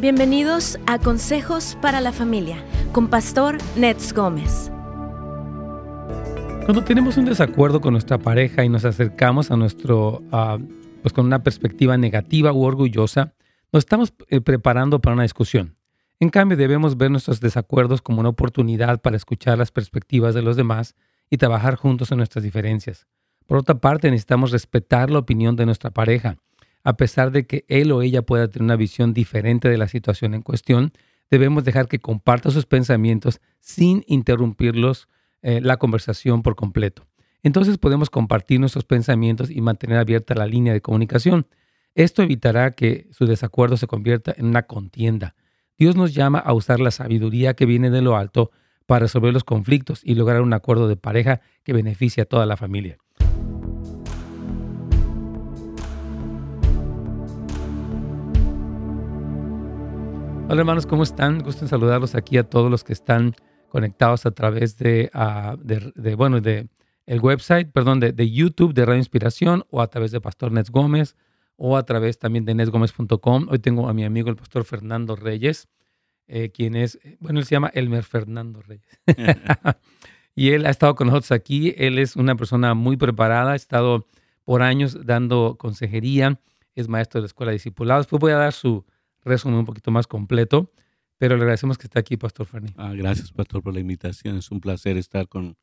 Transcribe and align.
Bienvenidos 0.00 0.78
a 0.86 1.00
Consejos 1.00 1.76
para 1.82 2.00
la 2.00 2.12
Familia 2.12 2.64
con 2.92 3.08
Pastor 3.08 3.58
Nets 3.74 4.12
Gómez. 4.12 4.70
Cuando 6.66 6.84
tenemos 6.84 7.16
un 7.16 7.24
desacuerdo 7.24 7.80
con 7.80 7.94
nuestra 7.94 8.16
pareja 8.16 8.64
y 8.64 8.68
nos 8.68 8.84
acercamos 8.84 9.50
a 9.50 9.56
nuestro, 9.56 10.22
ah, 10.30 10.58
pues 11.02 11.12
con 11.12 11.26
una 11.26 11.42
perspectiva 11.42 11.98
negativa 11.98 12.52
u 12.52 12.62
orgullosa, 12.62 13.34
nos 13.72 13.80
estamos 13.80 14.14
eh, 14.28 14.40
preparando 14.40 15.00
para 15.00 15.14
una 15.14 15.24
discusión. 15.24 15.74
En 16.20 16.30
cambio, 16.30 16.56
debemos 16.56 16.96
ver 16.96 17.10
nuestros 17.10 17.40
desacuerdos 17.40 18.00
como 18.00 18.20
una 18.20 18.28
oportunidad 18.28 19.00
para 19.00 19.16
escuchar 19.16 19.58
las 19.58 19.72
perspectivas 19.72 20.32
de 20.32 20.42
los 20.42 20.56
demás 20.56 20.94
y 21.28 21.38
trabajar 21.38 21.74
juntos 21.74 22.12
en 22.12 22.18
nuestras 22.18 22.44
diferencias. 22.44 23.08
Por 23.48 23.58
otra 23.58 23.80
parte, 23.80 24.12
necesitamos 24.12 24.52
respetar 24.52 25.10
la 25.10 25.18
opinión 25.18 25.56
de 25.56 25.66
nuestra 25.66 25.90
pareja 25.90 26.38
a 26.84 26.96
pesar 26.96 27.30
de 27.32 27.46
que 27.46 27.64
él 27.68 27.92
o 27.92 28.02
ella 28.02 28.22
pueda 28.22 28.48
tener 28.48 28.64
una 28.64 28.76
visión 28.76 29.12
diferente 29.12 29.68
de 29.68 29.78
la 29.78 29.88
situación 29.88 30.34
en 30.34 30.42
cuestión, 30.42 30.92
debemos 31.30 31.64
dejar 31.64 31.88
que 31.88 31.98
comparta 31.98 32.50
sus 32.50 32.66
pensamientos 32.66 33.40
sin 33.60 34.04
interrumpirlos 34.06 35.08
eh, 35.42 35.60
la 35.60 35.76
conversación 35.76 36.42
por 36.42 36.56
completo. 36.56 37.06
Entonces 37.42 37.78
podemos 37.78 38.10
compartir 38.10 38.58
nuestros 38.60 38.84
pensamientos 38.84 39.50
y 39.50 39.60
mantener 39.60 39.98
abierta 39.98 40.34
la 40.34 40.46
línea 40.46 40.72
de 40.72 40.80
comunicación. 40.80 41.46
Esto 41.94 42.22
evitará 42.22 42.72
que 42.72 43.08
su 43.12 43.26
desacuerdo 43.26 43.76
se 43.76 43.86
convierta 43.86 44.34
en 44.36 44.46
una 44.46 44.64
contienda. 44.64 45.34
Dios 45.78 45.94
nos 45.94 46.14
llama 46.14 46.38
a 46.38 46.52
usar 46.52 46.80
la 46.80 46.90
sabiduría 46.90 47.54
que 47.54 47.66
viene 47.66 47.90
de 47.90 48.02
lo 48.02 48.16
alto 48.16 48.50
para 48.86 49.00
resolver 49.00 49.32
los 49.32 49.44
conflictos 49.44 50.00
y 50.02 50.14
lograr 50.14 50.40
un 50.40 50.52
acuerdo 50.52 50.88
de 50.88 50.96
pareja 50.96 51.40
que 51.62 51.72
beneficie 51.72 52.22
a 52.22 52.26
toda 52.26 52.46
la 52.46 52.56
familia. 52.56 52.98
Hola 60.50 60.62
hermanos, 60.62 60.86
¿cómo 60.86 61.02
están? 61.02 61.40
Gusto 61.40 61.66
en 61.66 61.68
saludarlos 61.68 62.14
aquí 62.14 62.38
a 62.38 62.42
todos 62.42 62.70
los 62.70 62.82
que 62.82 62.94
están 62.94 63.36
conectados 63.68 64.24
a 64.24 64.30
través 64.30 64.78
de, 64.78 65.10
uh, 65.12 65.58
de, 65.62 66.14
bueno, 66.14 66.40
de 66.40 66.70
el 67.04 67.20
website, 67.20 67.70
perdón, 67.70 68.00
de, 68.00 68.12
de, 68.12 68.30
YouTube 68.30 68.72
de 68.72 68.86
Radio 68.86 68.96
Inspiración 68.96 69.66
o 69.68 69.82
a 69.82 69.88
través 69.88 70.10
de 70.10 70.22
Pastor 70.22 70.50
Nets 70.50 70.70
Gómez 70.70 71.16
o 71.56 71.76
a 71.76 71.82
través 71.84 72.18
también 72.18 72.46
de 72.46 72.54
netsgomez.com. 72.54 73.48
Hoy 73.50 73.58
tengo 73.58 73.90
a 73.90 73.92
mi 73.92 74.06
amigo 74.06 74.30
el 74.30 74.36
Pastor 74.36 74.64
Fernando 74.64 75.16
Reyes, 75.16 75.68
eh, 76.28 76.48
quien 76.48 76.76
es, 76.76 76.98
bueno, 77.20 77.40
él 77.40 77.44
se 77.44 77.54
llama 77.54 77.70
Elmer 77.74 78.04
Fernando 78.04 78.62
Reyes. 78.62 78.88
y 80.34 80.52
él 80.52 80.64
ha 80.64 80.70
estado 80.70 80.94
con 80.94 81.08
nosotros 81.08 81.32
aquí. 81.32 81.74
Él 81.76 81.98
es 81.98 82.16
una 82.16 82.36
persona 82.36 82.72
muy 82.72 82.96
preparada, 82.96 83.52
ha 83.52 83.56
estado 83.56 84.06
por 84.44 84.62
años 84.62 85.04
dando 85.04 85.56
consejería, 85.58 86.40
es 86.74 86.88
maestro 86.88 87.20
de 87.20 87.24
la 87.24 87.26
Escuela 87.26 87.50
de 87.50 87.56
Discipulados. 87.56 88.06
Pues 88.06 88.18
voy 88.18 88.32
a 88.32 88.36
dar 88.36 88.54
su 88.54 88.86
resumen 89.28 89.58
un 89.58 89.64
poquito 89.64 89.90
más 89.90 90.06
completo, 90.06 90.72
pero 91.18 91.36
le 91.36 91.42
agradecemos 91.42 91.78
que 91.78 91.86
esté 91.86 91.98
aquí, 91.98 92.16
Pastor 92.16 92.46
Ferni. 92.46 92.72
Ah, 92.76 92.92
gracias, 92.94 93.32
Pastor, 93.32 93.62
por 93.62 93.74
la 93.74 93.80
invitación. 93.80 94.36
Es 94.36 94.50
un 94.50 94.60
placer 94.60 94.96
estar 94.96 95.28
con 95.28 95.56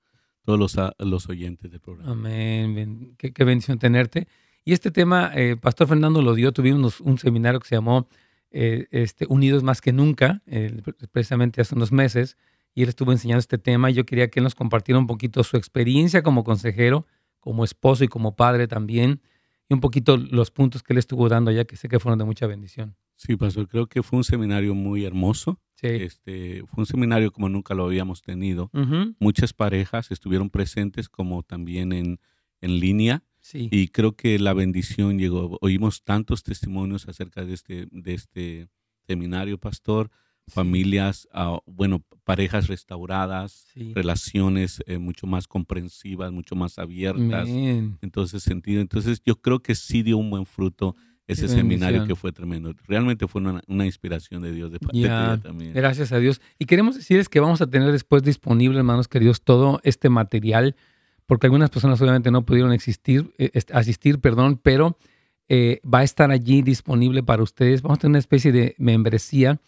todos 0.43 0.59
los, 0.59 0.77
ah, 0.77 0.93
los 0.99 1.27
oyentes 1.29 1.71
del 1.71 1.79
programa. 1.79 2.11
Amén. 2.11 3.15
Qué, 3.17 3.43
bendición 3.43 3.79
tenerte. 3.79 4.27
Y 4.63 4.73
este 4.73 4.91
tema, 4.91 5.31
eh, 5.35 5.57
Pastor 5.57 5.87
Fernando 5.87 6.21
lo 6.21 6.33
dio, 6.33 6.51
tuvimos 6.51 7.01
un 7.01 7.17
seminario 7.17 7.59
que 7.59 7.67
se 7.67 7.75
llamó 7.75 8.07
eh, 8.51 8.87
este, 8.91 9.25
Unidos 9.27 9.63
más 9.63 9.81
que 9.81 9.91
nunca, 9.91 10.41
eh, 10.45 10.81
precisamente 11.11 11.61
hace 11.61 11.75
unos 11.75 11.91
meses, 11.91 12.37
y 12.73 12.83
él 12.83 12.89
estuvo 12.89 13.11
enseñando 13.11 13.39
este 13.39 13.57
tema. 13.57 13.91
Y 13.91 13.93
yo 13.93 14.05
quería 14.05 14.29
que 14.29 14.39
él 14.39 14.43
nos 14.43 14.55
compartiera 14.55 14.99
un 14.99 15.07
poquito 15.07 15.43
su 15.43 15.57
experiencia 15.57 16.23
como 16.23 16.43
consejero, 16.43 17.05
como 17.39 17.63
esposo 17.63 18.03
y 18.03 18.07
como 18.07 18.35
padre 18.35 18.67
también, 18.67 19.21
y 19.69 19.73
un 19.73 19.79
poquito 19.79 20.17
los 20.17 20.51
puntos 20.51 20.83
que 20.83 20.93
él 20.93 20.99
estuvo 20.99 21.29
dando 21.29 21.51
ya, 21.51 21.65
que 21.65 21.75
sé 21.75 21.87
que 21.87 21.99
fueron 21.99 22.19
de 22.19 22.25
mucha 22.25 22.47
bendición. 22.47 22.95
Sí, 23.15 23.35
pastor, 23.37 23.67
creo 23.67 23.87
que 23.87 24.03
fue 24.03 24.17
un 24.17 24.23
seminario 24.23 24.75
muy 24.75 25.05
hermoso. 25.05 25.59
Sí. 25.75 25.87
Este, 25.87 26.63
fue 26.67 26.81
un 26.81 26.85
seminario 26.85 27.31
como 27.31 27.49
nunca 27.49 27.73
lo 27.73 27.85
habíamos 27.85 28.21
tenido. 28.21 28.69
Muchas 29.19 29.53
parejas 29.53 30.11
estuvieron 30.11 30.49
presentes 30.49 31.09
como 31.09 31.43
también 31.43 31.93
en, 31.93 32.19
en 32.61 32.79
línea. 32.79 33.23
Sí. 33.39 33.69
Y 33.71 33.89
creo 33.89 34.15
que 34.15 34.39
la 34.39 34.53
bendición 34.53 35.19
llegó. 35.19 35.57
Oímos 35.61 36.03
tantos 36.03 36.43
testimonios 36.43 37.07
acerca 37.07 37.45
de 37.45 37.53
este, 37.53 37.87
de 37.91 38.13
este 38.13 38.67
seminario, 39.07 39.57
pastor. 39.57 40.09
Familias, 40.47 41.27
uh, 41.33 41.57
bueno, 41.65 42.03
parejas 42.23 42.67
restauradas, 42.67 43.67
relaciones 43.95 44.83
eh, 44.85 44.99
mucho 44.99 45.25
más 45.25 45.47
comprensivas, 45.47 46.31
mucho 46.31 46.55
más 46.55 46.77
abiertas. 46.77 47.49
Entonces, 47.49 48.43
sentido. 48.43 48.81
Entonces, 48.81 49.21
yo 49.25 49.41
creo 49.41 49.61
que 49.61 49.73
sí 49.73 50.03
dio 50.03 50.17
un 50.17 50.29
buen 50.29 50.45
fruto 50.45 50.95
ese 51.27 51.47
seminario 51.47 52.05
que 52.05 52.15
fue 52.15 52.31
tremendo. 52.31 52.73
Realmente 52.87 53.27
fue 53.27 53.41
una, 53.41 53.85
inspiración 53.85 54.41
de 54.41 54.51
Dios 54.51 54.71
de 54.71 54.79
parte 54.79 55.01
también. 55.41 55.73
Gracias 55.73 56.11
a 56.11 56.19
Dios. 56.19 56.41
Y 56.59 56.65
queremos 56.65 56.95
decirles 56.95 57.29
que 57.29 57.39
vamos 57.39 57.61
a 57.61 57.67
tener 57.67 57.91
después 57.91 58.23
disponible, 58.23 58.77
hermanos 58.77 59.07
queridos, 59.07 59.41
todo 59.41 59.79
este 59.83 60.09
material, 60.09 60.75
porque 61.25 61.47
algunas 61.47 61.69
personas 61.69 61.99
obviamente 62.01 62.29
no 62.29 62.45
pudieron 62.45 62.71
existir, 62.73 63.33
eh, 63.37 63.51
asistir, 63.73 64.19
perdón, 64.19 64.59
pero 64.61 64.97
eh, 65.47 65.81
va 65.81 65.99
a 65.99 66.03
estar 66.03 66.29
allí 66.31 66.61
disponible 66.61 67.23
para 67.23 67.41
ustedes. 67.41 67.81
Vamos 67.81 67.97
a 67.97 68.01
tener 68.01 68.11
una 68.11 68.19
especie 68.19 68.51
de 68.51 68.75
membresía, 68.77 69.59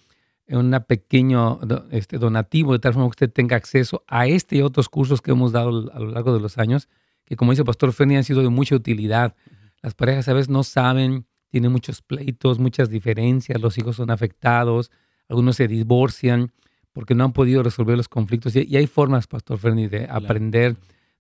un 0.50 0.72
pequeño 0.88 1.59
este, 1.91 2.19
donativo, 2.19 2.74
de 2.74 2.79
tal 2.79 2.94
forma 2.94 3.07
que 3.07 3.25
usted 3.25 3.31
tenga 3.31 3.56
acceso 3.56 4.03
a 4.07 4.28
este 4.28 4.57
y 4.57 4.62
otros 4.62 4.89
cursos 4.89 5.22
que 5.22 5.31
hemos 5.31 5.51
dado 5.51 5.91
a 5.91 6.00
lo 6.00 6.12
largo 6.12 6.34
de 6.34 6.39
los 6.39 6.57
años, 6.57 6.88
que 7.25 7.35
como 7.35 7.51
dice 7.51 7.63
el 7.63 7.66
pastor 7.66 7.91
Ferni, 7.94 8.16
han 8.16 8.24
sido 8.24 8.41
de 8.41 8.50
mucha 8.50 8.75
utilidad. 8.75 9.35
Las 9.81 9.94
parejas 9.94 10.28
a 10.29 10.34
veces 10.34 10.50
no 10.50 10.63
saben 10.63 11.25
tiene 11.49 11.69
muchos 11.69 12.01
pleitos, 12.01 12.59
muchas 12.59 12.89
diferencias, 12.89 13.61
los 13.61 13.77
hijos 13.77 13.95
son 13.95 14.11
afectados, 14.11 14.91
algunos 15.29 15.55
se 15.55 15.67
divorcian 15.67 16.51
porque 16.97 17.13
no 17.13 17.25
han 17.25 17.33
podido 17.33 17.61
resolver 17.61 17.95
los 17.95 18.09
conflictos. 18.09 18.55
Y, 18.55 18.75
hay 18.75 18.87
formas, 18.87 19.27
Pastor 19.27 19.59
Ferni, 19.59 19.87
de 19.87 20.07
aprender, 20.09 20.77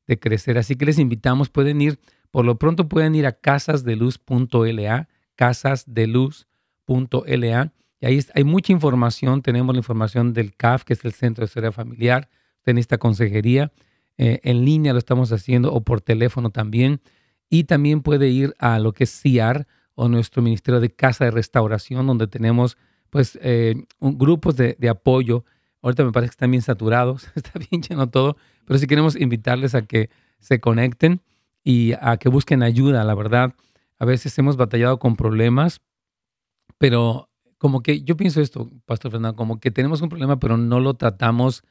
de 0.07 0.17
crecer. 0.17 0.57
Así 0.57 0.75
que 0.75 0.85
les 0.85 0.97
invitamos, 0.97 1.49
pueden 1.49 1.79
ir, 1.81 1.99
por 2.31 2.45
lo 2.45 2.57
pronto 2.57 2.89
pueden 2.89 3.13
ir 3.13 3.27
a 3.27 3.33
casasdeluz.la, 3.33 5.07
casasdeluz.la. 5.35 7.73
Y 7.99 8.05
ahí 8.05 8.19
hay 8.33 8.43
mucha 8.43 8.73
información. 8.73 9.43
Tenemos 9.43 9.75
la 9.75 9.79
información 9.79 10.33
del 10.33 10.55
CAF, 10.55 10.83
que 10.83 10.93
es 10.93 11.05
el 11.05 11.13
Centro 11.13 11.43
de 11.43 11.45
Historia 11.45 11.71
Familiar. 11.71 12.27
en 12.65 12.79
esta 12.79 12.97
consejería. 12.97 13.71
Eh, 14.17 14.39
en 14.43 14.65
línea 14.65 14.93
lo 14.93 14.99
estamos 14.99 15.31
haciendo 15.31 15.71
o 15.71 15.81
por 15.81 16.01
teléfono 16.01 16.49
también. 16.49 17.01
Y 17.51 17.65
también 17.65 18.01
puede 18.01 18.29
ir 18.29 18.55
a 18.57 18.79
lo 18.79 18.93
que 18.93 19.03
es 19.03 19.21
CIAR, 19.21 19.67
o 19.99 20.07
nuestro 20.07 20.43
Ministerio 20.43 20.79
de 20.79 20.91
Casa 20.91 21.25
de 21.25 21.31
Restauración, 21.31 22.05
donde 22.05 22.27
tenemos 22.27 22.77
pues 23.09 23.37
eh, 23.41 23.83
grupos 23.99 24.55
de, 24.55 24.77
apoyo. 24.89 25.43
Ahorita 25.81 26.05
me 26.05 26.11
parece 26.11 26.29
que 26.29 26.33
están 26.35 26.51
bien 26.51 26.61
saturados, 26.61 27.27
está 27.35 27.53
bien 27.57 27.81
lleno 27.81 28.07
todo, 28.07 28.37
pero 28.65 28.77
sí 28.77 28.85
queremos 28.85 29.15
invitarles 29.15 29.73
a 29.73 29.81
que 29.81 30.11
se 30.39 30.59
conecten 30.59 31.21
y 31.63 31.93
a 31.99 32.17
que 32.17 32.29
busquen 32.29 32.61
ayuda, 32.61 33.03
la 33.05 33.15
verdad. 33.15 33.55
A 33.97 34.05
veces 34.05 34.37
hemos 34.37 34.55
batallado 34.55 34.99
con 34.99 35.15
problemas, 35.15 35.81
pero 36.77 37.31
como 37.57 37.81
que 37.81 38.03
yo 38.03 38.15
pienso 38.15 38.39
esto, 38.39 38.69
Pastor 38.85 39.11
Fernando, 39.11 39.35
como 39.35 39.59
que 39.59 39.71
tenemos 39.71 40.01
un 40.01 40.09
problema, 40.09 40.39
pero 40.39 40.57
no 40.57 40.79
lo 40.79 40.93
tratamos, 40.93 41.63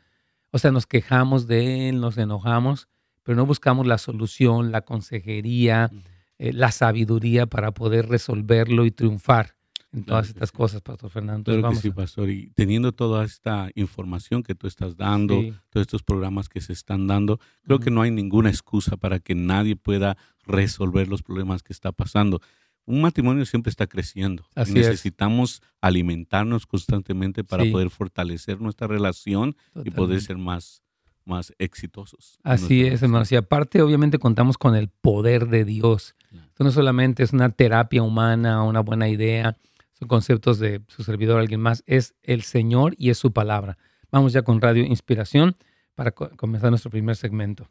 o 0.51 0.59
sea, 0.59 0.73
nos 0.73 0.87
quejamos 0.87 1.47
de 1.47 1.91
él, 1.91 2.01
nos 2.01 2.19
enojamos, 2.19 2.89
pero 3.23 3.37
no 3.37 3.47
buscamos 3.47 3.87
la 3.87 3.99
solución, 3.99 4.73
la 4.73 4.81
consejería. 4.81 5.93
Eh, 6.39 6.53
la 6.53 6.71
sabiduría 6.71 7.47
para 7.47 7.73
poder 7.73 8.09
resolverlo 8.09 8.85
y 8.85 8.91
triunfar 8.91 9.57
en 9.93 10.05
todas 10.05 10.29
estas 10.29 10.53
cosas, 10.53 10.83
Pastor 10.83 11.11
Fernando. 11.11 11.51
Claro 11.53 11.71
que 11.71 11.77
sí, 11.77 11.91
Pastor. 11.91 12.29
Y 12.29 12.51
teniendo 12.55 12.93
toda 12.93 13.25
esta 13.25 13.71
información 13.75 14.43
que 14.43 14.55
tú 14.55 14.67
estás 14.67 14.97
dando, 14.97 15.41
todos 15.71 15.87
estos 15.87 16.03
programas 16.03 16.51
que 16.51 16.61
se 16.61 16.75
están 16.75 17.07
dando, 17.07 17.41
creo 17.63 17.79
que 17.79 17.91
no 17.91 18.03
hay 18.03 18.11
ninguna 18.11 18.51
excusa 18.51 18.99
para 18.99 19.19
que 19.21 19.35
nadie 19.35 19.77
pueda 19.77 20.19
resolver 20.45 21.09
los 21.09 21.23
problemas 21.23 21.63
que 21.63 21.73
está 21.73 21.93
pasando. 21.93 22.41
Un 22.85 23.01
matrimonio 23.01 23.47
siempre 23.47 23.71
está 23.71 23.87
creciendo. 23.87 24.45
Necesitamos 24.55 25.63
alimentarnos 25.81 26.67
constantemente 26.67 27.43
para 27.43 27.65
poder 27.65 27.89
fortalecer 27.89 28.61
nuestra 28.61 28.87
relación 28.87 29.57
y 29.83 29.91
poder 29.91 30.21
ser 30.21 30.37
más 30.37 30.83
más 31.27 31.53
exitosos. 31.59 32.39
Así 32.43 32.87
es, 32.87 33.03
hermanos. 33.03 33.31
Y 33.33 33.37
aparte, 33.37 33.83
obviamente, 33.83 34.19
contamos 34.19 34.57
con 34.57 34.75
el 34.75 34.89
poder 34.89 35.49
de 35.49 35.65
Dios. 35.65 36.15
Esto 36.33 36.65
no 36.65 36.71
solamente 36.71 37.23
es 37.23 37.33
una 37.33 37.51
terapia 37.51 38.03
humana, 38.03 38.63
una 38.63 38.81
buena 38.81 39.09
idea, 39.09 39.57
son 39.99 40.09
conceptos 40.09 40.59
de 40.59 40.83
su 40.89 41.03
servidor, 41.03 41.41
alguien 41.41 41.61
más, 41.61 41.83
es 41.87 42.15
el 42.23 42.43
Señor 42.43 42.95
y 42.99 43.11
es 43.11 43.19
su 43.19 43.33
palabra. 43.33 43.79
Vamos 44.11 44.33
ya 44.33 44.43
con 44.43 44.61
Radio 44.61 44.85
Inspiración 44.85 45.57
para 45.95 46.13
comenzar 46.13 46.71
nuestro 46.71 46.91
primer 46.91 47.17
segmento. 47.17 47.69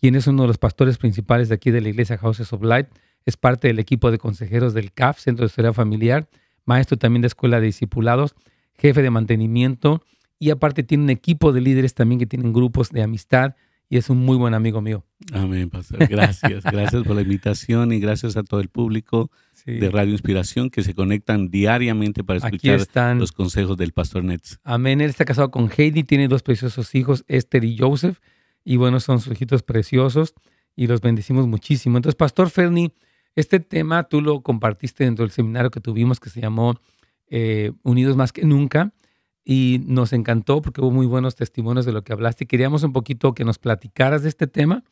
quien 0.00 0.14
es 0.14 0.28
uno 0.28 0.42
de 0.42 0.48
los 0.48 0.58
pastores 0.58 0.98
principales 0.98 1.48
de 1.48 1.56
aquí 1.56 1.72
de 1.72 1.80
la 1.80 1.88
iglesia 1.88 2.18
Houses 2.18 2.52
of 2.52 2.62
Light. 2.62 2.86
Es 3.26 3.36
parte 3.36 3.66
del 3.66 3.80
equipo 3.80 4.12
de 4.12 4.18
consejeros 4.18 4.74
del 4.74 4.92
CAF, 4.92 5.18
Centro 5.18 5.44
de 5.44 5.48
Historia 5.48 5.72
Familiar 5.72 6.28
maestro 6.68 6.98
también 6.98 7.22
de 7.22 7.28
escuela 7.28 7.60
de 7.60 7.66
discipulados, 7.66 8.36
jefe 8.78 9.02
de 9.02 9.10
mantenimiento 9.10 10.04
y 10.38 10.50
aparte 10.50 10.84
tiene 10.84 11.04
un 11.04 11.10
equipo 11.10 11.52
de 11.52 11.62
líderes 11.62 11.94
también 11.94 12.20
que 12.20 12.26
tienen 12.26 12.52
grupos 12.52 12.90
de 12.90 13.02
amistad 13.02 13.56
y 13.88 13.96
es 13.96 14.10
un 14.10 14.18
muy 14.18 14.36
buen 14.36 14.52
amigo 14.52 14.82
mío. 14.82 15.02
Amén, 15.32 15.70
pastor. 15.70 16.06
Gracias. 16.06 16.62
gracias 16.70 17.02
por 17.02 17.16
la 17.16 17.22
invitación 17.22 17.90
y 17.92 17.98
gracias 17.98 18.36
a 18.36 18.42
todo 18.42 18.60
el 18.60 18.68
público 18.68 19.30
de 19.76 19.90
Radio 19.90 20.12
Inspiración 20.12 20.70
que 20.70 20.82
se 20.82 20.94
conectan 20.94 21.50
diariamente 21.50 22.24
para 22.24 22.38
escuchar 22.38 23.16
los 23.16 23.32
consejos 23.32 23.76
del 23.76 23.92
pastor 23.92 24.24
Nets. 24.24 24.58
Amén. 24.64 25.00
Él 25.00 25.10
está 25.10 25.24
casado 25.24 25.50
con 25.50 25.70
Heidi, 25.76 26.04
tiene 26.04 26.28
dos 26.28 26.42
preciosos 26.42 26.94
hijos, 26.94 27.24
Esther 27.28 27.64
y 27.64 27.76
Joseph, 27.76 28.18
y 28.64 28.76
bueno, 28.76 29.00
son 29.00 29.20
sus 29.20 29.32
hijitos 29.32 29.62
preciosos 29.62 30.34
y 30.74 30.86
los 30.86 31.00
bendecimos 31.00 31.46
muchísimo. 31.46 31.98
Entonces, 31.98 32.16
Pastor 32.16 32.50
Ferni, 32.50 32.92
este 33.34 33.60
tema 33.60 34.04
tú 34.04 34.20
lo 34.20 34.42
compartiste 34.42 35.04
dentro 35.04 35.24
del 35.24 35.32
seminario 35.32 35.70
que 35.70 35.80
tuvimos 35.80 36.20
que 36.20 36.30
se 36.30 36.40
llamó 36.40 36.80
eh, 37.28 37.72
Unidos 37.82 38.16
más 38.16 38.32
que 38.32 38.44
nunca 38.44 38.92
y 39.44 39.80
nos 39.86 40.12
encantó 40.12 40.60
porque 40.62 40.80
hubo 40.80 40.90
muy 40.90 41.06
buenos 41.06 41.34
testimonios 41.34 41.86
de 41.86 41.92
lo 41.92 42.02
que 42.04 42.12
hablaste 42.12 42.46
queríamos 42.46 42.82
un 42.82 42.92
poquito 42.92 43.34
que 43.34 43.44
nos 43.44 43.58
platicaras 43.58 44.22
de 44.22 44.28
este 44.28 44.46
tema, 44.46 44.84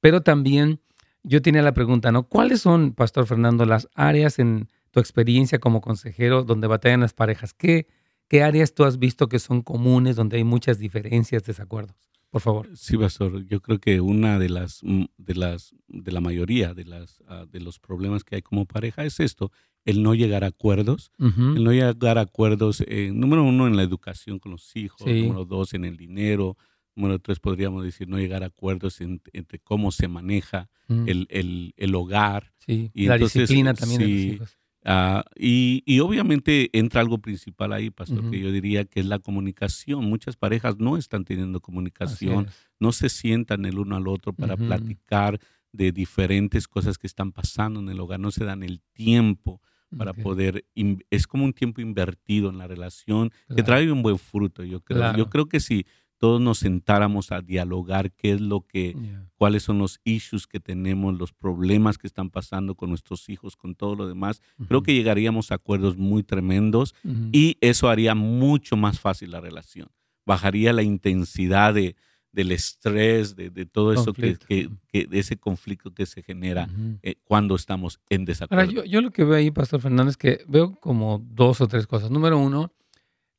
pero 0.00 0.22
también 0.22 0.80
yo 1.22 1.42
tenía 1.42 1.62
la 1.62 1.74
pregunta, 1.74 2.12
¿no? 2.12 2.24
¿Cuáles 2.24 2.62
son, 2.62 2.92
Pastor 2.92 3.26
Fernando, 3.26 3.66
las 3.66 3.88
áreas 3.94 4.38
en 4.38 4.68
tu 4.90 5.00
experiencia 5.00 5.58
como 5.58 5.80
consejero 5.80 6.44
donde 6.44 6.66
batallan 6.66 7.00
las 7.00 7.14
parejas? 7.14 7.54
¿Qué, 7.54 7.86
qué 8.28 8.42
áreas 8.42 8.74
tú 8.74 8.84
has 8.84 8.98
visto 8.98 9.28
que 9.28 9.38
son 9.38 9.62
comunes, 9.62 10.16
donde 10.16 10.38
hay 10.38 10.44
muchas 10.44 10.78
diferencias, 10.78 11.44
desacuerdos? 11.44 12.10
por 12.30 12.40
favor. 12.40 12.68
Sí, 12.74 12.96
pastor. 12.96 13.44
Yo 13.46 13.60
creo 13.60 13.78
que 13.80 14.00
una 14.00 14.38
de 14.38 14.48
las, 14.48 14.80
mm, 14.82 15.04
de 15.18 15.34
las, 15.34 15.74
de 15.88 16.12
la 16.12 16.20
mayoría 16.20 16.74
de 16.74 16.84
las, 16.84 17.22
ah, 17.26 17.44
de 17.50 17.60
los 17.60 17.78
problemas 17.78 18.24
que 18.24 18.36
hay 18.36 18.42
como 18.42 18.66
pareja 18.66 19.04
es 19.04 19.20
esto, 19.20 19.50
el 19.84 20.02
no 20.02 20.14
llegar 20.14 20.44
a 20.44 20.48
acuerdos, 20.48 21.10
el 21.18 21.64
no 21.64 21.72
llegar 21.72 22.18
a 22.18 22.22
acuerdos, 22.22 22.84
eh, 22.86 23.10
número 23.14 23.42
uno 23.42 23.66
en 23.66 23.76
la 23.76 23.82
educación 23.82 24.38
con 24.38 24.52
los 24.52 24.76
hijos, 24.76 25.06
número 25.06 25.46
dos 25.46 25.72
en 25.72 25.86
el 25.86 25.96
dinero, 25.96 26.56
número 27.00 27.18
tres 27.18 27.40
podríamos 27.40 27.84
decir 27.84 28.08
no 28.08 28.18
llegar 28.18 28.42
a 28.42 28.46
acuerdos 28.46 29.00
entre 29.00 29.58
cómo 29.58 29.90
se 29.90 30.08
maneja 30.08 30.68
mm. 30.88 31.08
el, 31.08 31.74
el, 31.76 31.94
hogar. 31.94 32.52
Sí, 32.58 32.90
y 32.94 33.06
la 33.06 33.16
disciplina 33.18 33.74
también 33.74 34.00
de 34.00 34.06
los 34.06 34.34
hijos. 34.34 34.58
Ah, 34.84 35.24
y, 35.36 36.00
obviamente 36.00 36.70
entra 36.72 37.02
algo 37.02 37.18
principal 37.18 37.72
ahí, 37.72 37.90
pastor, 37.90 38.30
que 38.30 38.40
yo 38.40 38.50
diría 38.50 38.84
que 38.84 39.00
es 39.00 39.06
la 39.06 39.18
comunicación. 39.18 40.04
Muchas 40.04 40.36
parejas 40.36 40.78
no 40.78 40.96
están 40.96 41.24
teniendo 41.24 41.60
comunicación, 41.60 42.48
no 42.78 42.92
se 42.92 43.08
sientan 43.08 43.64
el 43.64 43.78
uno 43.78 43.96
al 43.96 44.08
otro 44.08 44.32
para 44.32 44.56
platicar 44.56 45.38
de 45.72 45.92
diferentes 45.92 46.66
cosas 46.66 46.98
que 46.98 47.06
están 47.06 47.32
pasando 47.32 47.80
en 47.80 47.88
el 47.88 48.00
hogar, 48.00 48.20
no 48.20 48.30
se 48.30 48.44
dan 48.44 48.62
el 48.62 48.80
tiempo 48.92 49.60
para 49.96 50.12
poder, 50.12 50.64
es 51.10 51.26
como 51.26 51.44
un 51.44 51.52
tiempo 51.52 51.80
invertido 51.80 52.48
en 52.48 52.58
la 52.58 52.66
relación 52.66 53.32
que 53.54 53.62
trae 53.62 53.90
un 53.90 54.02
buen 54.02 54.18
fruto, 54.18 54.62
yo 54.64 54.80
creo. 54.80 55.16
Yo 55.16 55.28
creo 55.28 55.48
que 55.48 55.60
si 55.60 55.84
todos 56.20 56.38
nos 56.38 56.58
sentáramos 56.58 57.32
a 57.32 57.40
dialogar 57.40 58.12
qué 58.12 58.32
es 58.32 58.42
lo 58.42 58.60
que, 58.60 58.94
cuáles 59.36 59.62
son 59.62 59.78
los 59.78 60.00
issues 60.04 60.46
que 60.46 60.60
tenemos, 60.60 61.18
los 61.18 61.32
problemas 61.32 61.96
que 61.96 62.06
están 62.06 62.28
pasando 62.28 62.74
con 62.74 62.90
nuestros 62.90 63.30
hijos, 63.30 63.56
con 63.56 63.74
todo 63.74 63.96
lo 63.96 64.06
demás, 64.06 64.42
creo 64.68 64.82
que 64.82 64.92
llegaríamos 64.92 65.50
a 65.50 65.54
acuerdos 65.54 65.96
muy 65.96 66.22
tremendos 66.22 66.94
y 67.32 67.56
eso 67.62 67.88
haría 67.88 68.14
mucho 68.14 68.76
más 68.76 69.00
fácil 69.00 69.30
la 69.30 69.40
relación. 69.40 69.88
Bajaría 70.26 70.74
la 70.74 70.82
intensidad 70.82 71.72
de, 71.72 71.96
del 72.32 72.52
estrés, 72.52 73.34
de, 73.34 73.50
todo 73.64 73.94
eso 73.94 74.12
que, 74.12 74.36
que, 74.46 75.06
de 75.06 75.18
ese 75.18 75.38
conflicto 75.38 75.94
que 75.94 76.04
se 76.04 76.22
genera 76.22 76.68
eh, 77.02 77.14
cuando 77.24 77.54
estamos 77.54 77.98
en 78.10 78.26
desacuerdo. 78.26 78.70
yo, 78.70 78.84
yo, 78.84 79.00
lo 79.00 79.10
que 79.10 79.24
veo 79.24 79.36
ahí, 79.36 79.50
Pastor 79.50 79.80
Fernández, 79.80 80.18
que 80.18 80.44
veo 80.46 80.74
como 80.80 81.24
dos 81.30 81.62
o 81.62 81.66
tres 81.66 81.86
cosas. 81.86 82.10
Número 82.10 82.38
uno, 82.38 82.74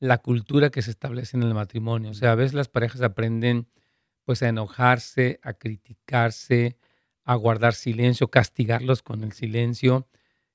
la 0.02 0.18
cultura 0.18 0.72
que 0.72 0.82
se 0.82 0.90
establece 0.92 1.38
en 1.38 1.44
el 1.44 1.54
matrimonio. 1.54 2.10
O 2.10 2.14
sea, 2.16 2.32
a 2.32 2.36
veces 2.36 2.56
las 2.56 2.68
parejas 2.68 3.02
aprenden 3.04 3.68
pues 4.26 4.42
a 4.42 4.50
enojarse, 4.50 5.40
a 5.44 5.54
criticarse, 5.54 6.76
a 7.24 7.36
guardar 7.36 7.76
silencio, 7.76 8.30
castigarlos 8.30 9.04
con 9.04 9.24
el 9.24 9.32
silencio. 9.32 10.08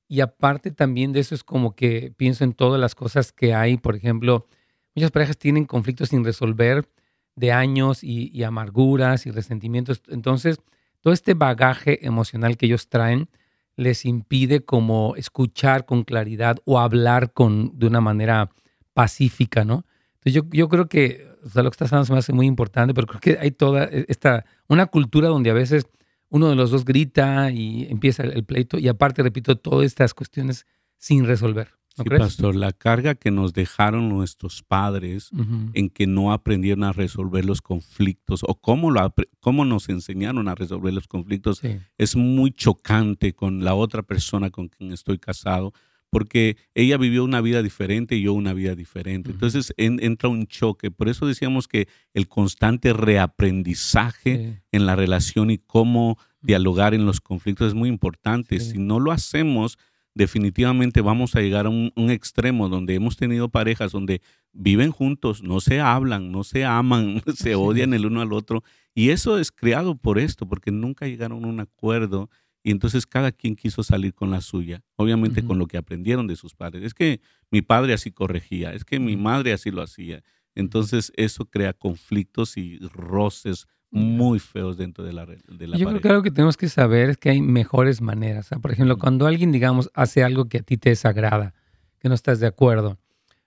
Y 0.08 0.20
aparte 0.20 0.72
también 0.72 1.12
de 1.12 1.20
eso 1.20 1.34
es 1.34 1.44
como 1.44 1.76
que 1.76 2.12
pienso 2.16 2.42
en 2.42 2.54
todas 2.54 2.80
las 2.80 2.96
cosas 2.96 3.30
que 3.30 3.54
hay. 3.54 3.76
Por 3.76 3.94
ejemplo, 3.94 4.48
muchas 4.96 5.12
parejas 5.12 5.38
tienen 5.38 5.64
conflictos 5.64 6.08
sin 6.08 6.24
resolver 6.24 6.88
de 7.36 7.52
años 7.52 8.02
y, 8.02 8.30
y 8.34 8.42
amarguras 8.42 9.26
y 9.26 9.30
resentimientos. 9.30 10.02
Entonces, 10.08 10.58
todo 11.00 11.14
este 11.14 11.34
bagaje 11.34 12.04
emocional 12.04 12.56
que 12.56 12.66
ellos 12.66 12.88
traen 12.88 13.28
les 13.76 14.06
impide 14.06 14.64
como 14.64 15.14
escuchar 15.14 15.86
con 15.86 16.02
claridad 16.02 16.58
o 16.64 16.80
hablar 16.80 17.32
con, 17.32 17.78
de 17.78 17.86
una 17.86 18.00
manera 18.00 18.50
pacífica, 18.96 19.62
¿no? 19.62 19.84
Entonces 20.14 20.32
yo, 20.32 20.42
yo 20.50 20.70
creo 20.70 20.88
que, 20.88 21.28
o 21.44 21.50
sea, 21.50 21.62
lo 21.62 21.70
que 21.70 21.74
estás 21.74 21.92
hablando 21.92 22.06
se 22.06 22.12
me 22.14 22.18
hace 22.18 22.32
muy 22.32 22.46
importante, 22.46 22.94
pero 22.94 23.06
creo 23.06 23.20
que 23.20 23.38
hay 23.38 23.50
toda 23.50 23.84
e, 23.84 24.06
esta, 24.08 24.46
una 24.68 24.86
cultura 24.86 25.28
donde 25.28 25.50
a 25.50 25.52
veces 25.52 25.86
uno 26.30 26.48
de 26.48 26.54
los 26.54 26.70
dos 26.70 26.86
grita 26.86 27.50
y 27.50 27.86
empieza 27.90 28.22
el 28.22 28.44
pleito 28.44 28.78
y 28.78 28.88
aparte, 28.88 29.22
repito, 29.22 29.54
todas 29.56 29.84
estas 29.84 30.14
cuestiones 30.14 30.64
sin 30.96 31.26
resolver. 31.26 31.68
¿no 31.98 32.04
sí, 32.04 32.08
pastor, 32.08 32.56
la 32.56 32.72
carga 32.72 33.16
que 33.16 33.30
nos 33.30 33.52
dejaron 33.52 34.08
nuestros 34.08 34.62
padres 34.62 35.30
en 35.74 35.90
que 35.90 36.06
no 36.06 36.32
aprendieron 36.32 36.84
a 36.84 36.92
resolver 36.92 37.44
los 37.44 37.60
conflictos 37.60 38.40
o 38.48 38.54
cómo, 38.54 38.90
lo, 38.90 39.14
cómo 39.40 39.66
nos 39.66 39.90
enseñaron 39.90 40.48
a 40.48 40.54
resolver 40.54 40.94
los 40.94 41.06
conflictos 41.06 41.60
es 41.98 42.16
muy 42.16 42.50
chocante 42.50 43.34
con 43.34 43.62
la 43.62 43.74
otra 43.74 44.02
persona 44.02 44.48
con 44.48 44.68
quien 44.68 44.92
estoy 44.92 45.18
casado 45.18 45.74
porque 46.16 46.56
ella 46.74 46.96
vivió 46.96 47.24
una 47.24 47.42
vida 47.42 47.62
diferente 47.62 48.16
y 48.16 48.22
yo 48.22 48.32
una 48.32 48.54
vida 48.54 48.74
diferente. 48.74 49.32
Entonces 49.32 49.74
entra 49.76 50.30
un 50.30 50.46
choque. 50.46 50.90
Por 50.90 51.10
eso 51.10 51.26
decíamos 51.26 51.68
que 51.68 51.88
el 52.14 52.26
constante 52.26 52.94
reaprendizaje 52.94 54.62
en 54.72 54.86
la 54.86 54.96
relación 54.96 55.50
y 55.50 55.58
cómo 55.58 56.16
dialogar 56.40 56.94
en 56.94 57.04
los 57.04 57.20
conflictos 57.20 57.68
es 57.68 57.74
muy 57.74 57.90
importante. 57.90 58.58
Si 58.60 58.78
no 58.78 58.98
lo 58.98 59.12
hacemos, 59.12 59.76
definitivamente 60.14 61.02
vamos 61.02 61.36
a 61.36 61.42
llegar 61.42 61.66
a 61.66 61.68
un, 61.68 61.92
extremo 62.10 62.70
donde 62.70 62.94
hemos 62.94 63.18
tenido 63.18 63.50
parejas 63.50 63.92
donde 63.92 64.22
viven 64.54 64.92
juntos, 64.92 65.42
no 65.42 65.60
se 65.60 65.80
hablan, 65.80 66.32
no 66.32 66.44
se 66.44 66.64
aman, 66.64 67.20
se 67.36 67.56
odian 67.56 67.92
el 67.92 68.06
uno 68.06 68.22
al 68.22 68.32
otro. 68.32 68.64
Y 68.94 69.10
eso 69.10 69.38
es 69.38 69.52
creado 69.52 69.96
por 69.98 70.18
esto, 70.18 70.48
porque 70.48 70.70
nunca 70.70 71.06
llegaron 71.06 71.44
a 71.44 71.48
un 71.48 71.60
acuerdo 71.60 72.30
y 72.66 72.72
entonces 72.72 73.06
cada 73.06 73.30
quien 73.30 73.54
quiso 73.54 73.84
salir 73.84 74.12
con 74.12 74.32
la 74.32 74.40
suya, 74.40 74.82
obviamente 74.96 75.44
con 75.44 75.56
lo 75.56 75.68
que 75.68 75.76
aprendieron 75.76 76.26
de 76.26 76.34
sus 76.34 76.56
padres. 76.56 76.82
Es 76.82 76.94
que 76.94 77.20
mi 77.48 77.62
padre 77.62 77.92
así 77.92 78.10
corregía, 78.10 78.72
es 78.72 78.84
que 78.84 78.98
mi 78.98 79.16
madre 79.16 79.52
así 79.52 79.70
lo 79.70 79.82
hacía. 79.82 80.24
Entonces 80.56 81.12
eso 81.14 81.44
crea 81.44 81.74
conflictos 81.74 82.56
y 82.56 82.80
roces 82.92 83.68
muy 83.92 84.40
feos 84.40 84.76
dentro 84.76 85.04
de 85.04 85.12
la, 85.12 85.26
de 85.26 85.66
la 85.68 85.76
Yo 85.76 85.86
creo 85.86 86.00
que 86.00 86.08
algo 86.08 86.22
que 86.24 86.32
tenemos 86.32 86.56
que 86.56 86.68
saber 86.68 87.10
es 87.10 87.18
que 87.18 87.30
hay 87.30 87.40
mejores 87.40 88.00
maneras. 88.00 88.50
Por 88.60 88.72
ejemplo, 88.72 88.98
cuando 88.98 89.28
alguien, 89.28 89.52
digamos, 89.52 89.88
hace 89.94 90.24
algo 90.24 90.48
que 90.48 90.58
a 90.58 90.62
ti 90.62 90.76
te 90.76 90.88
desagrada, 90.88 91.54
que 92.00 92.08
no 92.08 92.16
estás 92.16 92.40
de 92.40 92.48
acuerdo, 92.48 92.98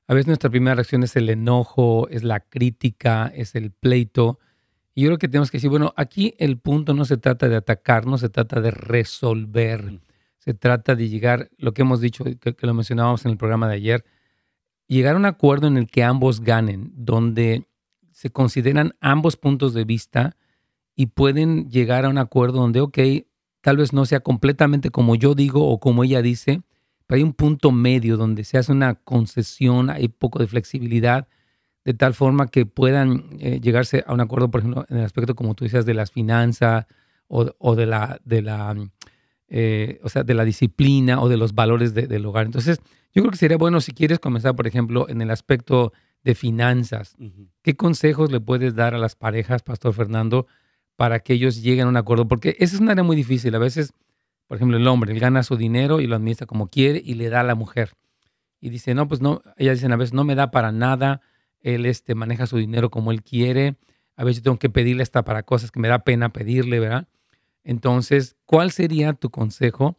a 0.08 0.14
veces 0.14 0.28
nuestra 0.28 0.50
primera 0.50 0.76
reacción 0.76 1.04
es 1.04 1.18
el 1.18 1.30
enojo, 1.30 2.08
es 2.08 2.24
la 2.24 2.40
crítica, 2.40 3.30
es 3.36 3.54
el 3.56 3.72
pleito. 3.72 4.40
Y 5.00 5.04
yo 5.04 5.08
creo 5.08 5.18
que 5.18 5.30
tenemos 5.30 5.50
que 5.50 5.60
decir, 5.60 5.70
bueno, 5.70 5.94
aquí 5.96 6.36
el 6.40 6.58
punto 6.58 6.94
no 6.94 7.06
se 7.06 7.16
trata 7.16 7.48
de 7.48 7.56
atacar, 7.56 8.06
no 8.06 8.18
se 8.18 8.28
trata 8.28 8.60
de 8.60 8.70
resolver, 8.70 10.02
se 10.40 10.54
trata 10.54 10.94
de 10.94 11.08
llegar, 11.08 11.50
lo 11.58 11.74
que 11.74 11.84
hemos 11.84 12.02
dicho, 12.02 12.26
que, 12.26 12.54
lo 12.60 12.74
mencionábamos 12.74 13.24
en 13.24 13.32
el 13.32 13.38
programa 13.38 13.70
de 13.70 13.76
ayer, 13.76 14.04
llegar 14.88 15.16
a 15.16 15.18
un 15.18 15.24
acuerdo 15.24 15.68
en 15.68 15.78
el 15.78 15.88
que 15.88 16.04
ambos 16.04 16.42
ganen, 16.42 16.92
donde 16.98 17.66
se 18.12 18.30
consideran 18.30 18.94
ambos 19.00 19.38
puntos 19.38 19.74
de 19.74 19.86
vista 19.86 20.36
y 20.98 21.06
pueden 21.06 21.70
llegar 21.70 22.04
a 22.04 22.10
un 22.10 22.18
acuerdo 22.18 22.60
donde, 22.60 22.82
ok, 22.82 23.00
tal 23.62 23.78
vez 23.78 23.94
no 23.94 24.06
sea 24.06 24.20
completamente 24.20 24.90
como 24.90 25.16
yo 25.16 25.34
digo 25.34 25.66
o 25.66 25.80
como 25.80 26.04
ella 26.04 26.22
dice, 26.22 26.62
pero 27.08 27.20
hay 27.20 27.24
un 27.24 27.34
punto 27.34 27.72
medio 27.72 28.18
donde 28.18 28.44
se 28.44 28.58
hace 28.58 28.74
una 28.74 28.96
concesión, 28.96 29.92
hay 29.92 30.10
poco 30.10 30.40
de 30.40 30.48
flexibilidad, 30.48 31.30
de 31.86 31.94
tal 31.94 32.14
forma 32.14 32.48
que 32.48 32.66
puedan 32.66 33.38
eh, 33.40 33.60
llegarse 33.62 34.04
a 34.06 34.14
un 34.14 34.22
acuerdo, 34.22 34.52
por 34.52 34.62
ejemplo, 34.62 34.86
en 34.90 34.98
el 34.98 35.06
aspecto, 35.06 35.36
como 35.36 35.56
tú 35.56 35.64
decías, 35.64 35.86
de 35.86 35.94
las 35.94 36.12
finanzas 36.12 36.86
o, 37.28 37.76
de 37.76 37.86
la, 37.86 38.20
de 38.26 38.42
la 38.42 38.76
eh, 39.48 40.00
o 40.04 40.10
sea, 40.10 40.24
de 40.24 40.34
la 40.34 40.46
disciplina 40.46 41.22
o 41.22 41.30
de 41.30 41.38
los 41.38 41.54
valores 41.54 41.94
del 41.94 42.26
hogar. 42.26 42.46
Entonces, 42.46 42.80
yo 43.14 43.22
creo 43.22 43.32
que 43.32 43.38
sería 43.38 43.58
bueno 43.58 43.82
si 43.82 43.94
quieres 43.94 44.20
comenzar, 44.20 44.56
por 44.56 44.68
ejemplo, 44.68 45.08
en 45.10 45.22
el 45.22 45.32
aspecto 45.32 45.94
de 46.24 46.36
finanzas. 46.36 47.16
¿Qué 47.62 47.76
consejos 47.76 48.32
le 48.32 48.40
puedes 48.40 48.76
dar 48.76 48.94
a 48.94 48.98
las 48.98 49.16
parejas, 49.16 49.64
Pastor 49.64 49.94
Fernando, 49.94 50.48
para 50.96 51.20
que 51.20 51.34
ellos 51.34 51.62
lleguen 51.62 51.88
a 51.88 51.90
un 51.90 51.98
acuerdo? 51.98 52.28
Porque 52.28 52.56
esa 52.60 52.76
es 52.76 52.82
una 52.82 52.92
área 52.92 53.04
muy 53.04 53.16
difícil. 53.16 53.56
A 53.56 53.60
veces, 53.60 53.94
por 54.48 54.58
ejemplo, 54.58 54.78
el 54.78 54.88
hombre, 54.88 55.14
él 55.14 55.20
gana 55.20 55.44
su 55.44 55.56
dinero 55.56 56.02
y 56.02 56.08
lo 56.08 56.16
administra 56.16 56.46
como 56.46 56.68
quiere 56.68 57.02
y 57.04 57.16
le 57.16 57.30
da 57.30 57.42
a 57.42 57.44
la 57.44 57.56
mujer. 57.56 57.94
Y 58.60 58.70
dice, 58.70 58.94
no, 58.94 59.08
pues 59.08 59.22
no, 59.22 59.42
ellas 59.58 59.78
dicen 59.78 59.94
a 59.94 59.96
veces, 59.96 60.14
no 60.14 60.24
me 60.24 60.36
da 60.36 60.52
para 60.52 60.72
nada, 60.72 61.22
él 61.62 61.86
este, 61.86 62.16
maneja 62.16 62.48
su 62.48 62.58
dinero 62.58 62.90
como 62.90 63.12
él 63.12 63.24
quiere, 63.24 63.76
a 64.16 64.24
veces 64.24 64.44
tengo 64.44 64.60
que 64.60 64.70
pedirle 64.70 65.04
hasta 65.04 65.24
para 65.24 65.44
cosas 65.44 65.72
que 65.72 65.80
me 65.80 65.88
da 65.88 66.00
pena 66.00 66.34
pedirle, 66.34 66.80
¿verdad? 66.80 67.08
Entonces, 67.64 68.36
¿cuál 68.46 68.72
sería 68.72 69.14
tu 69.14 69.30
consejo 69.30 69.98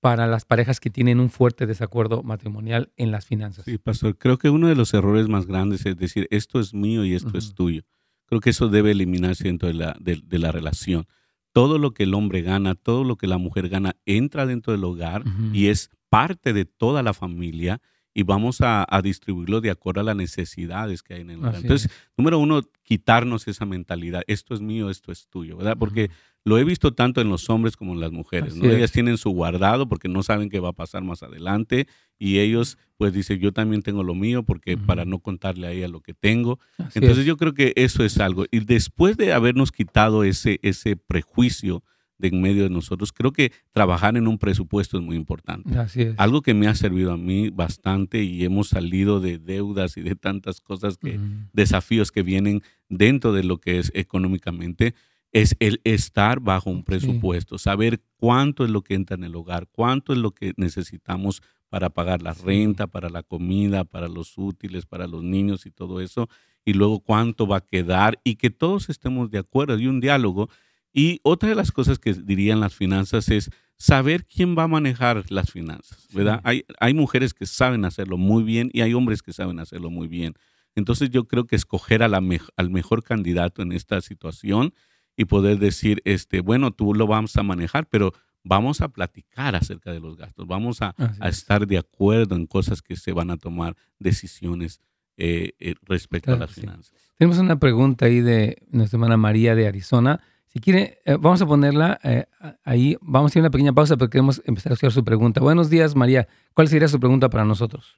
para 0.00 0.26
las 0.26 0.44
parejas 0.44 0.80
que 0.80 0.90
tienen 0.90 1.20
un 1.20 1.30
fuerte 1.30 1.66
desacuerdo 1.66 2.22
matrimonial 2.22 2.90
en 2.96 3.12
las 3.12 3.26
finanzas? 3.26 3.64
Sí, 3.64 3.78
pastor, 3.78 4.18
creo 4.18 4.36
que 4.36 4.50
uno 4.50 4.66
de 4.66 4.74
los 4.74 4.92
errores 4.94 5.28
más 5.28 5.46
grandes 5.46 5.86
es 5.86 5.96
decir, 5.96 6.26
esto 6.30 6.58
es 6.58 6.74
mío 6.74 7.04
y 7.04 7.14
esto 7.14 7.38
es 7.38 7.54
tuyo. 7.54 7.82
Creo 8.26 8.40
que 8.40 8.50
eso 8.50 8.68
debe 8.68 8.92
eliminarse 8.92 9.44
dentro 9.44 9.68
de 9.68 9.74
la, 9.74 9.96
de, 10.00 10.38
la 10.38 10.50
relación. 10.50 11.06
Todo 11.52 11.78
lo 11.78 11.92
que 11.92 12.04
el 12.04 12.14
hombre 12.14 12.42
gana, 12.42 12.74
todo 12.74 13.04
lo 13.04 13.16
que 13.16 13.26
la 13.26 13.38
mujer 13.38 13.68
gana, 13.68 13.94
entra 14.06 14.46
dentro 14.46 14.72
del 14.72 14.82
hogar 14.84 15.22
y 15.52 15.68
es 15.68 15.90
parte 16.08 16.52
de 16.52 16.64
toda 16.64 17.02
la 17.02 17.12
familia 17.12 17.80
y 18.14 18.22
vamos 18.24 18.58
a, 18.60 18.86
distribuirlo 19.02 19.60
de 19.60 19.70
acuerdo 19.70 20.00
a 20.00 20.04
las 20.04 20.16
necesidades 20.16 21.02
que 21.02 21.14
hay 21.14 21.20
en 21.22 21.30
el 21.30 21.38
hogar. 21.38 21.56
Entonces, 21.56 21.90
número 22.16 22.38
uno, 22.38 22.62
quitarnos 22.82 23.48
esa 23.48 23.64
mentalidad, 23.64 24.22
esto 24.26 24.54
es 24.54 24.60
mío, 24.60 24.90
esto 24.90 25.12
es 25.12 25.28
tuyo, 25.28 25.56
¿verdad? 25.56 25.76
Porque 25.78 26.10
lo 26.44 26.58
he 26.58 26.64
visto 26.64 26.92
tanto 26.92 27.20
en 27.20 27.28
los 27.28 27.48
hombres 27.48 27.76
como 27.76 27.92
en 27.92 28.00
las 28.00 28.12
mujeres, 28.12 28.56
¿no? 28.56 28.68
Ellas 28.68 28.92
tienen 28.92 29.16
su 29.16 29.30
guardado 29.30 29.88
porque 29.88 30.08
no 30.08 30.22
saben 30.22 30.50
qué 30.50 30.60
va 30.60 30.70
a 30.70 30.74
pasar 30.74 31.02
más 31.02 31.22
adelante 31.22 31.86
y 32.18 32.40
ellos 32.40 32.78
pues 32.96 33.12
dicen, 33.12 33.38
yo 33.38 33.52
también 33.52 33.82
tengo 33.82 34.02
lo 34.02 34.14
mío 34.14 34.42
porque 34.42 34.76
para 34.76 35.04
no 35.04 35.20
contarle 35.20 35.66
a 35.66 35.70
ella 35.72 35.88
lo 35.88 36.00
que 36.00 36.14
tengo. 36.14 36.58
Entonces 36.94 37.24
yo 37.24 37.36
creo 37.36 37.54
que 37.54 37.72
eso 37.76 38.04
es 38.04 38.18
algo. 38.18 38.44
Y 38.50 38.60
después 38.60 39.16
de 39.16 39.32
habernos 39.32 39.72
quitado 39.72 40.24
ese, 40.24 40.58
ese 40.62 40.96
prejuicio, 40.96 41.82
de 42.18 42.28
en 42.28 42.40
medio 42.40 42.64
de 42.64 42.70
nosotros. 42.70 43.12
Creo 43.12 43.32
que 43.32 43.52
trabajar 43.72 44.16
en 44.16 44.28
un 44.28 44.38
presupuesto 44.38 44.98
es 44.98 45.04
muy 45.04 45.16
importante. 45.16 45.76
Así 45.78 46.02
es. 46.02 46.14
Algo 46.18 46.42
que 46.42 46.54
me 46.54 46.68
ha 46.68 46.74
servido 46.74 47.12
a 47.12 47.16
mí 47.16 47.50
bastante 47.50 48.22
y 48.22 48.44
hemos 48.44 48.68
salido 48.68 49.20
de 49.20 49.38
deudas 49.38 49.96
y 49.96 50.02
de 50.02 50.14
tantas 50.14 50.60
cosas 50.60 50.98
que, 50.98 51.18
desafíos 51.52 52.12
que 52.12 52.22
vienen 52.22 52.62
dentro 52.88 53.32
de 53.32 53.44
lo 53.44 53.58
que 53.58 53.78
es 53.78 53.90
económicamente, 53.94 54.94
es 55.32 55.56
el 55.60 55.80
estar 55.84 56.40
bajo 56.40 56.70
un 56.70 56.84
presupuesto, 56.84 57.56
saber 57.56 58.02
cuánto 58.16 58.64
es 58.64 58.70
lo 58.70 58.82
que 58.82 58.94
entra 58.94 59.16
en 59.16 59.24
el 59.24 59.34
hogar, 59.34 59.66
cuánto 59.72 60.12
es 60.12 60.18
lo 60.18 60.32
que 60.32 60.52
necesitamos 60.56 61.42
para 61.70 61.88
pagar 61.88 62.20
la 62.20 62.34
renta, 62.34 62.86
para 62.86 63.08
la 63.08 63.22
comida, 63.22 63.84
para 63.84 64.08
los 64.08 64.36
útiles, 64.36 64.84
para 64.84 65.06
los 65.06 65.22
niños 65.22 65.64
y 65.64 65.70
todo 65.70 66.02
eso, 66.02 66.28
y 66.66 66.74
luego 66.74 67.00
cuánto 67.00 67.46
va 67.46 67.56
a 67.56 67.66
quedar 67.66 68.20
y 68.24 68.36
que 68.36 68.50
todos 68.50 68.90
estemos 68.90 69.30
de 69.30 69.38
acuerdo 69.38 69.78
y 69.78 69.86
un 69.86 70.00
diálogo 70.00 70.50
y 70.92 71.20
otra 71.22 71.48
de 71.48 71.54
las 71.54 71.72
cosas 71.72 71.98
que 71.98 72.12
dirían 72.12 72.60
las 72.60 72.74
finanzas 72.74 73.28
es 73.30 73.50
saber 73.76 74.26
quién 74.26 74.56
va 74.56 74.64
a 74.64 74.68
manejar 74.68 75.24
las 75.30 75.50
finanzas, 75.50 76.06
¿verdad? 76.12 76.40
Hay, 76.44 76.64
hay 76.78 76.94
mujeres 76.94 77.34
que 77.34 77.46
saben 77.46 77.84
hacerlo 77.84 78.16
muy 78.16 78.42
bien 78.44 78.70
y 78.72 78.82
hay 78.82 78.94
hombres 78.94 79.22
que 79.22 79.32
saben 79.32 79.58
hacerlo 79.58 79.90
muy 79.90 80.06
bien. 80.06 80.34
Entonces 80.74 81.10
yo 81.10 81.26
creo 81.26 81.46
que 81.46 81.56
escoger 81.56 82.02
a 82.02 82.08
la 82.08 82.22
al 82.56 82.70
mejor 82.70 83.02
candidato 83.02 83.62
en 83.62 83.72
esta 83.72 84.00
situación 84.00 84.72
y 85.16 85.26
poder 85.26 85.58
decir, 85.58 86.00
este, 86.04 86.40
bueno, 86.40 86.70
tú 86.70 86.94
lo 86.94 87.06
vamos 87.06 87.36
a 87.36 87.42
manejar, 87.42 87.86
pero 87.88 88.12
vamos 88.44 88.80
a 88.80 88.88
platicar 88.88 89.54
acerca 89.54 89.92
de 89.92 90.00
los 90.00 90.16
gastos, 90.16 90.46
vamos 90.46 90.82
a, 90.82 90.94
estar 91.26 91.66
de 91.66 91.78
acuerdo 91.78 92.34
en 92.34 92.46
cosas 92.46 92.82
que 92.82 92.96
se 92.96 93.12
van 93.12 93.30
a 93.30 93.36
tomar 93.36 93.76
decisiones 93.98 94.80
eh, 95.16 95.52
eh, 95.60 95.74
respecto 95.82 96.32
a 96.32 96.36
las 96.36 96.52
finanzas. 96.52 96.92
Tenemos 97.18 97.38
una 97.38 97.58
pregunta 97.58 98.06
ahí 98.06 98.20
de 98.20 98.62
nuestra 98.70 98.96
hermana 98.96 99.16
María 99.16 99.54
de 99.54 99.68
Arizona. 99.68 100.20
Si 100.52 100.60
quiere, 100.60 100.98
eh, 101.06 101.16
vamos 101.18 101.40
a 101.40 101.46
ponerla 101.46 101.98
eh, 102.04 102.26
ahí. 102.62 102.94
Vamos 103.00 103.30
a 103.30 103.32
hacer 103.32 103.40
una 103.40 103.50
pequeña 103.50 103.72
pausa 103.72 103.96
porque 103.96 104.12
queremos 104.12 104.42
empezar 104.44 104.72
a 104.72 104.74
hacer 104.74 104.92
su 104.92 105.02
pregunta. 105.02 105.40
Buenos 105.40 105.70
días, 105.70 105.96
María. 105.96 106.28
¿Cuál 106.52 106.68
sería 106.68 106.88
su 106.88 107.00
pregunta 107.00 107.30
para 107.30 107.46
nosotros? 107.46 107.96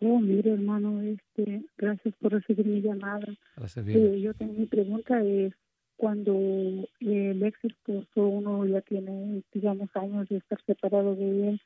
Oh, 0.00 0.18
mire, 0.18 0.52
hermano, 0.52 1.02
este, 1.02 1.62
gracias 1.76 2.14
por 2.22 2.32
recibir 2.32 2.64
mi 2.64 2.80
llamada. 2.80 3.26
Eh, 3.86 4.20
yo 4.22 4.32
tengo 4.32 4.54
mi 4.54 4.64
pregunta 4.64 5.22
es 5.22 5.52
cuando 5.98 6.32
el 7.00 7.42
ex 7.42 7.62
esposo 7.64 8.26
uno 8.26 8.64
ya 8.64 8.80
tiene, 8.80 9.42
digamos, 9.52 9.90
años 9.94 10.30
de 10.30 10.38
estar 10.38 10.58
separado 10.64 11.14
de 11.14 11.50
él 11.50 11.60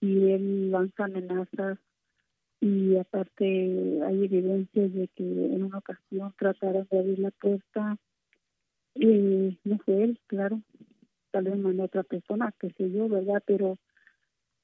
y 0.00 0.30
él 0.32 0.72
lanza 0.72 1.04
amenazas 1.04 1.78
y 2.60 2.96
aparte 2.96 3.44
hay 3.44 4.24
evidencias 4.24 4.92
de 4.92 5.08
que 5.14 5.22
en 5.22 5.62
una 5.62 5.78
ocasión 5.78 6.34
trataron 6.36 6.88
de 6.90 6.98
abrir 6.98 7.18
la 7.20 7.30
puerta 7.30 7.96
y 8.98 9.58
no 9.64 9.78
fue 9.84 10.02
él, 10.02 10.18
claro, 10.26 10.60
tal 11.30 11.44
vez 11.44 11.58
mandó 11.58 11.84
otra 11.84 12.02
persona, 12.02 12.52
que 12.58 12.70
sé 12.70 12.90
yo, 12.90 13.08
¿verdad? 13.08 13.42
Pero 13.46 13.78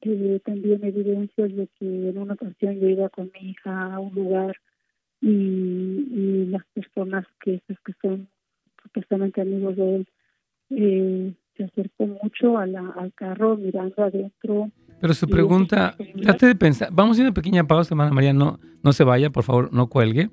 eh, 0.01 0.41
también 0.45 0.85
evidencias 0.85 1.55
de 1.55 1.69
que 1.79 2.09
en 2.11 2.19
una 2.19 2.35
ocasión 2.35 2.81
yo 2.81 2.89
iba 2.89 3.09
con 3.11 3.31
mi 3.33 3.51
hija 3.51 3.95
a 3.95 4.01
un 4.01 4.15
lugar 4.15 4.57
y, 5.21 5.29
y 5.29 6.47
las 6.47 6.65
personas 6.75 7.27
que, 7.41 7.63
pues, 7.67 7.79
que 7.87 7.93
son 8.03 8.29
supuestamente 8.83 9.41
amigos 9.41 9.77
de 9.77 9.97
él 9.97 10.09
eh, 10.71 11.35
se 11.57 11.65
acercó 11.65 12.07
mucho 12.07 12.59
a 12.59 12.67
la, 12.67 12.89
al 12.99 13.13
carro 13.15 13.57
mirando 13.57 14.03
adentro. 14.03 14.71
Pero 15.01 15.15
su 15.15 15.29
pregunta, 15.29 15.97
trate 16.23 16.47
de 16.47 16.55
pensar, 16.57 16.89
vamos 16.93 17.17
a 17.17 17.21
ir 17.21 17.27
a 17.27 17.29
una 17.29 17.35
pequeña 17.35 17.65
pausa, 17.65 17.95
hermana 17.95 18.11
María, 18.11 18.33
no, 18.33 18.59
no 18.83 18.93
se 18.93 19.05
vaya, 19.05 19.31
por 19.31 19.45
favor, 19.45 19.73
no 19.73 19.89
cuelgue 19.89 20.31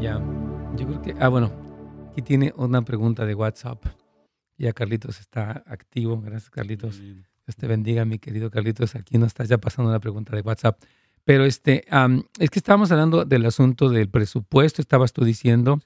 Ya, 0.00 0.20
yo 0.76 0.86
creo 0.86 1.02
que. 1.02 1.14
Ah, 1.18 1.28
bueno, 1.28 1.50
Aquí 2.16 2.22
tiene 2.22 2.54
una 2.56 2.80
pregunta 2.80 3.26
de 3.26 3.34
WhatsApp. 3.34 3.84
Ya 4.56 4.72
Carlitos 4.72 5.20
está 5.20 5.62
activo. 5.66 6.18
Gracias, 6.18 6.48
Carlitos. 6.48 6.98
Dios 6.98 7.56
te 7.58 7.66
bendiga, 7.66 8.06
mi 8.06 8.18
querido 8.18 8.50
Carlitos. 8.50 8.94
Aquí 8.94 9.18
nos 9.18 9.26
estás 9.26 9.50
ya 9.50 9.58
pasando 9.58 9.90
una 9.90 10.00
pregunta 10.00 10.34
de 10.34 10.40
WhatsApp. 10.40 10.80
Pero 11.24 11.44
este, 11.44 11.84
es 12.38 12.48
que 12.48 12.58
estábamos 12.58 12.90
hablando 12.90 13.26
del 13.26 13.44
asunto 13.44 13.90
del 13.90 14.08
presupuesto, 14.08 14.80
estabas 14.80 15.12
tú 15.12 15.26
diciendo. 15.26 15.78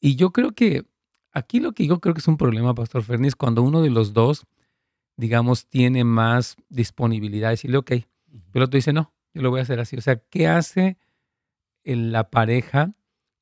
Y 0.00 0.14
yo 0.14 0.30
creo 0.30 0.52
que 0.52 0.84
aquí 1.32 1.58
lo 1.58 1.72
que 1.72 1.84
yo 1.84 1.98
creo 1.98 2.14
que 2.14 2.20
es 2.20 2.28
un 2.28 2.36
problema, 2.36 2.72
Pastor 2.72 3.02
Fernández, 3.02 3.34
cuando 3.34 3.62
uno 3.62 3.82
de 3.82 3.90
los 3.90 4.12
dos, 4.12 4.46
digamos, 5.16 5.66
tiene 5.66 6.04
más 6.04 6.54
disponibilidad, 6.68 7.50
decirle, 7.50 7.78
ok, 7.78 7.90
pero 7.90 8.06
el 8.52 8.62
otro 8.62 8.76
dice, 8.76 8.92
no, 8.92 9.12
yo 9.34 9.42
lo 9.42 9.50
voy 9.50 9.58
a 9.58 9.62
hacer 9.64 9.80
así. 9.80 9.96
O 9.96 10.00
sea, 10.00 10.14
¿qué 10.30 10.46
hace 10.46 10.96
la 11.82 12.30
pareja 12.30 12.92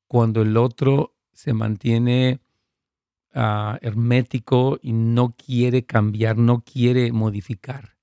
cuando 0.07 0.41
el 0.41 0.57
otro 0.57 1.14
se 1.35 1.53
mantiene 1.53 2.39
ah, 3.33 3.77
hermético 3.81 4.79
y 4.81 4.93
no 4.93 5.35
quiere 5.35 5.85
cambiar, 5.85 6.37
no 6.37 6.61
quiere 6.61 7.11
modificar 7.11 7.95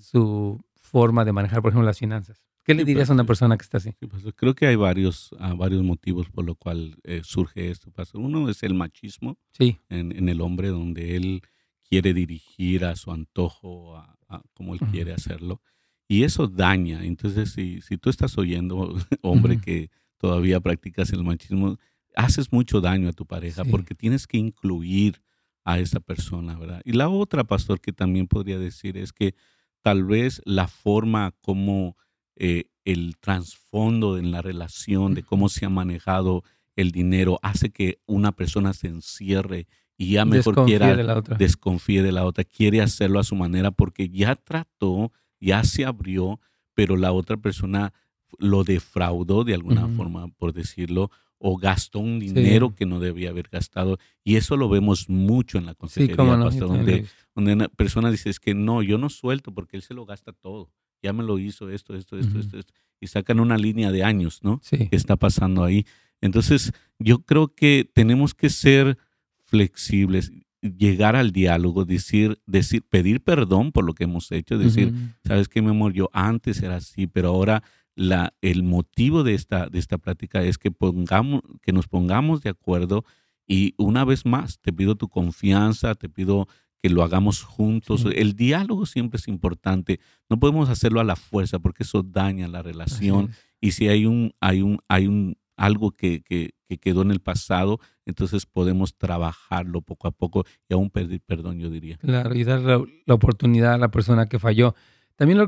su 0.00 0.60
forma 0.74 1.24
de 1.24 1.32
manejar, 1.32 1.62
por 1.62 1.70
ejemplo, 1.70 1.86
las 1.86 1.98
finanzas. 1.98 2.42
¿Qué 2.64 2.74
le 2.74 2.84
dirías 2.84 3.10
a 3.10 3.12
una 3.12 3.24
persona 3.24 3.56
que 3.56 3.62
está 3.62 3.78
así? 3.78 3.92
Pues, 3.98 4.24
creo 4.36 4.54
que 4.54 4.66
hay 4.66 4.76
varios, 4.76 5.30
ah, 5.38 5.54
varios 5.54 5.82
motivos 5.82 6.28
por 6.30 6.44
lo 6.44 6.54
cual 6.54 6.96
eh, 7.02 7.20
surge 7.24 7.70
esto. 7.70 7.92
Uno 8.14 8.48
es 8.48 8.62
el 8.62 8.74
machismo 8.74 9.36
en, 9.58 10.28
el 10.28 10.40
hombre, 10.40 10.68
donde 10.68 11.16
él 11.16 11.42
quiere 11.88 12.14
dirigir 12.14 12.84
a 12.84 12.96
su 12.96 13.12
antojo, 13.12 13.96
a, 13.96 14.16
como 14.54 14.74
él 14.74 14.80
quiere 14.90 15.12
hacerlo. 15.12 15.60
Y 16.08 16.22
eso 16.22 16.46
daña. 16.46 17.04
Entonces, 17.04 17.52
si, 17.52 17.80
si 17.80 17.98
tú 17.98 18.10
estás 18.10 18.38
oyendo, 18.38 18.94
hombre, 19.22 19.60
que 19.60 19.90
todavía 20.18 20.60
practicas 20.60 21.12
el 21.12 21.24
machismo, 21.24 21.78
haces 22.14 22.52
mucho 22.52 22.80
daño 22.80 23.08
a 23.08 23.12
tu 23.12 23.26
pareja 23.26 23.64
porque 23.64 23.94
tienes 23.94 24.26
que 24.26 24.38
incluir 24.38 25.22
a 25.64 25.78
esa 25.78 26.00
persona, 26.00 26.58
¿verdad? 26.58 26.82
Y 26.84 26.92
la 26.92 27.08
otra, 27.08 27.44
pastor, 27.44 27.80
que 27.80 27.92
también 27.92 28.26
podría 28.26 28.58
decir 28.58 28.96
es 28.96 29.12
que 29.12 29.34
tal 29.82 30.04
vez 30.04 30.42
la 30.44 30.68
forma 30.68 31.32
como 31.40 31.96
eh, 32.36 32.64
el 32.84 33.16
trasfondo 33.18 34.18
en 34.18 34.30
la 34.30 34.42
relación, 34.42 35.14
de 35.14 35.22
cómo 35.22 35.48
se 35.48 35.64
ha 35.64 35.68
manejado 35.68 36.42
el 36.74 36.90
dinero, 36.90 37.38
hace 37.42 37.70
que 37.70 38.00
una 38.06 38.32
persona 38.32 38.72
se 38.72 38.88
encierre 38.88 39.66
y 39.96 40.12
ya 40.12 40.24
mejor 40.24 40.64
quiera 40.64 40.96
de 40.96 41.04
la 41.04 41.16
otra. 41.16 41.36
desconfíe 41.36 42.02
de 42.02 42.12
la 42.12 42.24
otra, 42.24 42.44
quiere 42.44 42.80
hacerlo 42.80 43.20
a 43.20 43.24
su 43.24 43.36
manera 43.36 43.70
porque 43.70 44.08
ya 44.08 44.34
trató, 44.34 45.12
ya 45.38 45.62
se 45.64 45.84
abrió, 45.84 46.40
pero 46.74 46.96
la 46.96 47.12
otra 47.12 47.36
persona 47.36 47.92
lo 48.38 48.64
defraudó 48.64 49.44
de 49.44 49.54
alguna 49.54 49.86
forma, 49.88 50.28
por 50.28 50.52
decirlo, 50.52 51.10
o 51.44 51.56
gastó 51.56 51.98
un 51.98 52.20
dinero 52.20 52.72
que 52.72 52.86
no 52.86 53.00
debía 53.00 53.30
haber 53.30 53.48
gastado. 53.48 53.98
Y 54.22 54.36
eso 54.36 54.56
lo 54.56 54.68
vemos 54.68 55.08
mucho 55.08 55.58
en 55.58 55.66
la 55.66 55.74
consejería, 55.74 56.16
donde, 56.16 57.04
donde 57.34 57.52
una 57.54 57.68
persona 57.68 58.12
dice, 58.12 58.30
es 58.30 58.38
que 58.38 58.54
no, 58.54 58.80
yo 58.80 58.96
no 58.96 59.10
suelto 59.10 59.52
porque 59.52 59.76
él 59.76 59.82
se 59.82 59.92
lo 59.92 60.06
gasta 60.06 60.32
todo. 60.32 60.70
Ya 61.02 61.12
me 61.12 61.24
lo 61.24 61.40
hizo 61.40 61.68
esto, 61.68 61.96
esto, 61.96 62.16
esto, 62.16 62.38
esto, 62.38 62.58
esto. 62.58 62.72
Y 63.00 63.08
sacan 63.08 63.40
una 63.40 63.58
línea 63.58 63.90
de 63.90 64.04
años, 64.04 64.38
¿no? 64.44 64.60
Sí. 64.62 64.88
Que 64.88 64.94
está 64.94 65.16
pasando 65.16 65.64
ahí. 65.64 65.84
Entonces, 66.20 66.70
yo 67.00 67.24
creo 67.24 67.52
que 67.52 67.90
tenemos 67.92 68.34
que 68.34 68.48
ser 68.48 68.96
flexibles, 69.40 70.30
llegar 70.60 71.16
al 71.16 71.32
diálogo, 71.32 71.84
decir, 71.84 72.40
decir, 72.46 72.84
pedir 72.88 73.20
perdón 73.20 73.72
por 73.72 73.84
lo 73.84 73.94
que 73.94 74.04
hemos 74.04 74.30
hecho, 74.30 74.58
decir, 74.58 74.94
sabes 75.24 75.48
qué, 75.48 75.60
mi 75.60 75.70
amor, 75.70 75.92
yo 75.92 76.08
antes 76.12 76.62
era 76.62 76.76
así, 76.76 77.08
pero 77.08 77.30
ahora 77.30 77.64
la, 77.94 78.34
el 78.40 78.62
motivo 78.62 79.22
de 79.22 79.34
esta, 79.34 79.68
de 79.68 79.78
esta 79.78 79.98
plática 79.98 80.42
es 80.42 80.58
que, 80.58 80.70
pongamos, 80.70 81.42
que 81.60 81.72
nos 81.72 81.88
pongamos 81.88 82.42
de 82.42 82.50
acuerdo 82.50 83.04
y 83.46 83.74
una 83.76 84.04
vez 84.04 84.24
más 84.24 84.60
te 84.60 84.72
pido 84.72 84.94
tu 84.94 85.08
confianza, 85.08 85.94
te 85.94 86.08
pido 86.08 86.48
que 86.82 86.90
lo 86.90 87.02
hagamos 87.04 87.42
juntos. 87.42 88.04
El 88.12 88.34
diálogo 88.34 88.86
siempre 88.86 89.18
es 89.18 89.28
importante. 89.28 90.00
No 90.28 90.40
podemos 90.40 90.68
hacerlo 90.68 91.00
a 91.00 91.04
la 91.04 91.16
fuerza 91.16 91.60
porque 91.60 91.84
eso 91.84 92.02
daña 92.02 92.48
la 92.48 92.62
relación. 92.62 93.30
Y 93.60 93.72
si 93.72 93.88
hay 93.88 94.04
un, 94.04 94.34
hay 94.40 94.62
un, 94.62 94.80
hay 94.88 95.06
un 95.06 95.36
algo 95.56 95.92
que, 95.92 96.22
que, 96.22 96.54
que, 96.66 96.78
quedó 96.78 97.02
en 97.02 97.12
el 97.12 97.20
pasado, 97.20 97.78
entonces 98.04 98.46
podemos 98.46 98.96
trabajarlo 98.96 99.82
poco 99.82 100.08
a 100.08 100.10
poco 100.10 100.44
y 100.68 100.74
aún 100.74 100.90
pedir 100.90 101.20
perdón, 101.20 101.60
yo 101.60 101.70
diría. 101.70 101.98
Claro, 101.98 102.34
y 102.34 102.42
dar 102.42 102.60
la 102.62 103.14
oportunidad 103.14 103.74
a 103.74 103.78
la 103.78 103.90
persona 103.90 104.28
que 104.28 104.40
falló. 104.40 104.74
También 105.16 105.38
lo 105.38 105.46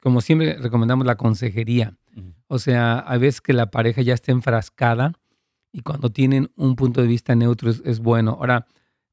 como 0.00 0.20
siempre 0.20 0.56
recomendamos 0.58 1.06
la 1.06 1.16
consejería. 1.16 1.96
O 2.46 2.58
sea, 2.58 2.98
a 2.98 3.18
veces 3.18 3.40
que 3.40 3.52
la 3.52 3.70
pareja 3.70 4.02
ya 4.02 4.14
está 4.14 4.32
enfrascada 4.32 5.14
y 5.72 5.80
cuando 5.80 6.10
tienen 6.10 6.50
un 6.56 6.76
punto 6.76 7.00
de 7.00 7.08
vista 7.08 7.34
neutro 7.34 7.70
es, 7.70 7.98
bueno. 7.98 8.32
Ahora, 8.32 8.66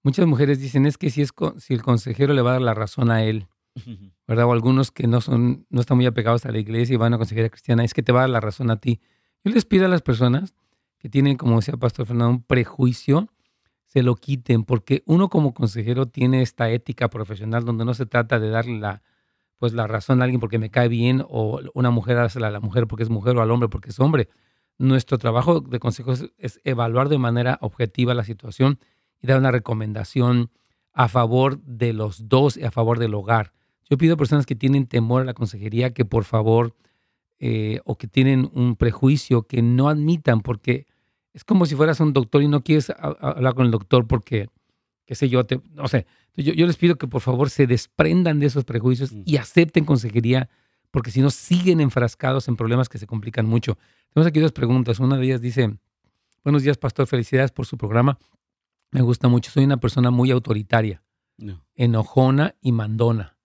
muchas 0.04 0.28
mujeres 0.28 0.60
dicen 0.60 0.86
es 0.86 0.98
que 0.98 1.10
si, 1.10 1.22
es, 1.22 1.32
si 1.58 1.74
el 1.74 1.82
consejero 1.82 2.34
le 2.34 2.42
va 2.42 2.52
a 2.52 2.54
dar 2.54 2.62
la 2.62 2.74
razón 2.74 3.10
a 3.10 3.24
él, 3.24 3.48
¿verdad? 4.28 4.46
O 4.46 4.52
algunos 4.52 4.92
que 4.92 5.08
no, 5.08 5.22
son, 5.22 5.66
no 5.70 5.82
están 5.82 5.98
muy 5.98 6.06
apegados 6.06 6.46
a 6.46 6.52
la 6.52 6.60
iglesia 6.60 6.94
y 6.94 6.98
van 6.98 7.14
a 7.14 7.18
consejería 7.18 7.50
cristiana, 7.50 7.84
es 7.84 7.94
que 7.94 8.04
te 8.04 8.12
va 8.12 8.20
a 8.20 8.24
dar 8.24 8.30
la 8.30 8.42
razón 8.42 8.70
a 8.70 8.76
ti. 8.76 9.00
Yo 9.44 9.52
les 9.52 9.66
pido 9.66 9.86
a 9.86 9.90
las 9.90 10.02
personas 10.02 10.54
que 11.00 11.10
tienen, 11.10 11.38
como 11.38 11.56
decía 11.56 11.76
Pastor 11.78 12.06
Fernando, 12.06 12.30
un 12.30 12.44
prejuicio, 12.44 13.30
se 13.86 14.04
lo 14.04 14.16
quiten, 14.16 14.64
porque 14.64 15.04
uno 15.06 15.30
como 15.30 15.54
consejero 15.54 16.06
tiene 16.06 16.44
esta 16.44 16.70
ética 16.70 17.10
profesional 17.10 17.66
donde 17.66 17.86
no 17.86 17.94
se 17.94 18.06
trata 18.06 18.40
de 18.40 18.50
darle 18.50 18.80
la, 18.80 19.02
pues 19.62 19.74
la 19.74 19.86
razón 19.86 20.22
a 20.22 20.24
alguien 20.24 20.40
porque 20.40 20.58
me 20.58 20.72
cae 20.72 20.88
bien 20.88 21.24
o 21.30 21.62
una 21.76 21.92
mujer 21.92 22.18
hace 22.18 22.44
a 22.44 22.50
la 22.50 22.60
mujer 22.60 22.88
porque 22.88 23.04
es 23.04 23.12
mujer 23.12 23.38
o 23.38 23.44
al 23.44 23.52
hombre 23.52 23.70
porque 23.70 23.92
es 23.92 24.00
hombre. 24.00 24.28
Nuestro 24.80 25.20
trabajo 25.20 25.60
de 25.60 25.78
consejo 25.78 26.14
es, 26.40 26.60
evaluar 26.64 27.10
de 27.10 27.20
manera 27.20 27.60
objetiva 27.62 28.16
la 28.16 28.24
situación 28.24 28.80
y 29.22 29.28
dar 29.28 29.38
una 29.38 29.52
recomendación 29.52 30.50
a 30.94 31.08
favor 31.10 31.62
de 31.62 31.94
los 31.94 32.28
dos 32.28 32.58
y 32.58 32.64
a 32.64 32.72
favor 32.72 32.98
del 32.98 33.14
hogar. 33.14 33.54
Yo 33.88 34.00
pido 34.00 34.16
a 34.16 34.18
personas 34.18 34.48
que 34.48 34.56
tienen 34.56 34.88
temor 34.88 35.22
a 35.22 35.26
la 35.26 35.36
consejería 35.36 35.94
que 35.94 36.06
por 36.06 36.24
favor 36.24 36.76
eh, 37.38 37.82
o 37.86 38.00
que 38.00 38.08
tienen 38.08 38.50
un 38.56 38.76
prejuicio 38.76 39.44
que 39.44 39.62
no 39.62 39.90
admitan 39.90 40.42
porque 40.42 40.88
es 41.34 41.44
como 41.44 41.68
si 41.68 41.76
fueras 41.76 42.00
un 42.00 42.14
doctor 42.14 42.42
y 42.42 42.48
no 42.48 42.64
quieres 42.64 42.92
hablar 42.98 43.54
con 43.54 43.68
el 43.68 43.72
doctor 43.72 44.08
porque, 44.08 44.50
qué 45.12 45.16
sé 45.16 45.28
yo, 45.28 45.44
te, 45.46 45.60
no 45.74 45.90
sé, 45.90 46.08
yo, 46.38 46.66
les 46.66 46.78
pido 46.78 46.96
que 46.96 47.06
por 47.06 47.20
favor 47.20 47.50
se 47.50 47.68
desprendan 47.68 48.40
de 48.40 48.46
esos 48.46 48.64
prejuicios 48.64 49.12
mm. 49.12 49.24
y 49.26 49.36
acepten 49.36 49.84
consejería, 49.84 50.50
porque 50.90 51.12
si 51.12 51.20
no 51.20 51.30
siguen 51.32 51.82
enfrascados 51.82 52.48
en 52.48 52.56
problemas 52.56 52.88
que 52.88 52.98
se 52.98 53.08
complican 53.08 53.46
mucho. 53.46 53.78
Tenemos 54.14 54.30
aquí 54.30 54.40
dos 54.40 54.54
preguntas. 54.54 55.02
Una 55.02 55.18
de 55.18 55.26
ellas 55.26 55.42
dice, 55.42 55.78
buenos 56.46 56.64
días, 56.64 56.78
pastor, 56.78 57.08
felicidades 57.08 57.52
por 57.52 57.66
su 57.66 57.78
programa. 57.78 58.20
Me 58.92 59.02
gusta 59.02 59.28
mucho, 59.28 59.52
soy 59.52 59.66
una 59.66 59.82
persona 59.82 60.12
muy 60.12 60.32
autoritaria, 60.32 61.04
enojona 61.76 62.56
y 62.62 62.72
mandona. 62.72 63.38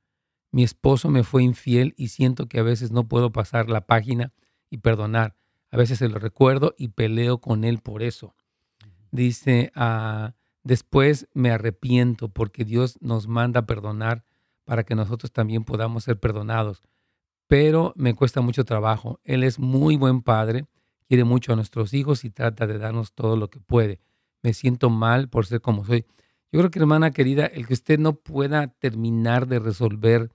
Mi 0.52 0.62
esposo 0.62 1.10
me 1.10 1.24
fue 1.24 1.42
infiel 1.42 1.94
y 1.96 2.10
siento 2.10 2.46
que 2.46 2.60
a 2.60 2.62
veces 2.62 2.92
no 2.92 3.08
puedo 3.08 3.32
pasar 3.32 3.68
la 3.68 3.86
página 3.86 4.32
y 4.70 4.76
perdonar. 4.78 5.34
A 5.72 5.76
veces 5.76 5.98
se 5.98 6.08
lo 6.08 6.20
recuerdo 6.20 6.76
y 6.78 6.90
peleo 6.90 7.38
con 7.38 7.64
él 7.64 7.78
por 7.78 8.04
eso. 8.04 8.36
Dice, 9.10 9.72
a... 9.74 10.36
Después 10.66 11.28
me 11.32 11.52
arrepiento 11.52 12.28
porque 12.28 12.64
Dios 12.64 12.98
nos 13.00 13.28
manda 13.28 13.60
a 13.60 13.66
perdonar 13.66 14.24
para 14.64 14.82
que 14.82 14.96
nosotros 14.96 15.30
también 15.30 15.62
podamos 15.62 16.02
ser 16.02 16.18
perdonados. 16.18 16.82
Pero 17.46 17.92
me 17.94 18.14
cuesta 18.14 18.40
mucho 18.40 18.64
trabajo. 18.64 19.20
Él 19.22 19.44
es 19.44 19.60
muy 19.60 19.94
buen 19.94 20.22
padre, 20.22 20.66
quiere 21.06 21.22
mucho 21.22 21.52
a 21.52 21.54
nuestros 21.56 21.94
hijos 21.94 22.24
y 22.24 22.30
trata 22.30 22.66
de 22.66 22.78
darnos 22.78 23.12
todo 23.12 23.36
lo 23.36 23.48
que 23.48 23.60
puede. 23.60 24.00
Me 24.42 24.54
siento 24.54 24.90
mal 24.90 25.28
por 25.28 25.46
ser 25.46 25.60
como 25.60 25.84
soy. 25.84 26.04
Yo 26.50 26.58
creo 26.58 26.72
que, 26.72 26.80
hermana 26.80 27.12
querida, 27.12 27.46
el 27.46 27.68
que 27.68 27.74
usted 27.74 28.00
no 28.00 28.16
pueda 28.16 28.66
terminar 28.66 29.46
de 29.46 29.60
resolver 29.60 30.32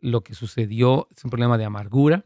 lo 0.00 0.24
que 0.24 0.34
sucedió 0.34 1.06
es 1.14 1.22
un 1.22 1.30
problema 1.30 1.56
de 1.56 1.66
amargura 1.66 2.24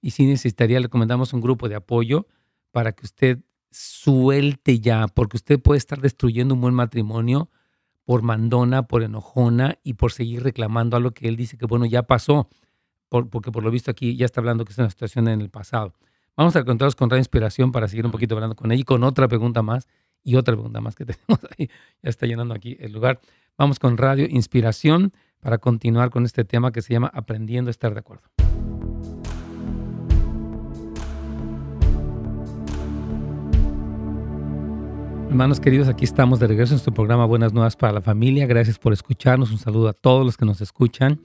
y 0.00 0.12
sí 0.12 0.26
necesitaría, 0.26 0.78
le 0.78 0.86
recomendamos 0.86 1.32
un 1.32 1.40
grupo 1.40 1.68
de 1.68 1.74
apoyo 1.74 2.28
para 2.70 2.92
que 2.92 3.04
usted 3.04 3.40
suelte 3.74 4.80
ya, 4.80 5.08
porque 5.08 5.36
usted 5.36 5.60
puede 5.60 5.78
estar 5.78 6.00
destruyendo 6.00 6.54
un 6.54 6.60
buen 6.60 6.74
matrimonio 6.74 7.50
por 8.04 8.22
mandona, 8.22 8.86
por 8.86 9.02
enojona 9.02 9.78
y 9.82 9.94
por 9.94 10.12
seguir 10.12 10.42
reclamando 10.42 10.96
algo 10.96 11.10
que 11.10 11.28
él 11.28 11.36
dice 11.36 11.56
que, 11.58 11.66
bueno, 11.66 11.86
ya 11.86 12.04
pasó, 12.04 12.48
porque 13.08 13.50
por 13.50 13.62
lo 13.64 13.70
visto 13.70 13.90
aquí 13.90 14.16
ya 14.16 14.26
está 14.26 14.40
hablando 14.40 14.64
que 14.64 14.72
es 14.72 14.78
una 14.78 14.90
situación 14.90 15.28
en 15.28 15.40
el 15.40 15.50
pasado. 15.50 15.94
Vamos 16.36 16.56
a 16.56 16.60
encontrarnos 16.60 16.96
con 16.96 17.10
Radio 17.10 17.20
Inspiración 17.20 17.72
para 17.72 17.88
seguir 17.88 18.04
un 18.04 18.12
poquito 18.12 18.34
hablando 18.34 18.56
con 18.56 18.72
ella 18.72 18.80
y 18.80 18.84
con 18.84 19.04
otra 19.04 19.28
pregunta 19.28 19.62
más 19.62 19.86
y 20.22 20.36
otra 20.36 20.54
pregunta 20.54 20.80
más 20.80 20.94
que 20.96 21.04
tenemos 21.06 21.38
ahí. 21.56 21.68
Ya 22.02 22.10
está 22.10 22.26
llenando 22.26 22.54
aquí 22.54 22.76
el 22.80 22.92
lugar. 22.92 23.20
Vamos 23.56 23.78
con 23.78 23.96
Radio 23.96 24.26
Inspiración 24.28 25.12
para 25.40 25.58
continuar 25.58 26.10
con 26.10 26.24
este 26.24 26.44
tema 26.44 26.72
que 26.72 26.82
se 26.82 26.92
llama 26.92 27.10
Aprendiendo 27.14 27.68
a 27.68 27.72
estar 27.72 27.94
de 27.94 28.00
acuerdo. 28.00 28.24
Hermanos 35.34 35.58
queridos, 35.58 35.88
aquí 35.88 36.04
estamos 36.04 36.38
de 36.38 36.46
regreso 36.46 36.74
en 36.74 36.74
nuestro 36.76 36.94
programa 36.94 37.26
Buenas 37.26 37.52
Nuevas 37.52 37.74
para 37.74 37.92
la 37.92 38.00
Familia. 38.00 38.46
Gracias 38.46 38.78
por 38.78 38.92
escucharnos. 38.92 39.50
Un 39.50 39.58
saludo 39.58 39.88
a 39.88 39.92
todos 39.92 40.24
los 40.24 40.36
que 40.36 40.44
nos 40.44 40.60
escuchan. 40.60 41.20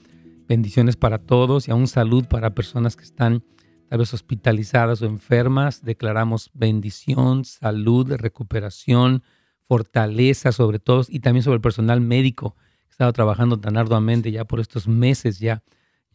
Bendiciones 0.48 0.95
para 0.95 1.19
todos 1.19 1.67
y 1.67 1.72
a 1.72 1.76
un 1.76 1.88
salud 1.88 2.26
para 2.26 2.56
personas 2.56 2.95
que 2.95 3.04
están 3.04 3.43
tal 3.88 4.00
vez 4.00 4.12
hospitalizadas 4.12 5.04
o 5.04 5.06
enfermas. 5.06 5.84
Declaramos 5.84 6.50
bendición, 6.56 7.45
salud, 7.45 8.12
recuperación, 8.12 9.22
fortaleza 9.67 10.54
sobre 10.54 10.80
todos 10.80 11.08
y 11.08 11.19
también 11.19 11.43
sobre 11.43 11.58
el 11.58 11.62
personal 11.62 12.02
médico 12.02 12.56
que 12.56 12.88
ha 12.88 12.91
estado 12.93 13.13
trabajando 13.13 13.60
tan 13.60 13.78
arduamente 13.78 14.32
ya 14.32 14.43
por 14.43 14.60
estos 14.60 14.88
meses 14.88 15.38
ya. 15.38 15.62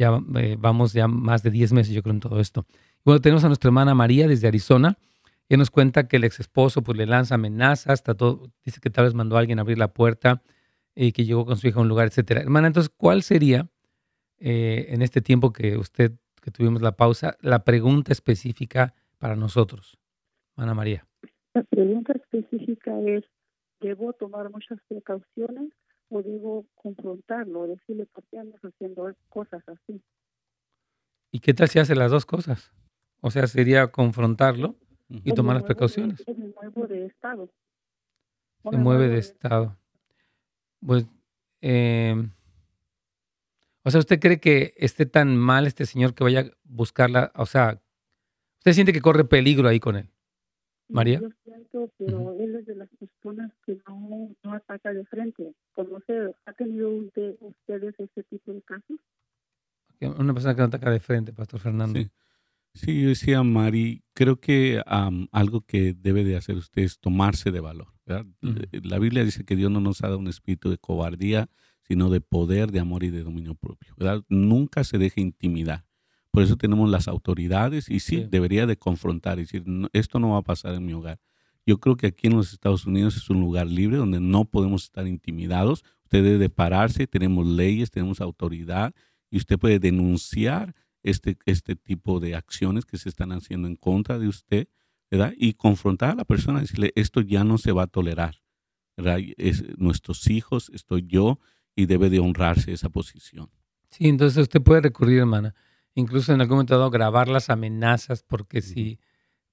Ya 0.01 0.21
eh, 0.35 0.57
vamos 0.59 0.95
ya 0.95 1.07
más 1.07 1.45
de 1.45 1.53
10 1.53 1.73
meses 1.75 1.95
yo 1.95 2.03
creo 2.03 2.15
en 2.15 2.21
todo 2.21 2.41
esto. 2.41 2.67
bueno, 3.05 3.21
tenemos 3.21 3.45
a 3.45 3.47
nuestra 3.47 3.69
hermana 3.69 3.95
María 3.95 4.27
desde 4.27 4.49
Arizona. 4.49 4.99
Ella 5.49 5.59
nos 5.59 5.71
cuenta 5.71 6.09
que 6.09 6.17
el 6.17 6.25
ex 6.25 6.41
esposo 6.41 6.83
pues, 6.83 6.97
le 6.97 7.07
lanza 7.07 7.35
amenazas, 7.35 8.03
todo, 8.03 8.51
dice 8.65 8.81
que 8.81 8.91
tal 8.91 9.05
vez 9.05 9.15
mandó 9.15 9.37
a 9.37 9.41
alguien 9.41 9.59
a 9.59 9.63
abrir 9.63 9.79
la 9.79 9.93
puerta 9.93 10.43
y 10.95 11.13
que 11.13 11.25
llegó 11.25 11.45
con 11.45 11.57
su 11.57 11.69
hija 11.69 11.79
a 11.79 11.83
un 11.83 11.89
lugar, 11.89 12.07
etcétera. 12.07 12.41
Hermana, 12.41 12.69
entonces, 12.69 12.93
¿cuál 12.97 13.23
sería 13.23 13.69
eh, 14.39 14.87
en 14.89 15.03
este 15.03 15.21
tiempo 15.21 15.53
que 15.53 15.77
usted, 15.77 16.13
que 16.41 16.51
tuvimos 16.51 16.81
la 16.81 16.93
pausa, 16.93 17.37
la 17.41 17.65
pregunta 17.65 18.13
específica 18.13 18.95
para 19.19 19.37
nosotros? 19.37 19.99
Ana 20.57 20.75
María. 20.75 21.07
La 21.53 21.63
pregunta 21.65 22.15
específica 22.15 22.99
es, 23.01 23.25
¿debo 23.81 24.13
tomar 24.15 24.51
muchas 24.51 24.79
precauciones 24.89 25.73
o 26.09 26.23
debo 26.23 26.67
confrontarlo, 26.75 27.67
decirle 27.67 28.07
por 28.07 28.25
qué 28.25 28.39
andas 28.39 28.61
haciendo 28.63 29.15
cosas 29.29 29.63
así? 29.67 30.01
¿Y 31.31 31.41
qué 31.41 31.53
tal 31.53 31.69
si 31.69 31.81
hace 31.81 31.95
las 31.95 32.11
dos 32.11 32.25
cosas? 32.25 32.73
O 33.21 33.31
sea, 33.31 33.47
sería 33.47 33.89
confrontarlo 33.89 34.77
y 35.09 35.33
tomar 35.33 35.57
las 35.57 35.65
precauciones. 35.65 36.23
Se 36.23 36.35
mueve 36.35 36.99
de 36.99 37.07
estado. 37.07 37.51
Se 38.71 38.77
mueve 38.77 39.09
de 39.09 39.19
estado. 39.19 39.77
Pues, 40.85 41.07
eh, 41.61 42.29
o 43.83 43.91
sea, 43.91 44.01
¿usted 44.01 44.19
cree 44.19 44.41
que 44.41 44.75
esté 44.77 45.07
tan 45.07 45.37
mal 45.37 45.67
este 45.67 45.87
señor 45.87 46.15
que 46.15 46.25
vaya 46.25 46.41
a 46.41 46.51
buscarla? 46.65 47.33
O 47.35 47.47
sea, 47.47 47.81
¿usted 48.59 48.73
siente 48.73 48.93
que 48.93 49.03
corre 49.03 49.25
peligro 49.25 49.69
ahí 49.69 49.81
con 49.81 49.97
él? 49.97 50.09
María. 50.89 51.21
Yo 51.21 51.29
siento 51.45 51.91
pero 51.99 52.35
él 52.39 52.57
es 52.57 52.67
de 52.67 52.77
las 52.77 52.89
personas 52.91 53.53
que 53.65 53.79
no, 53.87 54.35
no 54.43 54.53
ataca 54.53 54.93
de 54.93 55.05
frente. 55.05 55.55
¿Conoce, 55.73 56.35
¿Ha 56.47 56.53
tenido 56.53 56.91
usted, 56.91 57.37
ustedes 57.41 57.95
este 57.99 58.23
tipo 58.25 58.53
de 58.53 58.63
casos? 58.63 58.99
Una 60.01 60.35
persona 60.35 60.55
que 60.55 60.61
no 60.61 60.67
ataca 60.67 60.91
de 60.91 61.01
frente, 61.01 61.33
Pastor 61.33 61.61
Fernando. 61.61 62.01
Sí. 62.01 62.11
Sí, 62.75 63.03
yo 63.03 63.09
decía, 63.09 63.43
Mari, 63.45 64.03
creo 64.15 64.41
que 64.41 64.83
algo 64.85 65.61
que 65.61 65.95
debe 65.95 66.25
de 66.25 66.37
hacer 66.37 66.57
usted 66.57 66.83
es 66.83 66.99
tomarse 66.99 67.53
de 67.53 67.61
valor. 67.61 67.95
La 68.71 68.99
Biblia 68.99 69.25
dice 69.25 69.45
que 69.45 69.57
Dios 69.57 69.71
no 69.71 69.81
nos 69.81 70.03
ha 70.03 70.09
dado 70.09 70.19
un 70.19 70.29
espíritu 70.29 70.71
de 70.71 70.79
cobardía, 70.79 71.49
sino 71.87 72.11
de 72.11 72.21
poder, 72.21 72.73
de 72.73 72.81
amor 72.81 73.05
y 73.05 73.11
de 73.11 73.23
dominio 73.23 73.55
propio. 73.55 73.95
¿verdad? 73.97 74.25
Nunca 74.29 74.83
se 74.85 74.99
deje 74.99 75.21
intimidar. 75.21 75.85
Por 76.33 76.43
eso 76.43 76.57
tenemos 76.57 76.91
las 76.91 77.07
autoridades 77.07 77.89
y 77.89 78.01
sí, 78.01 78.27
debería 78.29 78.67
de 78.67 78.77
confrontar 78.77 79.39
y 79.39 79.43
decir, 79.43 79.65
esto 79.93 80.19
no 80.19 80.31
va 80.31 80.39
a 80.39 80.43
pasar 80.43 80.75
en 80.75 80.85
mi 80.85 80.93
hogar. 80.93 81.21
Yo 81.65 81.79
creo 81.79 81.97
que 81.97 82.09
aquí 82.09 82.27
en 82.27 82.35
los 82.35 82.53
Estados 82.53 82.87
Unidos 82.87 83.17
es 83.17 83.31
un 83.31 83.41
lugar 83.41 83.69
libre 83.69 83.99
donde 83.99 84.19
no 84.19 84.45
podemos 84.45 84.83
estar 84.83 85.07
intimidados. 85.07 85.85
Usted 86.03 86.25
debe 86.25 86.39
de 86.39 86.51
pararse, 86.51 87.07
tenemos 87.07 87.47
leyes, 87.47 87.93
tenemos 87.93 88.21
autoridad 88.21 88.93
y 89.31 89.37
usted 89.37 89.59
puede 89.59 89.79
denunciar 89.79 90.75
este, 91.05 91.37
este 91.47 91.77
tipo 91.77 92.19
de 92.19 92.35
acciones 92.35 92.85
que 92.85 92.99
se 92.99 93.09
están 93.09 93.31
haciendo 93.31 93.69
en 93.69 93.77
contra 93.77 94.19
de 94.19 94.27
usted, 94.27 94.69
¿verdad? 95.11 95.33
Y 95.37 95.55
confrontar 95.55 96.11
a 96.11 96.15
la 96.15 96.25
persona, 96.25 96.61
decirle, 96.61 96.93
esto 96.97 97.21
ya 97.21 97.45
no 97.45 97.59
se 97.59 97.71
va 97.71 97.85
a 97.85 97.87
tolerar, 97.87 98.43
¿verdad? 98.97 99.19
Es, 99.37 99.63
nuestros 99.79 100.29
hijos, 100.29 100.71
estoy 100.75 101.07
yo, 101.07 101.39
y 101.77 101.87
debe 101.87 102.11
de 102.11 102.21
honrarse 102.21 102.73
esa 102.73 102.89
posición. 102.89 103.51
Sí, 103.91 104.09
entonces 104.09 104.43
usted 104.43 104.63
puede 104.63 104.81
recurrir, 104.81 105.21
hermana, 105.21 105.55
incluso 105.95 106.33
en 106.33 106.41
algún 106.41 106.57
momento 106.57 106.77
dado 106.77 106.91
grabar 106.91 107.29
las 107.29 107.51
amenazas, 107.51 108.23
porque 108.23 108.63
si 108.63 108.99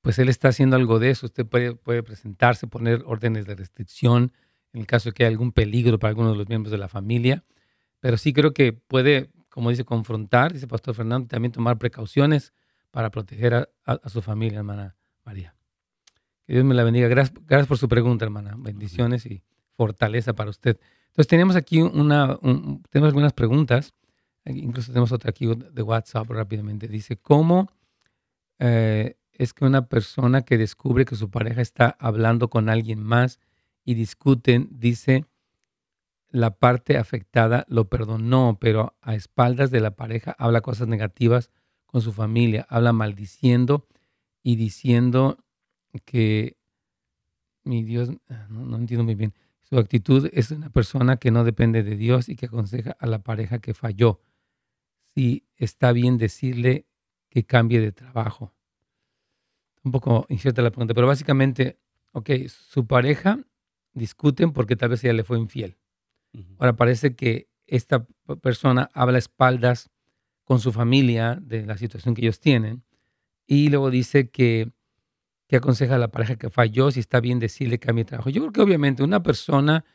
pues 0.02 0.18
él 0.18 0.30
está 0.30 0.48
haciendo 0.48 0.76
algo 0.76 0.98
de 1.00 1.12
eso, 1.12 1.28
usted 1.28 1.46
puede, 1.46 1.76
puede 1.76 2.02
presentarse, 2.02 2.66
poner 2.66 3.04
órdenes 3.06 3.46
de 3.46 3.56
restricción 3.56 4.34
en 4.74 4.82
el 4.82 4.88
caso 4.88 5.10
de 5.10 5.14
que 5.14 5.24
haya 5.24 5.32
algún 5.32 5.52
peligro 5.52 6.00
para 6.00 6.10
alguno 6.10 6.32
de 6.32 6.38
los 6.38 6.50
miembros 6.50 6.72
de 6.72 6.78
la 6.78 6.88
familia, 6.88 7.44
pero 8.00 8.18
sí 8.18 8.34
creo 8.34 8.54
que 8.54 8.74
puede 8.74 9.30
como 9.52 9.70
dice, 9.70 9.84
confrontar, 9.84 10.54
dice 10.54 10.66
Pastor 10.66 10.96
Fernando, 10.96 11.28
también 11.28 11.52
tomar 11.52 11.78
precauciones 11.78 12.54
para 12.90 13.12
proteger 13.12 13.70
a, 13.86 14.10
su 14.10 14.22
familia, 14.22 14.60
hermana 14.60 14.96
María. 15.26 15.56
Que 16.48 16.54
Dios 16.54 16.66
me 16.66 16.74
la 16.74 16.84
bendiga. 16.84 17.08
Gracias, 17.08 17.38
gracias 17.46 17.68
por 17.68 17.78
su 17.78 17.88
pregunta, 17.88 18.26
hermana. 18.26 18.56
Bendiciones 18.58 19.26
y 19.26 19.44
fortaleza 19.76 20.34
para 20.34 20.50
usted. 20.50 20.80
Entonces, 21.08 21.28
tenemos 21.28 21.56
aquí 21.56 21.82
una, 21.82 22.40
tenemos 22.90 23.10
algunas 23.10 23.34
preguntas. 23.34 23.94
Incluso 24.46 24.92
tenemos 24.92 25.12
otra 25.12 25.30
aquí 25.30 25.46
de 25.46 25.82
WhatsApp 25.84 26.30
rápidamente. 26.30 26.88
Dice, 26.88 27.18
¿cómo 27.18 27.70
eh, 28.58 29.18
es 29.34 29.54
que 29.54 29.66
una 29.66 29.88
persona 29.88 30.44
que 30.44 30.58
descubre 30.58 31.04
que 31.04 31.16
su 31.16 31.30
pareja 31.30 31.62
está 31.62 31.98
hablando 32.00 32.50
con 32.50 32.70
alguien 32.70 33.04
más 33.04 33.40
y 33.84 33.96
discuten, 33.96 34.70
dice, 34.72 35.26
la 36.32 36.56
parte 36.58 36.98
afectada 36.98 37.66
lo 37.68 37.90
perdonó, 37.90 38.58
pero 38.60 38.96
a 39.02 39.16
espaldas 39.16 39.70
de 39.70 39.82
la 39.82 39.96
pareja 39.96 40.36
habla 40.40 40.62
cosas 40.62 40.88
negativas 40.88 41.52
con 41.86 42.02
su 42.02 42.14
familia, 42.14 42.66
habla 42.70 42.94
maldiciendo 42.94 43.86
y 44.42 44.56
diciendo 44.56 45.38
que 46.06 46.58
mi 47.64 47.84
Dios, 47.84 48.10
ah, 48.30 48.48
no, 48.50 48.76
entiendo 48.78 49.04
muy 49.04 49.16
bien, 49.16 49.34
su 49.62 49.78
actitud 49.78 50.30
es 50.34 50.52
una 50.52 50.70
persona 50.70 51.18
que 51.18 51.32
no 51.32 51.44
depende 51.44 51.84
de 51.84 51.96
Dios 51.96 52.30
y 52.30 52.36
que 52.36 52.48
aconseja 52.48 52.96
a 52.98 53.08
la 53.08 53.20
pareja 53.20 53.60
que 53.60 53.74
falló. 53.74 54.22
Si 55.14 55.46
está 55.58 55.92
bien 55.92 56.18
decirle 56.18 56.88
que 57.30 57.46
cambie 57.46 57.80
de 57.80 57.92
trabajo. 57.92 58.54
Un 59.84 59.92
poco 59.92 60.26
incierta 60.30 60.62
la 60.62 60.72
pregunta, 60.72 60.94
pero 60.94 61.08
básicamente, 61.08 61.80
ok, 62.12 62.30
su 62.48 62.88
pareja 62.88 63.40
discuten 63.94 64.54
porque 64.54 64.76
tal 64.76 64.90
vez 64.90 65.04
ella 65.04 65.14
le 65.14 65.24
fue 65.24 65.38
infiel 65.38 65.78
Ahora 66.60 66.76
parece 66.76 67.16
que 67.16 67.50
esta 67.68 68.06
persona 68.42 68.90
habla 68.94 69.18
espaldas 69.18 69.90
con 70.44 70.60
su 70.60 70.72
familia 70.72 71.38
de 71.42 71.66
la 71.66 71.78
situación 71.78 72.14
que 72.14 72.22
ellos 72.22 72.40
tienen 72.40 72.84
y 73.48 73.70
luego 73.70 73.90
dice 73.90 74.30
que, 74.30 74.72
que 75.48 75.58
aconseja 75.58 75.96
a 75.96 76.00
la 76.00 76.10
pareja 76.10 76.36
que 76.36 76.50
falló 76.50 76.92
si 76.92 77.00
está 77.00 77.20
bien 77.20 77.40
decirle 77.40 77.80
que 77.80 77.88
cambie 77.88 78.06
trabajo. 78.06 78.30
Yo 78.30 78.42
creo 78.42 78.52
que 78.52 78.62
obviamente 78.62 79.04
una 79.04 79.24
persona 79.24 79.86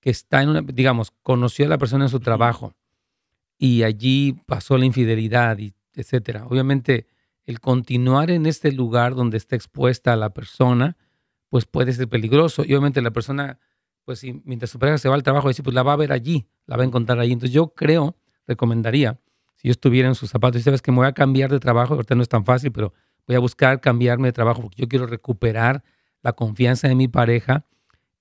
que 0.00 0.10
está 0.10 0.42
en 0.42 0.48
una, 0.48 0.62
digamos, 0.62 1.12
conoció 1.22 1.66
a 1.66 1.68
la 1.68 1.78
persona 1.78 2.04
en 2.04 2.10
su 2.10 2.20
trabajo 2.20 2.74
y 3.58 3.82
allí 3.82 4.40
pasó 4.46 4.78
la 4.78 4.86
infidelidad, 4.86 5.58
y 5.58 5.74
etcétera. 5.94 6.46
Obviamente 6.46 7.06
el 7.44 7.60
continuar 7.60 8.30
en 8.30 8.46
este 8.46 8.72
lugar 8.72 9.14
donde 9.14 9.36
está 9.36 9.56
expuesta 9.56 10.12
a 10.12 10.16
la 10.16 10.30
persona, 10.30 10.96
pues 11.48 11.66
puede 11.66 11.92
ser 11.92 12.08
peligroso. 12.08 12.62
Y 12.64 12.72
obviamente 12.74 13.02
la 13.02 13.10
persona 13.10 13.58
pues 14.10 14.26
mientras 14.42 14.72
su 14.72 14.80
pareja 14.80 14.98
se 14.98 15.08
va 15.08 15.14
al 15.14 15.22
trabajo, 15.22 15.48
pues 15.48 15.72
la 15.72 15.84
va 15.84 15.92
a 15.92 15.96
ver 15.96 16.10
allí, 16.10 16.48
la 16.66 16.76
va 16.76 16.82
a 16.82 16.86
encontrar 16.86 17.20
allí. 17.20 17.32
Entonces 17.32 17.54
yo 17.54 17.74
creo, 17.74 18.16
recomendaría, 18.44 19.20
si 19.54 19.68
yo 19.68 19.70
estuviera 19.70 20.08
en 20.08 20.16
sus 20.16 20.30
zapatos 20.30 20.60
y 20.60 20.64
sabes 20.64 20.82
que 20.82 20.90
me 20.90 20.96
voy 20.96 21.06
a 21.06 21.12
cambiar 21.12 21.48
de 21.48 21.60
trabajo, 21.60 21.94
ahorita 21.94 22.16
no 22.16 22.22
es 22.22 22.28
tan 22.28 22.44
fácil, 22.44 22.72
pero 22.72 22.92
voy 23.28 23.36
a 23.36 23.38
buscar 23.38 23.80
cambiarme 23.80 24.26
de 24.26 24.32
trabajo 24.32 24.62
porque 24.62 24.82
yo 24.82 24.88
quiero 24.88 25.06
recuperar 25.06 25.84
la 26.22 26.32
confianza 26.32 26.88
de 26.88 26.96
mi 26.96 27.06
pareja 27.06 27.66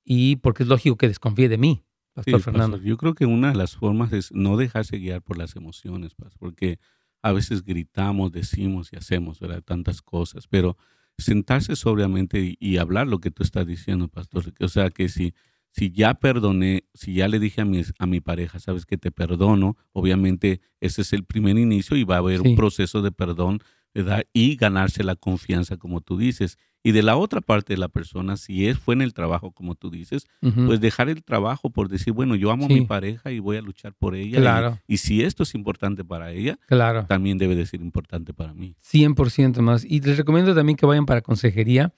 y 0.04 0.36
porque 0.36 0.62
es 0.62 0.70
lógico 0.70 0.96
que 0.96 1.08
desconfíe 1.08 1.50
de 1.50 1.58
mí, 1.58 1.84
Pastor 2.14 2.40
Fernando. 2.40 2.78
yo 2.78 2.96
creo 2.96 3.16
que 3.16 3.26
una 3.26 3.50
de 3.50 3.56
las 3.56 3.76
formas 3.76 4.14
es 4.14 4.32
no 4.32 4.58
dejarse 4.58 4.98
guiar 4.98 5.24
por 5.24 5.40
las 5.40 5.56
emociones, 5.56 6.14
porque 6.38 6.78
a 7.24 7.32
veces 7.32 7.64
gritamos, 7.64 8.32
decimos 8.32 8.94
y 8.94 8.98
hacemos 8.98 9.40
¿verdad? 9.40 9.64
tantas 9.64 10.04
cosas, 10.04 10.46
pero 10.46 10.78
sentarse 11.18 11.76
sobriamente 11.76 12.42
y, 12.42 12.58
y, 12.60 12.78
hablar 12.78 13.08
lo 13.08 13.20
que 13.20 13.32
tú 13.32 13.42
estás 13.42 13.66
diciendo, 13.66 14.08
pastor. 14.08 14.54
O 14.60 14.68
sea, 14.68 14.92
que 14.92 15.10
si 15.10 15.34
si 15.80 15.92
ya 15.92 16.14
perdoné, 16.16 16.84
si 16.94 17.14
ya 17.14 17.30
le 17.30 17.40
dije 17.40 17.62
a 17.62 17.66
mi, 17.66 17.82
a 17.98 18.06
mi 18.06 18.20
pareja, 18.20 18.60
sabes 18.60 18.86
que 18.86 18.98
te 18.98 19.12
perdono, 19.12 19.78
obviamente 19.94 20.60
ese 20.82 21.04
es 21.04 21.14
el 21.14 21.24
primer 21.24 21.58
inicio 21.58 21.96
y 21.96 22.04
va 22.04 22.16
a 22.16 22.18
haber 22.18 22.42
un 22.42 22.58
proceso 22.58 23.02
de 23.02 23.14
perdón, 23.14 23.62
¿verdad? 23.94 24.26
Y 24.34 24.58
ganarse 24.58 25.06
la 25.06 25.16
confianza, 25.16 25.78
como 25.78 26.02
tú 26.02 26.18
dices. 26.18 26.58
Y 26.82 26.94
de 26.94 27.04
la 27.04 27.18
otra 27.18 27.42
parte 27.42 27.74
de 27.74 27.78
la 27.78 27.90
persona, 27.90 28.38
si 28.38 28.68
es, 28.68 28.80
fue 28.80 28.96
en 28.96 29.02
el 29.02 29.14
trabajo, 29.14 29.52
como 29.52 29.76
tú 29.76 29.90
dices, 29.90 30.28
pues 30.40 30.80
dejar 30.80 31.10
el 31.10 31.24
trabajo 31.24 31.70
por 31.70 31.90
decir, 31.90 32.14
bueno, 32.14 32.36
yo 32.36 32.52
amo 32.52 32.66
a 32.66 32.70
mi 32.70 32.86
pareja 32.86 33.32
y 33.32 33.40
voy 33.40 33.58
a 33.58 33.62
luchar 33.62 33.94
por 33.94 34.16
ella. 34.16 34.40
Claro. 34.40 34.80
Y, 34.88 34.98
si 34.98 35.22
esto 35.24 35.44
es 35.44 35.56
importante 35.56 36.06
para 36.06 36.32
ella, 36.32 36.58
claro. 36.68 37.06
también 37.06 37.38
debe 37.38 37.56
de 37.56 37.66
ser 37.66 37.82
importante 37.82 38.34
para 38.34 38.54
mí. 38.54 38.76
100% 38.82 39.60
más. 39.60 39.84
Y 39.84 40.00
les 40.00 40.18
recomiendo 40.18 40.56
también 40.56 40.78
que 40.78 40.86
vayan 40.86 41.06
para 41.06 41.22
consejería, 41.22 41.94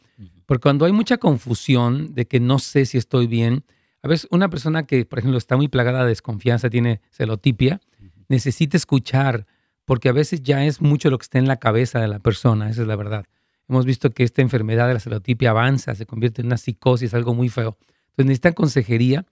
porque 0.48 0.64
cuando 0.64 0.86
hay 0.86 0.94
mucha 0.94 1.18
confusión 1.18 2.16
de 2.16 2.26
que 2.26 2.40
no 2.40 2.58
sé 2.58 2.86
si 2.86 2.98
estoy 2.98 3.28
bien, 3.28 3.64
a 4.02 4.08
veces 4.08 4.28
una 4.32 4.50
persona 4.50 4.88
que, 4.88 5.06
por 5.06 5.20
ejemplo, 5.20 5.38
está 5.38 5.58
muy 5.58 5.68
plagada 5.68 6.02
de 6.04 6.10
desconfianza, 6.10 6.72
tiene 6.72 7.02
celotipia, 7.12 7.82
necesita 8.30 8.78
escuchar, 8.78 9.46
porque 9.86 10.10
a 10.10 10.12
veces 10.12 10.42
ya 10.42 10.66
es 10.66 10.82
mucho 10.82 11.12
lo 11.12 11.20
que 11.20 11.24
está 11.24 11.38
en 11.38 11.48
la 11.48 11.58
cabeza 11.58 12.00
de 12.00 12.08
la 12.08 12.18
persona, 12.18 12.70
esa 12.72 12.82
es 12.82 12.88
la 12.88 12.96
verdad 12.96 13.26
hemos 13.72 13.86
visto 13.86 14.12
que 14.12 14.24
esta 14.24 14.42
enfermedad 14.42 14.88
de 14.88 14.96
la 14.96 15.00
celotipia 15.00 15.52
avanza, 15.52 15.96
se 15.96 16.06
convierte 16.06 16.42
en 16.42 16.48
una 16.48 16.58
psicosis, 16.58 17.14
algo 17.14 17.34
muy 17.34 17.50
feo. 17.50 17.78
Entonces 18.10 18.26
necesitan 18.26 18.54
consejería 18.54 19.26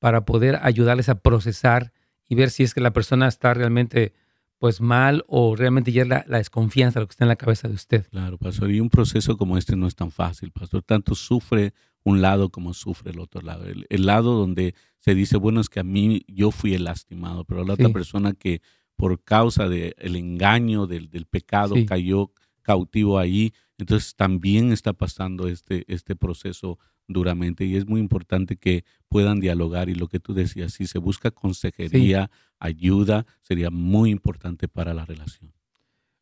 para 0.00 0.24
poder 0.24 0.58
ayudarles 0.62 1.08
a 1.08 1.20
procesar 1.20 1.92
y 2.28 2.34
ver 2.34 2.50
si 2.50 2.64
es 2.64 2.74
que 2.74 2.80
la 2.80 2.92
persona 2.92 3.28
está 3.28 3.54
realmente 3.54 4.12
pues 4.58 4.80
mal 4.80 5.24
o 5.28 5.56
realmente 5.56 5.92
ya 5.92 6.02
es 6.02 6.08
la, 6.08 6.24
desconfianza 6.26 6.98
lo 6.98 7.06
que 7.06 7.12
está 7.12 7.24
en 7.24 7.28
la 7.28 7.36
cabeza 7.36 7.68
de 7.68 7.74
usted. 7.74 8.06
Claro, 8.10 8.38
pastor. 8.38 8.70
Y 8.70 8.80
un 8.80 8.90
proceso 8.90 9.36
como 9.36 9.58
este 9.58 9.76
no 9.76 9.86
es 9.86 9.94
tan 9.94 10.10
fácil, 10.10 10.50
pastor. 10.50 10.82
Tanto 10.82 11.14
sufre 11.14 11.72
un 12.02 12.20
lado 12.20 12.50
como 12.50 12.74
sufre 12.74 13.12
el 13.12 13.20
otro 13.20 13.42
lado. 13.42 13.64
El, 13.66 14.06
lado 14.06 14.34
donde 14.34 14.74
se 14.98 15.14
dice, 15.14 15.36
bueno, 15.36 15.60
es 15.60 15.68
que 15.68 15.80
a 15.80 15.84
mí 15.84 16.24
yo 16.26 16.50
fui 16.50 16.74
el 16.74 16.84
lastimado, 16.84 17.44
pero 17.44 17.64
la 17.64 17.74
otra 17.74 17.90
persona 17.90 18.32
que 18.32 18.60
por 18.96 19.22
causa 19.22 19.68
del 19.68 20.16
engaño, 20.16 20.86
del, 20.86 21.26
pecado, 21.26 21.74
cayó 21.86 22.32
cautivo 22.62 23.18
ahí, 23.18 23.52
entonces 23.78 24.14
también 24.14 24.72
está 24.72 24.92
pasando 24.92 25.48
este, 25.48 25.84
este 25.92 26.14
proceso 26.14 26.78
duramente 27.08 27.64
y 27.64 27.76
es 27.76 27.86
muy 27.86 28.00
importante 28.00 28.56
que 28.56 28.84
puedan 29.08 29.40
dialogar 29.40 29.88
y 29.88 29.94
lo 29.94 30.08
que 30.08 30.20
tú 30.20 30.32
decías, 30.32 30.72
si 30.72 30.86
se 30.86 30.98
busca 30.98 31.30
consejería, 31.30 32.30
ayuda, 32.58 33.26
sería 33.42 33.70
muy 33.70 34.10
importante 34.10 34.68
para 34.68 34.94
la 34.94 35.04
relación. 35.04 35.52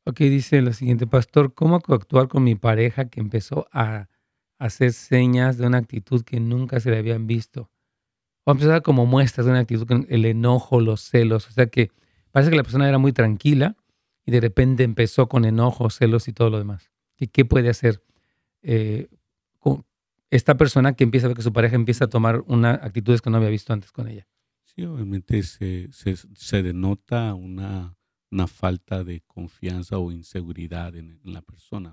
Ok, 0.05 0.21
dice 0.21 0.62
lo 0.62 0.73
siguiente, 0.73 1.07
pastor, 1.07 1.55
¿cómo 1.55 1.77
actuar 1.77 2.29
con 2.29 2.43
mi 2.43 2.55
pareja 2.55 3.09
que 3.09 3.21
empezó 3.21 3.69
a 3.71 4.09
hacer 4.59 4.93
señas 4.93 5.59
de 5.59 5.67
una 5.67 5.79
actitud 5.79 6.23
que 6.23 6.41
nunca 6.41 6.81
se 6.81 6.91
le 6.91 6.99
habían 6.99 7.27
visto? 7.27 7.71
O 8.45 8.53
empezar 8.53 8.83
como 8.83 9.07
muestras 9.07 9.47
de 9.47 9.53
una 9.53 9.61
actitud, 9.61 9.87
el 10.09 10.25
enojo, 10.25 10.81
los 10.81 11.03
celos, 11.03 11.47
o 11.49 11.53
sea 11.53 11.67
que 11.67 11.93
parece 12.33 12.51
que 12.51 12.57
la 12.57 12.65
persona 12.65 12.88
era 12.88 12.99
muy 12.99 13.12
tranquila 13.12 13.77
y 14.25 14.33
de 14.33 14.41
repente 14.41 14.83
empezó 14.83 15.29
con 15.29 15.45
enojo, 15.45 15.91
celos 15.91 16.27
y 16.27 16.33
todo 16.33 16.51
lo 16.51 16.59
demás 16.59 16.91
qué 17.28 17.44
puede 17.44 17.68
hacer 17.68 18.02
eh, 18.62 19.08
esta 20.32 20.56
persona 20.56 20.94
que 20.94 21.04
empieza 21.04 21.26
a 21.26 21.28
ver 21.28 21.37
que 21.37 21.42
su 21.42 21.52
pareja 21.52 21.76
empieza 21.76 22.06
a 22.06 22.08
tomar 22.08 22.42
una 22.46 22.70
actitudes 22.70 23.20
que 23.20 23.28
no 23.28 23.37
había 23.37 23.50
visto 23.50 23.74
antes 23.74 23.92
con 23.92 24.08
ella. 24.08 24.26
Sí, 24.64 24.82
obviamente 24.85 25.42
se, 25.42 25.90
se, 25.92 26.62
denota 26.62 27.35
una, 27.35 27.98
una, 28.30 28.46
falta 28.46 29.04
de 29.04 29.20
confianza 29.26 29.98
o 29.98 30.11
inseguridad 30.11 30.96
en, 30.96 31.20
la 31.24 31.42
persona 31.42 31.92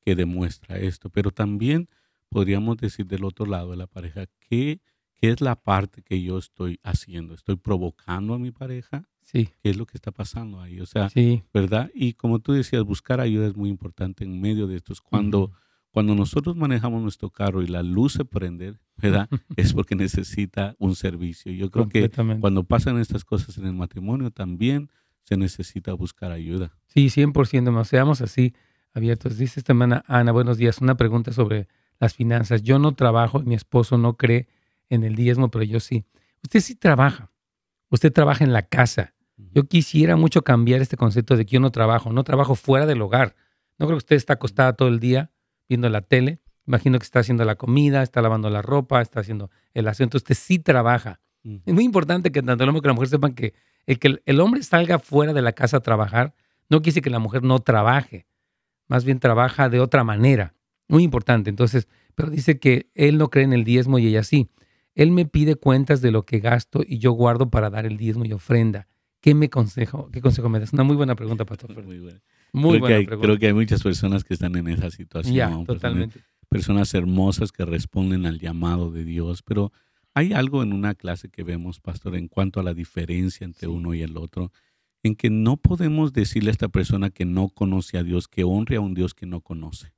que 0.00 0.16
demuestra 0.16 0.76
esto, 0.76 1.08
pero 1.08 1.30
también 1.30 1.88
podríamos 2.28 2.78
decir 2.78 3.06
del 3.06 3.24
otro 3.24 3.46
lado 3.46 3.70
de 3.70 3.76
la 3.76 3.86
pareja, 3.86 4.26
¿qué, 4.40 4.80
qué 5.14 5.30
es 5.30 5.40
la 5.40 5.54
parte 5.54 6.02
que 6.02 6.20
yo 6.20 6.38
estoy 6.38 6.80
haciendo? 6.82 7.32
¿Estoy 7.32 7.54
provocando 7.54 8.34
a 8.34 8.40
mi 8.40 8.50
pareja? 8.50 9.08
Sí. 9.22 9.48
¿Qué 9.62 9.70
es 9.70 9.76
lo 9.76 9.86
que 9.86 9.96
está 9.96 10.10
pasando 10.10 10.60
ahí? 10.60 10.80
O 10.80 10.86
sea, 10.86 11.08
sí. 11.08 11.42
¿verdad? 11.52 11.90
Y 11.94 12.14
como 12.14 12.38
tú 12.38 12.52
decías, 12.52 12.82
buscar 12.84 13.20
ayuda 13.20 13.46
es 13.46 13.56
muy 13.56 13.70
importante 13.70 14.24
en 14.24 14.40
medio 14.40 14.66
de 14.66 14.76
esto. 14.76 14.94
Cuando, 15.02 15.52
cuando 15.90 16.14
nosotros 16.14 16.56
manejamos 16.56 17.02
nuestro 17.02 17.30
carro 17.30 17.62
y 17.62 17.66
la 17.66 17.82
luz 17.82 18.14
se 18.14 18.24
prende, 18.24 18.74
¿verdad? 18.96 19.28
es 19.56 19.72
porque 19.72 19.94
necesita 19.94 20.74
un 20.78 20.94
servicio. 20.94 21.52
Yo 21.52 21.70
creo 21.70 21.88
que 21.88 22.10
cuando 22.40 22.64
pasan 22.64 22.98
estas 22.98 23.24
cosas 23.24 23.56
en 23.58 23.66
el 23.66 23.74
matrimonio 23.74 24.30
también 24.30 24.90
se 25.22 25.36
necesita 25.36 25.92
buscar 25.92 26.32
ayuda. 26.32 26.72
Sí, 26.86 27.06
100%, 27.06 27.70
más 27.70 27.88
seamos 27.88 28.20
así 28.20 28.54
abiertos. 28.92 29.38
Dice 29.38 29.60
esta 29.60 29.72
semana 29.72 30.04
Ana, 30.06 30.32
buenos 30.32 30.58
días, 30.58 30.80
una 30.80 30.96
pregunta 30.96 31.32
sobre 31.32 31.68
las 31.98 32.14
finanzas. 32.14 32.62
Yo 32.62 32.78
no 32.78 32.94
trabajo, 32.94 33.40
mi 33.40 33.54
esposo 33.54 33.98
no 33.98 34.16
cree 34.16 34.48
en 34.88 35.04
el 35.04 35.14
diezmo, 35.14 35.50
pero 35.50 35.64
yo 35.64 35.80
sí. 35.80 36.04
Usted 36.42 36.60
sí 36.60 36.74
trabaja, 36.74 37.30
usted 37.92 38.12
trabaja 38.12 38.42
en 38.42 38.52
la 38.52 38.62
casa. 38.62 39.14
Yo 39.54 39.64
quisiera 39.64 40.16
mucho 40.16 40.42
cambiar 40.42 40.80
este 40.80 40.96
concepto 40.96 41.36
de 41.36 41.44
que 41.44 41.52
yo 41.52 41.60
no 41.60 41.70
trabajo, 41.70 42.12
no 42.12 42.24
trabajo 42.24 42.54
fuera 42.54 42.86
del 42.86 43.02
hogar. 43.02 43.36
No 43.78 43.86
creo 43.86 43.98
que 43.98 44.04
usted 44.04 44.16
está 44.16 44.34
acostada 44.34 44.72
todo 44.72 44.88
el 44.88 44.98
día 44.98 45.30
viendo 45.68 45.88
la 45.88 46.00
tele. 46.00 46.40
Imagino 46.66 46.98
que 46.98 47.04
está 47.04 47.20
haciendo 47.20 47.44
la 47.44 47.56
comida, 47.56 48.02
está 48.02 48.22
lavando 48.22 48.48
la 48.50 48.62
ropa, 48.62 49.02
está 49.02 49.20
haciendo 49.20 49.50
el 49.74 49.88
asiento. 49.88 50.16
Usted 50.16 50.34
sí 50.34 50.58
trabaja. 50.58 51.20
Es 51.44 51.74
muy 51.74 51.84
importante 51.84 52.30
que 52.30 52.40
tanto 52.40 52.62
el 52.62 52.70
hombre 52.70 52.82
como 52.82 52.90
la 52.90 52.94
mujer 52.94 53.08
sepan 53.08 53.34
que 53.34 53.52
el 53.86 53.98
que 53.98 54.22
el 54.24 54.40
hombre 54.40 54.62
salga 54.62 54.98
fuera 55.00 55.32
de 55.32 55.42
la 55.42 55.52
casa 55.52 55.78
a 55.78 55.80
trabajar 55.80 56.34
no 56.68 56.78
quiere 56.78 56.92
decir 56.92 57.02
que 57.02 57.10
la 57.10 57.18
mujer 57.18 57.42
no 57.42 57.58
trabaje. 57.58 58.26
Más 58.86 59.04
bien 59.04 59.18
trabaja 59.18 59.68
de 59.68 59.80
otra 59.80 60.04
manera. 60.04 60.54
Muy 60.88 61.02
importante. 61.02 61.50
Entonces, 61.50 61.88
pero 62.14 62.30
dice 62.30 62.58
que 62.58 62.90
él 62.94 63.18
no 63.18 63.28
cree 63.28 63.44
en 63.44 63.52
el 63.52 63.64
diezmo 63.64 63.98
y 63.98 64.06
ella 64.06 64.22
sí. 64.22 64.48
Él 64.94 65.10
me 65.10 65.24
pide 65.26 65.56
cuentas 65.56 66.02
de 66.02 66.10
lo 66.10 66.24
que 66.24 66.40
gasto 66.40 66.82
y 66.86 66.98
yo 66.98 67.12
guardo 67.12 67.50
para 67.50 67.70
dar 67.70 67.86
el 67.86 67.96
diezmo 67.96 68.24
y 68.24 68.32
ofrenda. 68.32 68.88
¿Qué 69.20 69.34
me 69.34 69.48
consejo? 69.48 70.10
¿Qué 70.10 70.20
consejo 70.20 70.48
me 70.48 70.58
das? 70.58 70.72
Una 70.72 70.82
muy 70.82 70.96
buena 70.96 71.14
pregunta, 71.14 71.44
Pastor. 71.44 71.72
Muy 71.84 72.00
buena. 72.00 72.20
Muy 72.52 72.72
creo 72.72 72.80
buena 72.80 72.86
que 72.86 72.94
hay, 72.94 73.06
pregunta. 73.06 73.26
Creo 73.26 73.38
que 73.38 73.46
hay 73.46 73.52
muchas 73.54 73.82
personas 73.82 74.24
que 74.24 74.34
están 74.34 74.56
en 74.56 74.68
esa 74.68 74.90
situación. 74.90 75.34
Ya, 75.34 75.64
totalmente. 75.64 76.20
Personas 76.48 76.92
hermosas 76.92 77.52
que 77.52 77.64
responden 77.64 78.26
al 78.26 78.38
llamado 78.38 78.90
de 78.90 79.04
Dios, 79.04 79.42
pero 79.42 79.72
hay 80.12 80.32
algo 80.34 80.62
en 80.62 80.72
una 80.72 80.94
clase 80.94 81.30
que 81.30 81.42
vemos, 81.44 81.80
pastor, 81.80 82.16
en 82.16 82.28
cuanto 82.28 82.60
a 82.60 82.62
la 82.62 82.74
diferencia 82.74 83.44
entre 83.44 83.68
uno 83.68 83.94
y 83.94 84.02
el 84.02 84.16
otro, 84.18 84.52
en 85.02 85.16
que 85.16 85.30
no 85.30 85.56
podemos 85.56 86.12
decirle 86.12 86.50
a 86.50 86.52
esta 86.52 86.68
persona 86.68 87.10
que 87.10 87.24
no 87.24 87.48
conoce 87.48 87.96
a 87.96 88.02
Dios, 88.02 88.28
que 88.28 88.44
honre 88.44 88.76
a 88.76 88.80
un 88.80 88.92
Dios 88.92 89.14
que 89.14 89.26
no 89.26 89.40
conoce. 89.40 89.94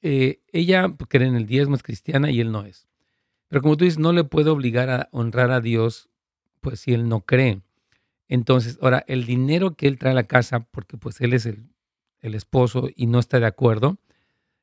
eh, 0.00 0.40
ella 0.48 0.92
cree 1.08 1.28
en 1.28 1.36
el 1.36 1.46
diezmo, 1.46 1.76
es 1.76 1.84
cristiana 1.84 2.32
y 2.32 2.40
él 2.40 2.50
no 2.50 2.64
es. 2.64 2.88
Pero 3.46 3.62
como 3.62 3.76
tú 3.76 3.84
dices, 3.84 4.00
no 4.00 4.12
le 4.12 4.24
puede 4.24 4.50
obligar 4.50 4.90
a 4.90 5.08
honrar 5.12 5.52
a 5.52 5.60
Dios, 5.60 6.10
pues 6.60 6.80
si 6.80 6.94
él 6.94 7.08
no 7.08 7.20
cree. 7.20 7.62
Entonces, 8.26 8.76
ahora, 8.82 9.04
el 9.06 9.24
dinero 9.24 9.76
que 9.76 9.86
él 9.86 9.98
trae 9.98 10.10
a 10.10 10.16
la 10.16 10.24
casa, 10.24 10.66
porque 10.72 10.96
pues 10.96 11.20
él 11.20 11.32
es 11.32 11.46
el, 11.46 11.71
esposo 12.22 12.88
y 12.94 13.06
no 13.06 13.18
está 13.18 13.40
de 13.40 13.46
acuerdo, 13.46 13.98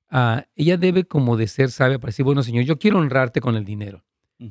ah, 0.09 0.45
ella 0.55 0.77
debe 0.77 1.03
como 1.03 1.37
de 1.37 1.47
ser 1.47 1.71
sabia 1.71 1.99
para 1.99 2.09
decir, 2.09 2.25
bueno, 2.25 2.41
Señor, 2.43 2.65
yo 2.65 2.79
quiero 2.79 2.99
honrarte 2.99 3.41
con 3.41 3.55
el 3.55 3.65
dinero. 3.65 4.03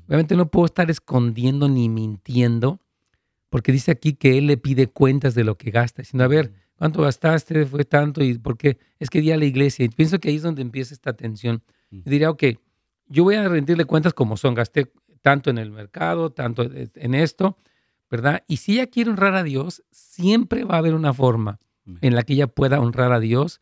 Obviamente 0.06 0.36
no 0.36 0.50
puedo 0.50 0.66
estar 0.66 0.90
escondiendo 0.90 1.66
ni 1.68 1.88
mintiendo, 1.88 2.80
porque 3.48 3.72
dice 3.72 3.90
aquí 3.90 4.12
que 4.12 4.36
él 4.36 4.46
le 4.46 4.58
pide 4.58 4.86
cuentas 4.86 5.34
de 5.34 5.44
lo 5.44 5.56
que 5.56 5.70
gasta, 5.70 6.02
diciendo, 6.02 6.24
a 6.24 6.28
ver, 6.28 6.52
¿cuánto 6.76 7.00
gastaste? 7.00 7.64
¿Fue 7.64 7.86
tanto? 7.86 8.22
¿Y 8.22 8.36
por 8.36 8.58
qué? 8.58 8.78
Es 8.98 9.08
que 9.08 9.22
di 9.22 9.32
a 9.32 9.38
la 9.38 9.46
iglesia. 9.46 9.86
Y 9.86 9.88
pienso 9.88 10.18
que 10.18 10.28
ahí 10.28 10.36
es 10.36 10.42
donde 10.42 10.60
empieza 10.60 10.92
esta 10.92 11.14
tensión. 11.14 11.62
Y 11.90 12.10
diría, 12.10 12.28
ok, 12.28 12.44
yo 13.06 13.24
voy 13.24 13.36
a 13.36 13.48
rendirle 13.48 13.86
cuentas 13.86 14.12
como 14.12 14.36
son, 14.36 14.52
gasté 14.52 14.92
tanto 15.22 15.48
en 15.48 15.56
el 15.56 15.70
mercado, 15.70 16.30
tanto 16.30 16.68
en 16.70 17.14
esto, 17.14 17.56
¿verdad? 18.10 18.44
Y 18.46 18.58
si 18.58 18.74
ella 18.74 18.88
quiere 18.88 19.10
honrar 19.10 19.34
a 19.34 19.42
Dios, 19.42 19.82
siempre 19.90 20.64
va 20.64 20.74
a 20.74 20.78
haber 20.78 20.94
una 20.94 21.14
forma 21.14 21.58
en 22.01 22.14
la 22.14 22.22
que 22.22 22.35
ella 22.35 22.46
pueda 22.46 22.81
honrar 22.81 23.12
a 23.12 23.20
Dios 23.20 23.61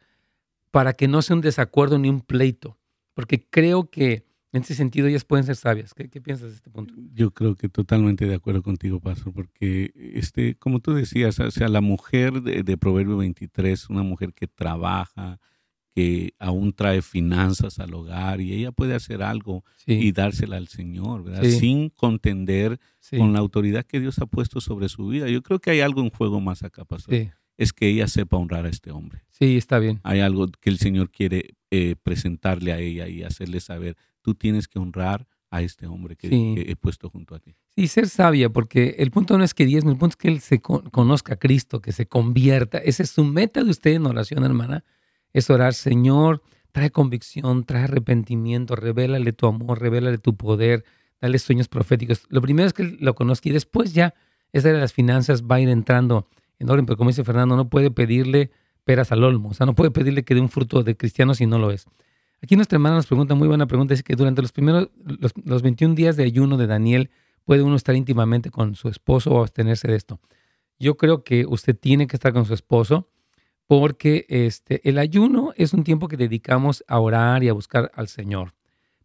para 0.70 0.92
que 0.94 1.08
no 1.08 1.22
sea 1.22 1.36
un 1.36 1.42
desacuerdo 1.42 1.98
ni 1.98 2.08
un 2.08 2.20
pleito, 2.20 2.78
porque 3.14 3.46
creo 3.48 3.90
que 3.90 4.26
en 4.52 4.62
ese 4.62 4.74
sentido 4.74 5.06
ellas 5.06 5.24
pueden 5.24 5.44
ser 5.44 5.56
sabias. 5.56 5.92
¿Qué, 5.94 6.08
piensas 6.20 6.50
de 6.50 6.56
este 6.56 6.70
punto? 6.70 6.94
Yo 7.12 7.30
creo 7.32 7.56
que 7.56 7.68
totalmente 7.68 8.26
de 8.26 8.34
acuerdo 8.34 8.62
contigo, 8.62 9.00
Pastor, 9.00 9.32
porque 9.32 9.92
este, 10.14 10.54
como 10.56 10.80
tú 10.80 10.94
decías, 10.94 11.38
o 11.40 11.50
sea, 11.50 11.68
la 11.68 11.80
mujer 11.80 12.42
de, 12.42 12.62
de 12.62 12.76
Proverbio 12.76 13.18
23, 13.18 13.90
una 13.90 14.02
mujer 14.02 14.32
que 14.32 14.46
trabaja, 14.46 15.38
que 15.96 16.34
aún 16.38 16.74
trae 16.74 17.00
finanzas 17.00 17.78
al 17.78 17.94
hogar 17.94 18.42
y 18.42 18.52
ella 18.52 18.70
puede 18.70 18.94
hacer 18.94 19.22
algo 19.22 19.64
y 19.86 20.12
dársela 20.12 20.58
al 20.58 20.68
Señor, 20.68 21.24
¿verdad? 21.24 21.42
Sin 21.44 21.88
contender 21.88 22.78
con 23.16 23.32
la 23.32 23.38
autoridad 23.38 23.86
que 23.86 23.98
Dios 23.98 24.18
ha 24.18 24.26
puesto 24.26 24.60
sobre 24.60 24.90
su 24.90 25.06
vida. 25.06 25.26
Yo 25.30 25.42
creo 25.42 25.58
que 25.58 25.70
hay 25.70 25.80
algo 25.80 26.02
en 26.02 26.10
juego 26.10 26.38
más 26.38 26.62
acá, 26.62 26.84
pastor. 26.84 27.32
Es 27.56 27.72
que 27.72 27.88
ella 27.88 28.06
sepa 28.08 28.36
honrar 28.36 28.66
a 28.66 28.68
este 28.68 28.90
hombre. 28.90 29.22
Sí, 29.30 29.56
está 29.56 29.78
bien. 29.78 30.00
Hay 30.02 30.20
algo 30.20 30.46
que 30.60 30.70
el 30.70 30.78
Señor 30.78 31.10
quiere 31.10 31.54
eh, 31.70 31.96
presentarle 32.02 32.72
a 32.72 32.78
ella 32.78 33.08
y 33.08 33.22
hacerle 33.22 33.60
saber, 33.60 33.96
tú 34.22 34.34
tienes 34.34 34.68
que 34.68 34.78
honrar 34.78 35.26
a 35.50 35.62
este 35.62 35.86
hombre 35.86 36.16
que, 36.16 36.28
he 36.66 36.76
puesto 36.76 37.08
junto 37.08 37.34
a 37.34 37.38
ti. 37.38 37.54
Sí, 37.76 37.86
ser 37.86 38.08
sabia, 38.08 38.50
porque 38.50 38.96
el 38.98 39.10
punto 39.10 39.38
no 39.38 39.44
es 39.44 39.54
que 39.54 39.64
diezme, 39.64 39.92
el 39.92 39.96
punto 39.96 40.14
es 40.14 40.16
que 40.16 40.28
él 40.28 40.40
se 40.40 40.60
conozca 40.60 41.34
a 41.34 41.38
Cristo, 41.38 41.80
que 41.80 41.92
se 41.92 42.06
convierta. 42.06 42.78
Esa 42.78 43.04
es 43.04 43.10
su 43.10 43.24
meta 43.24 43.62
de 43.62 43.70
usted 43.70 43.92
en 43.92 44.06
oración, 44.06 44.44
hermana 44.44 44.84
es 45.36 45.50
orar, 45.50 45.74
Señor, 45.74 46.42
trae 46.72 46.90
convicción, 46.90 47.64
trae 47.64 47.84
arrepentimiento, 47.84 48.74
revélale 48.74 49.34
tu 49.34 49.46
amor, 49.46 49.80
revélale 49.82 50.16
tu 50.16 50.34
poder, 50.34 50.82
dale 51.20 51.38
sueños 51.38 51.68
proféticos. 51.68 52.24
Lo 52.30 52.40
primero 52.40 52.66
es 52.66 52.72
que 52.72 52.96
lo 52.98 53.14
conozca 53.14 53.50
y 53.50 53.52
después 53.52 53.92
ya 53.92 54.14
esa 54.52 54.72
de 54.72 54.80
las 54.80 54.94
finanzas 54.94 55.42
va 55.42 55.56
a 55.56 55.60
ir 55.60 55.68
entrando 55.68 56.26
en 56.58 56.70
orden, 56.70 56.86
pero 56.86 56.96
como 56.96 57.10
dice 57.10 57.24
Fernando, 57.24 57.56
no 57.56 57.68
puede 57.68 57.90
pedirle 57.90 58.50
peras 58.84 59.12
al 59.12 59.24
olmo, 59.24 59.50
o 59.50 59.54
sea, 59.54 59.66
no 59.66 59.74
puede 59.74 59.90
pedirle 59.90 60.24
que 60.24 60.34
dé 60.34 60.40
un 60.40 60.48
fruto 60.48 60.82
de 60.82 60.96
cristiano 60.96 61.34
si 61.34 61.46
no 61.46 61.58
lo 61.58 61.70
es. 61.70 61.86
Aquí 62.42 62.54
nuestra 62.56 62.76
hermana 62.76 62.96
nos 62.96 63.06
pregunta, 63.06 63.34
muy 63.34 63.48
buena 63.48 63.66
pregunta, 63.66 63.94
es 63.94 64.02
que 64.02 64.14
durante 64.14 64.42
los 64.42 64.52
primeros, 64.52 64.90
los, 65.04 65.32
los 65.44 65.62
21 65.62 65.94
días 65.94 66.16
de 66.16 66.24
ayuno 66.24 66.56
de 66.56 66.66
Daniel, 66.66 67.10
puede 67.44 67.62
uno 67.62 67.76
estar 67.76 67.94
íntimamente 67.94 68.50
con 68.50 68.74
su 68.74 68.88
esposo 68.88 69.30
o 69.30 69.40
abstenerse 69.40 69.88
de 69.88 69.96
esto. 69.96 70.20
Yo 70.78 70.96
creo 70.96 71.24
que 71.24 71.46
usted 71.46 71.76
tiene 71.76 72.06
que 72.06 72.16
estar 72.16 72.32
con 72.32 72.44
su 72.44 72.52
esposo 72.52 73.08
porque 73.66 74.26
este, 74.28 74.86
el 74.88 74.98
ayuno 74.98 75.52
es 75.56 75.72
un 75.72 75.84
tiempo 75.84 76.08
que 76.08 76.16
dedicamos 76.16 76.84
a 76.86 77.00
orar 77.00 77.42
y 77.42 77.48
a 77.48 77.52
buscar 77.52 77.90
al 77.94 78.08
Señor. 78.08 78.54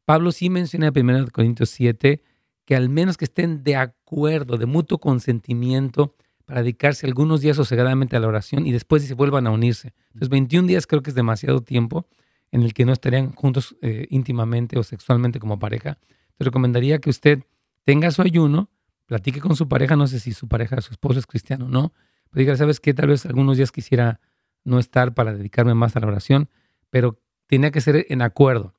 Pablo 0.06 0.32
sí 0.32 0.50
menciona 0.50 0.92
en 0.94 1.10
1 1.10 1.28
Corintios 1.32 1.70
7 1.70 2.22
que 2.66 2.76
al 2.76 2.90
menos 2.90 3.18
que 3.18 3.26
estén 3.26 3.64
de 3.64 3.76
acuerdo, 3.76 4.58
de 4.58 4.66
mutuo 4.66 4.98
consentimiento, 4.98 6.16
para 6.52 6.64
dedicarse 6.64 7.08
algunos 7.08 7.40
días 7.40 7.56
sosegadamente 7.56 8.18
a 8.18 8.20
la 8.20 8.28
oración 8.28 8.68
y 8.68 8.74
después 8.74 9.06
se 9.06 9.14
vuelvan 9.14 9.48
a 9.48 9.52
unirse. 9.52 9.94
Entonces, 10.08 10.28
21 10.28 10.68
días 10.68 10.86
creo 10.86 11.02
que 11.02 11.10
es 11.10 11.16
demasiado 11.16 11.62
tiempo 11.62 12.10
en 12.52 12.64
el 12.64 12.74
que 12.74 12.84
no 12.84 12.92
estarían 12.92 13.32
juntos 13.32 13.78
eh, 13.82 14.06
íntimamente 14.10 14.78
o 14.78 14.84
sexualmente 14.84 15.40
como 15.40 15.60
pareja. 15.60 15.98
Te 16.38 16.44
recomendaría 16.44 17.00
que 17.00 17.10
usted 17.10 17.46
tenga 17.86 18.12
su 18.12 18.22
ayuno, 18.22 18.70
platique 19.06 19.40
con 19.40 19.56
su 19.56 19.70
pareja, 19.70 19.96
no 19.96 20.08
sé 20.08 20.20
si 20.20 20.34
su 20.34 20.50
pareja, 20.50 20.82
su 20.82 20.92
esposo 20.92 21.20
es 21.20 21.26
cristiano 21.26 21.68
o 21.68 21.70
no, 21.70 21.94
pero 22.30 22.42
diga, 22.42 22.58
¿sabes 22.58 22.82
qué? 22.82 22.94
Tal 22.94 23.08
vez 23.08 23.26
algunos 23.26 23.56
días 23.56 23.72
quisiera 23.72 24.20
no 24.66 24.78
estar 24.78 25.14
para 25.14 25.34
dedicarme 25.34 25.74
más 25.74 25.96
a 25.96 26.02
la 26.02 26.08
oración, 26.08 26.50
pero 26.90 27.18
tenía 27.48 27.72
que 27.72 27.80
ser 27.80 28.08
en 28.10 28.22
acuerdo. 28.22 28.76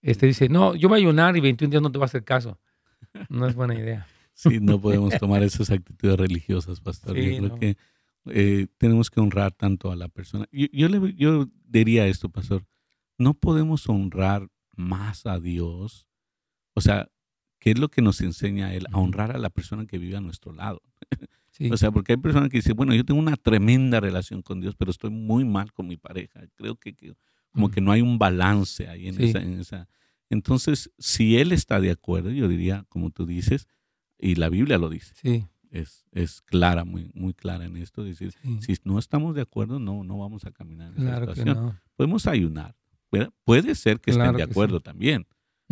Este 0.00 0.26
dice, 0.26 0.48
no, 0.48 0.76
yo 0.76 0.88
voy 0.88 1.00
a 1.00 1.02
ayunar 1.02 1.36
y 1.36 1.40
21 1.40 1.72
días 1.72 1.82
no 1.82 1.90
te 1.90 1.98
va 1.98 2.04
a 2.04 2.06
hacer 2.06 2.22
caso. 2.22 2.60
No 3.28 3.48
es 3.48 3.56
buena 3.56 3.74
idea. 3.74 4.06
Sí, 4.36 4.60
no 4.60 4.80
podemos 4.80 5.18
tomar 5.18 5.42
esas 5.42 5.70
actitudes 5.70 6.16
religiosas, 6.16 6.80
pastor. 6.80 7.16
yo 7.16 7.38
creo 7.38 7.58
que 7.58 7.76
eh, 8.26 8.66
tenemos 8.76 9.10
que 9.10 9.20
honrar 9.20 9.52
tanto 9.52 9.90
a 9.90 9.96
la 9.96 10.08
persona. 10.08 10.46
Yo, 10.52 10.88
le, 10.88 11.14
yo 11.14 11.48
diría 11.64 12.06
esto, 12.06 12.28
pastor, 12.28 12.64
no 13.18 13.34
podemos 13.34 13.88
honrar 13.88 14.48
más 14.76 15.26
a 15.26 15.40
Dios. 15.40 16.06
O 16.74 16.80
sea, 16.80 17.08
¿qué 17.58 17.70
es 17.70 17.78
lo 17.78 17.88
que 17.88 18.02
nos 18.02 18.20
enseña 18.20 18.74
Él? 18.74 18.86
A 18.92 18.98
honrar 18.98 19.34
a 19.34 19.38
la 19.38 19.50
persona 19.50 19.86
que 19.86 19.98
vive 19.98 20.16
a 20.16 20.20
nuestro 20.20 20.52
lado. 20.52 20.82
O 21.70 21.78
sea, 21.78 21.90
porque 21.90 22.12
hay 22.12 22.18
personas 22.18 22.50
que 22.50 22.58
dicen, 22.58 22.76
bueno, 22.76 22.94
yo 22.94 23.02
tengo 23.02 23.18
una 23.18 23.34
tremenda 23.34 23.98
relación 23.98 24.42
con 24.42 24.60
Dios, 24.60 24.74
pero 24.76 24.90
estoy 24.90 25.08
muy 25.08 25.46
mal 25.46 25.72
con 25.72 25.86
mi 25.86 25.96
pareja. 25.96 26.42
Creo 26.54 26.76
que, 26.76 26.94
como 27.50 27.70
que 27.70 27.80
no 27.80 27.92
hay 27.92 28.02
un 28.02 28.18
balance 28.18 28.86
ahí 28.88 29.08
en, 29.08 29.18
esa, 29.22 29.40
en 29.40 29.58
esa. 29.58 29.88
Entonces, 30.28 30.90
si 30.98 31.38
Él 31.38 31.52
está 31.52 31.80
de 31.80 31.90
acuerdo, 31.90 32.28
yo 32.28 32.46
diría, 32.46 32.84
como 32.90 33.08
tú 33.08 33.24
dices, 33.24 33.66
y 34.18 34.34
la 34.36 34.48
Biblia 34.48 34.78
lo 34.78 34.88
dice. 34.88 35.14
Sí. 35.14 35.46
Es, 35.70 36.06
es 36.12 36.40
clara, 36.42 36.84
muy, 36.84 37.10
muy 37.14 37.34
clara 37.34 37.64
en 37.64 37.76
esto. 37.76 38.02
Decir, 38.02 38.32
si 38.60 38.76
no 38.84 38.98
estamos 38.98 39.34
de 39.34 39.42
acuerdo, 39.42 39.78
no, 39.78 40.04
no 40.04 40.18
vamos 40.18 40.46
a 40.46 40.52
caminar 40.52 40.92
en 40.96 41.06
esa 41.06 41.20
situación. 41.20 41.78
Podemos 41.96 42.26
ayunar. 42.26 42.74
Puede, 43.44 43.74
ser 43.74 44.00
que 44.00 44.10
estén 44.10 44.36
de 44.36 44.42
acuerdo 44.42 44.80
también. 44.80 45.26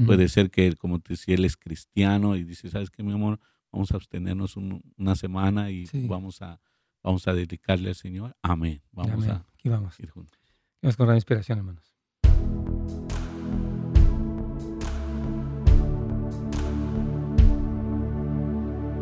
Puede 0.06 0.28
ser 0.28 0.50
que, 0.50 0.74
como 0.76 0.98
te 0.98 1.16
si 1.16 1.32
él 1.32 1.44
es 1.44 1.56
cristiano 1.56 2.36
y 2.36 2.44
dice, 2.44 2.68
¿sabes 2.68 2.90
qué, 2.90 3.02
mi 3.02 3.12
amor? 3.12 3.38
Vamos 3.70 3.92
a 3.92 3.96
abstenernos 3.96 4.56
una 4.56 5.14
semana 5.14 5.70
y 5.70 5.88
vamos, 6.06 6.42
a, 6.42 6.60
vamos 7.02 7.26
a 7.28 7.32
dedicarle 7.32 7.88
al 7.88 7.94
Señor. 7.94 8.36
Amén. 8.42 8.82
Vamos 8.92 9.26
a 9.26 9.44
Aquí 9.54 9.68
vamos. 9.68 9.98
ir 10.00 10.10
juntos. 10.10 10.38
Vamos 10.82 10.96
con 10.96 11.08
la 11.08 11.14
inspiración, 11.14 11.58
hermanos. 11.58 11.93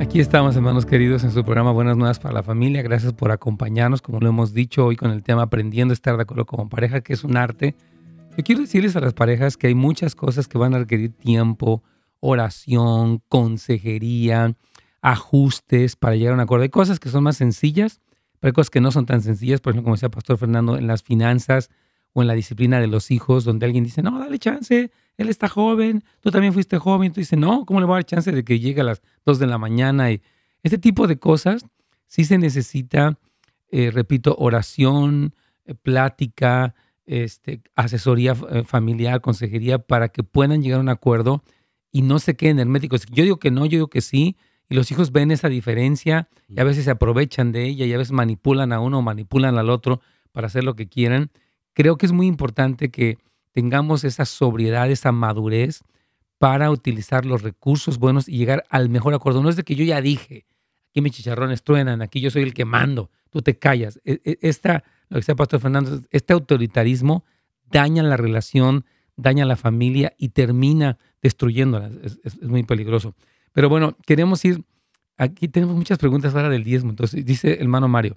Aquí 0.03 0.19
estamos, 0.19 0.57
hermanos 0.57 0.85
queridos, 0.85 1.23
en 1.23 1.31
su 1.31 1.45
programa 1.45 1.71
Buenas 1.71 1.97
Nuevas 1.97 2.19
para 2.19 2.35
la 2.35 2.43
Familia. 2.43 2.83
Gracias 2.83 3.13
por 3.13 3.31
acompañarnos, 3.31 4.03
como 4.03 4.19
lo 4.19 4.31
hemos 4.31 4.53
dicho 4.53 4.85
hoy 4.85 4.97
con 4.97 5.13
el 5.13 5.23
tema 5.23 5.43
Aprendiendo 5.43 5.93
a 5.93 5.95
estar 5.95 6.17
de 6.17 6.23
acuerdo 6.25 6.45
como 6.45 6.69
pareja, 6.69 7.03
que 7.03 7.13
es 7.13 7.23
un 7.23 7.37
arte. 7.37 7.77
Yo 8.37 8.43
quiero 8.43 8.63
decirles 8.63 8.97
a 8.97 9.01
las 9.01 9.15
parejas 9.15 9.57
que 9.57 9.69
hay 9.69 9.77
muchas 9.77 10.17
cosas 10.17 10.49
que 10.49 10.59
van 10.59 10.75
a 10.75 10.81
requerir 10.81 11.13
tiempo, 11.13 11.85
oración, 12.19 13.23
consejería, 13.29 14.57
ajustes 15.03 15.95
para 15.95 16.17
llegar 16.17 16.33
a 16.33 16.35
un 16.35 16.41
acuerdo. 16.41 16.65
Hay 16.65 16.71
cosas 16.71 16.99
que 16.99 17.09
son 17.09 17.23
más 17.23 17.37
sencillas, 17.37 18.01
pero 18.41 18.49
hay 18.49 18.55
cosas 18.55 18.71
que 18.71 18.81
no 18.81 18.91
son 18.91 19.07
tan 19.07 19.23
sencillas. 19.23 19.61
Por 19.61 19.71
ejemplo, 19.71 19.85
como 19.85 19.95
decía 19.95 20.11
Pastor 20.11 20.37
Fernando, 20.37 20.77
en 20.77 20.89
las 20.89 21.05
finanzas 21.05 21.71
o 22.13 22.23
en 22.23 22.27
la 22.27 22.35
disciplina 22.35 22.81
de 22.81 22.89
los 22.89 23.13
hijos, 23.13 23.45
donde 23.45 23.67
alguien 23.67 23.85
dice, 23.85 24.03
no, 24.03 24.19
dale 24.19 24.41
chance, 24.41 24.91
él 25.17 25.29
está 25.29 25.49
joven, 25.49 26.05
tú 26.21 26.31
también 26.31 26.53
fuiste 26.53 26.79
joven, 26.79 27.13
tú 27.13 27.21
dices, 27.21 27.39
no, 27.39 27.65
¿cómo 27.67 27.81
le 27.81 27.87
voy 27.87 27.95
a 27.95 27.97
dar 27.97 28.05
chance 28.05 28.33
de 28.33 28.45
que 28.45 28.59
llegue 28.59 28.81
a 28.81 28.85
las 28.85 29.03
2 29.25 29.39
de 29.39 29.47
la 29.47 29.59
mañana? 29.59 30.11
Y 30.11 30.23
este 30.63 30.79
tipo 30.79 31.07
de 31.07 31.19
cosas 31.19 31.67
sí 32.07 32.25
se 32.25 32.39
necesita, 32.39 33.19
eh, 33.71 33.91
repito, 33.93 34.37
oración, 34.39 35.35
eh, 35.65 35.75
plática, 35.75 36.75
este, 37.05 37.63
asesoría 37.75 38.37
eh, 38.51 38.65
familiar, 38.65 39.21
consejería, 39.21 39.79
para 39.79 40.09
que 40.09 40.23
puedan 40.23 40.63
llegar 40.63 40.79
a 40.79 40.83
un 40.83 40.89
acuerdo 40.89 41.43
y 41.91 42.03
no 42.03 42.19
se 42.19 42.37
queden 42.37 42.59
herméticos. 42.59 43.07
Yo 43.07 43.25
digo 43.25 43.39
que 43.39 43.51
no, 43.51 43.67
yo 43.67 43.73
digo 43.73 43.89
que 43.89 44.01
sí, 44.01 44.37
y 44.69 44.75
los 44.75 44.91
hijos 44.91 45.13
ven 45.13 45.31
esa 45.31 45.49
diferencia 45.49 46.29
y 46.49 46.59
a 46.59 46.65
veces 46.65 46.85
se 46.85 46.91
aprovechan 46.91 47.53
de 47.53 47.67
ella 47.67 47.85
y 47.85 47.93
a 47.93 47.99
veces 47.99 48.13
manipulan 48.13 48.73
a 48.73 48.81
uno 48.81 48.99
o 48.99 49.03
manipulan 49.03 49.59
al 49.59 49.69
otro 49.69 50.01
para 50.33 50.47
hacer 50.47 50.65
lo 50.65 50.75
que 50.77 50.89
quieran. 50.89 51.31
Creo 51.75 51.97
que 51.97 52.07
es 52.07 52.13
muy 52.13 52.27
importante 52.27 52.91
que 52.91 53.19
tengamos 53.53 54.05
esa 54.05 54.25
sobriedad, 54.25 54.91
esa 54.91 55.13
madurez 55.13 55.83
para 56.39 56.71
utilizar 56.71 57.25
los 57.25 57.43
recursos 57.43 57.99
buenos 57.99 58.29
y 58.29 58.37
llegar 58.37 58.65
al 58.69 58.89
mejor 58.89 59.15
acuerdo. 59.15 59.43
No 59.43 59.49
es 59.49 59.57
de 59.57 59.63
que 59.63 59.77
yo 59.77 59.85
ya 59.85 60.01
dije, 60.01 60.45
aquí 60.91 61.01
mis 61.01 61.13
chicharrones 61.13 61.63
truenan, 61.63 62.03
aquí 62.03 62.21
yo 62.21 62.31
soy 62.31 62.43
el 62.43 62.53
que 62.53 62.65
mando, 62.65 63.11
tú 63.31 63.43
te 63.43 63.57
callas. 63.59 64.01
E, 64.05 64.21
e, 64.25 64.39
esta, 64.43 64.85
lo 65.09 65.15
que 65.15 65.21
decía 65.21 65.37
Pastor 65.37 65.61
Fernando, 65.61 66.01
este 66.11 66.33
autoritarismo 66.33 67.25
daña 67.71 68.03
la 68.03 68.17
relación, 68.17 68.85
daña 69.17 69.45
la 69.45 69.57
familia 69.57 70.15
y 70.19 70.31
termina 70.31 70.99
destruyéndola. 71.23 71.91
Es, 72.03 72.43
muy 72.43 72.65
peligroso. 72.65 73.15
Pero 73.53 73.69
bueno, 73.69 73.97
queremos 74.07 74.45
ir, 74.45 74.65
aquí 75.17 75.49
tenemos 75.49 75.77
muchas 75.77 75.99
preguntas 75.99 76.35
ahora 76.35 76.49
del 76.49 76.65
diezmo. 76.65 76.91
Entonces, 76.91 77.25
dice 77.25 77.55
el 77.55 77.63
hermano 77.63 77.89
Mario, 77.89 78.17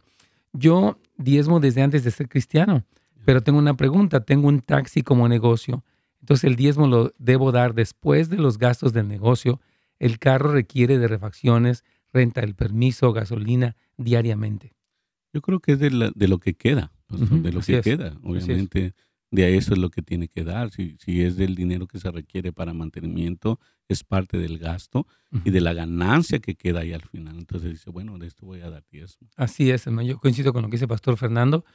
yo 0.52 0.98
diezmo 1.18 1.60
desde 1.60 1.82
antes 1.82 2.04
de 2.04 2.12
ser 2.12 2.28
cristiano. 2.28 2.84
Pero 3.26 3.42
tengo 3.42 3.60
una 3.60 3.76
pregunta, 3.76 4.22
tengo 4.22 4.48
un 4.48 4.62
taxi 4.62 5.02
como 5.02 5.28
negocio, 5.28 5.84
entonces 6.22 6.46
el 6.46 6.56
diezmo 6.56 6.88
lo 6.88 7.14
debo 7.20 7.52
dar 7.52 7.76
después 7.76 8.30
de 8.30 8.38
los 8.38 8.58
gastos 8.58 8.94
del 8.94 9.08
negocio. 9.08 9.62
El 10.00 10.18
carro 10.18 10.52
requiere 10.52 10.98
de 10.98 11.08
refacciones, 11.08 11.84
renta 12.12 12.42
del 12.42 12.56
permiso, 12.56 13.14
gasolina 13.14 13.76
diariamente. 13.98 14.74
Yo 15.34 15.42
creo 15.42 15.60
que 15.60 15.74
es 15.74 15.80
de, 15.80 15.92
lo 15.92 16.40
que 16.40 16.54
queda, 16.56 16.92
de 17.10 17.52
lo 17.52 17.62
que 17.62 17.82
queda. 17.82 18.18
Obviamente, 18.24 18.96
de 19.30 19.58
eso 19.58 19.74
es 19.74 19.80
lo 19.80 19.90
que 19.90 20.02
tiene 20.02 20.28
que 20.28 20.44
dar. 20.44 20.72
Si, 20.72 20.98
si, 21.00 21.22
es 21.22 21.36
del 21.36 21.56
dinero 21.56 21.88
que 21.88 22.00
se 22.00 22.10
requiere 22.10 22.54
para 22.54 22.74
mantenimiento, 22.74 23.60
es 23.88 24.04
parte 24.04 24.38
del 24.38 24.58
gasto 24.58 25.06
y 25.44 25.52
de 25.52 25.62
la 25.62 25.74
ganancia 25.74 26.40
que 26.40 26.56
queda 26.56 26.80
ahí 26.80 26.94
al 26.94 27.02
final. 27.02 27.38
Entonces 27.38 27.70
dice, 27.70 27.90
bueno, 27.90 28.18
de 28.18 28.28
esto 28.28 28.46
voy 28.46 28.62
a 28.62 28.70
dar 28.70 28.84
diezmo. 28.90 29.28
Así 29.36 29.70
es, 29.70 29.86
hermano. 29.86 30.08
Yo 30.08 30.20
coincido 30.20 30.54
con 30.54 30.64
lo 30.64 30.70
que 30.70 30.78
dice 30.78 30.88
Pastor 30.88 31.18
Fernando. 31.18 31.66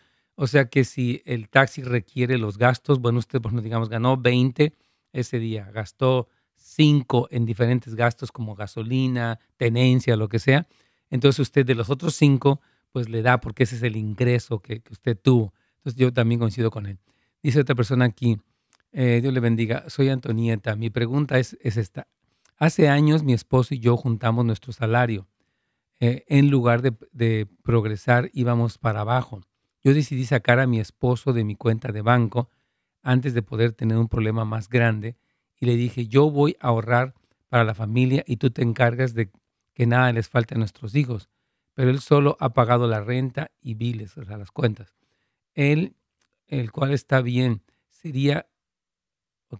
O 0.42 0.46
sea 0.46 0.70
que 0.70 0.85
si 0.85 1.20
el 1.26 1.50
taxi 1.50 1.83
requiere 1.83 2.38
los 2.38 2.57
gastos, 2.57 2.98
bueno, 2.98 3.18
usted, 3.18 3.42
pues, 3.42 3.62
digamos, 3.62 3.90
ganó 3.90 4.16
20 4.16 4.72
ese 5.12 5.38
día, 5.38 5.70
gastó 5.70 6.29
5 6.55 7.29
en 7.31 7.44
diferentes 7.44 7.94
gastos 7.94 8.33
como 8.33 8.55
gasolina, 8.55 9.38
tenencia, 9.59 10.16
lo 10.16 10.31
que 10.31 10.38
sea, 10.38 10.66
entonces 11.11 11.40
usted 11.40 11.66
de 11.66 11.74
los 11.74 11.90
otros 11.90 12.14
5, 12.14 12.59
pues 12.90 13.11
le 13.11 13.20
da 13.20 13.38
porque 13.38 13.64
ese 13.64 13.76
es 13.76 13.83
el 13.83 13.96
ingreso 13.96 14.61
que, 14.61 14.83
usted 14.90 15.14
tuvo. 15.14 15.53
Entonces 15.76 16.00
yo 16.00 16.11
también 16.11 16.40
coincido 16.40 16.70
con 16.70 16.87
él. 16.87 16.98
Dice 17.42 17.61
otra 17.61 17.74
persona 17.74 18.07
aquí, 18.07 18.40
eh, 18.92 19.18
Dios 19.20 19.35
le 19.35 19.40
bendiga, 19.40 19.90
soy 19.90 20.09
Antonieta. 20.09 20.74
Mi 20.74 20.88
pregunta 20.88 21.38
es, 21.38 21.59
es 21.61 21.76
esta. 21.76 22.09
Hace 22.57 22.88
años 22.88 23.24
mi 23.24 23.35
esposo 23.35 23.74
y 23.74 23.79
yo 23.79 23.98
juntamos 23.98 24.46
nuestro 24.46 24.72
salario. 24.72 25.29
Eh, 25.98 26.24
en 26.29 26.48
lugar 26.48 26.81
de 26.81 27.46
progresar 27.62 28.31
íbamos 28.33 28.79
para 28.79 29.03
abajo. 29.03 29.42
Yo 29.83 29.95
decidí 29.95 30.27
sacar 30.27 30.61
a 30.61 30.66
mi 30.66 30.79
esposo 30.79 31.33
de 31.33 31.45
mi 31.45 31.57
cuenta 31.57 31.90
de 31.93 32.03
banco 32.03 32.51
antes 33.03 33.33
de 33.33 33.43
poder 33.43 33.73
tener 33.73 33.97
un 33.97 34.09
problema 34.09 34.45
más 34.45 34.69
grande 34.69 35.16
y 35.59 35.66
le 35.66 35.77
dije, 35.77 36.07
yo 36.07 36.31
voy 36.31 36.57
a 36.61 36.69
ahorrar 36.69 37.14
para 37.49 37.64
la 37.64 37.75
familia 37.75 38.23
y 38.27 38.37
tú 38.37 38.51
te 38.51 38.62
encargas 38.62 39.14
de 39.14 39.31
que 39.75 39.87
nada 39.87 40.12
les 40.12 40.29
falte 40.29 40.55
a 40.55 40.59
nuestros 40.59 40.95
hijos. 40.95 41.28
Pero 41.74 41.91
él 41.91 42.01
solo 42.01 42.37
ha 42.41 42.53
pagado 42.53 42.87
la 42.87 43.01
renta 43.01 43.51
y 43.61 43.74
biles, 43.74 44.16
o 44.18 44.24
sea, 44.24 44.37
las 44.37 44.51
cuentas. 44.51 44.95
Él, 45.55 45.97
el 46.47 46.72
cual 46.72 46.93
está 46.93 47.22
bien, 47.22 47.62
sería, 47.89 48.47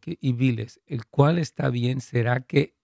y 0.05 0.33
biles, 0.33 0.81
el 0.87 1.07
cual 1.07 1.39
está 1.39 1.69
bien, 1.69 2.01
será 2.01 2.41
que 2.41 2.75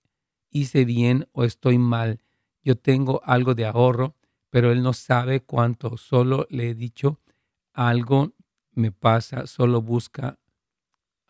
hice 0.51 0.85
bien 0.85 1.29
o 1.33 1.45
estoy 1.45 1.79
mal. 1.79 2.21
Yo 2.63 2.77
tengo 2.77 3.21
algo 3.25 3.55
de 3.55 3.67
ahorro, 3.67 4.17
pero 4.51 4.73
él 4.73 4.83
no 4.83 4.93
sabe 4.93 5.41
cuánto. 5.41 5.97
Solo 5.97 6.47
le 6.51 6.71
he 6.71 6.75
dicho 6.75 7.21
algo 7.77 8.33
me 8.73 8.91
pasa, 8.91 9.47
solo 9.47 9.83
busca, 9.83 10.39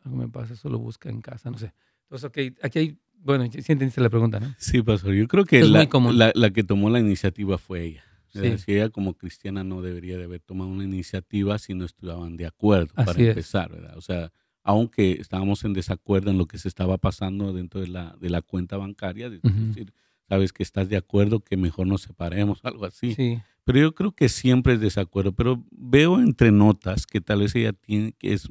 algo 0.04 0.16
me 0.16 0.28
pasa, 0.28 0.54
solo 0.54 0.78
busca 0.78 1.10
en 1.10 1.20
casa, 1.20 1.50
no 1.50 1.58
sé. 1.58 1.74
Entonces, 2.02 2.24
ok, 2.24 2.58
aquí 2.62 2.78
hay, 2.78 2.98
bueno, 3.18 3.44
sí 3.50 3.72
entendiste 3.72 4.00
la 4.00 4.08
pregunta, 4.08 4.38
¿no? 4.38 4.54
Sí, 4.56 4.80
pastor, 4.80 5.12
yo 5.14 5.26
creo 5.26 5.44
que 5.44 5.62
la, 5.64 6.32
la, 6.34 6.50
que 6.50 6.62
tomó 6.62 6.88
la 6.88 7.00
iniciativa 7.00 7.58
fue 7.58 7.84
ella. 7.84 8.04
Si 8.32 8.74
ella 8.74 8.90
como 8.90 9.14
cristiana 9.14 9.64
no 9.64 9.80
debería 9.80 10.18
de 10.18 10.24
haber 10.24 10.40
tomado 10.40 10.70
una 10.70 10.84
iniciativa 10.84 11.58
si 11.58 11.74
no 11.74 11.86
estaban 11.86 12.36
de 12.36 12.46
acuerdo 12.46 12.92
para 12.94 13.18
empezar, 13.18 13.72
¿verdad? 13.72 13.96
O 13.96 14.02
sea, 14.02 14.30
aunque 14.62 15.12
estábamos 15.12 15.64
en 15.64 15.72
desacuerdo 15.72 16.30
en 16.30 16.38
lo 16.38 16.46
que 16.46 16.58
se 16.58 16.68
estaba 16.68 16.98
pasando 16.98 17.54
dentro 17.54 17.80
de 17.80 17.88
la, 17.88 18.14
de 18.20 18.28
la 18.28 18.42
cuenta 18.42 18.76
bancaria, 18.76 19.28
es 19.28 19.40
decir, 19.42 19.92
sabes 20.28 20.52
que 20.52 20.62
estás 20.62 20.90
de 20.90 20.98
acuerdo, 20.98 21.40
que 21.40 21.56
mejor 21.56 21.86
nos 21.86 22.02
separemos, 22.02 22.60
algo 22.62 22.84
así. 22.84 23.14
Sí. 23.14 23.40
Pero 23.66 23.80
yo 23.80 23.94
creo 23.96 24.12
que 24.12 24.28
siempre 24.28 24.74
es 24.74 24.80
desacuerdo. 24.80 25.32
Pero 25.32 25.66
veo 25.72 26.20
entre 26.20 26.52
notas 26.52 27.04
que 27.04 27.20
tal 27.20 27.40
vez 27.40 27.54
ella 27.56 27.72
tiene, 27.72 28.12
que 28.12 28.32
es, 28.32 28.48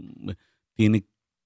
tiene 0.73 1.05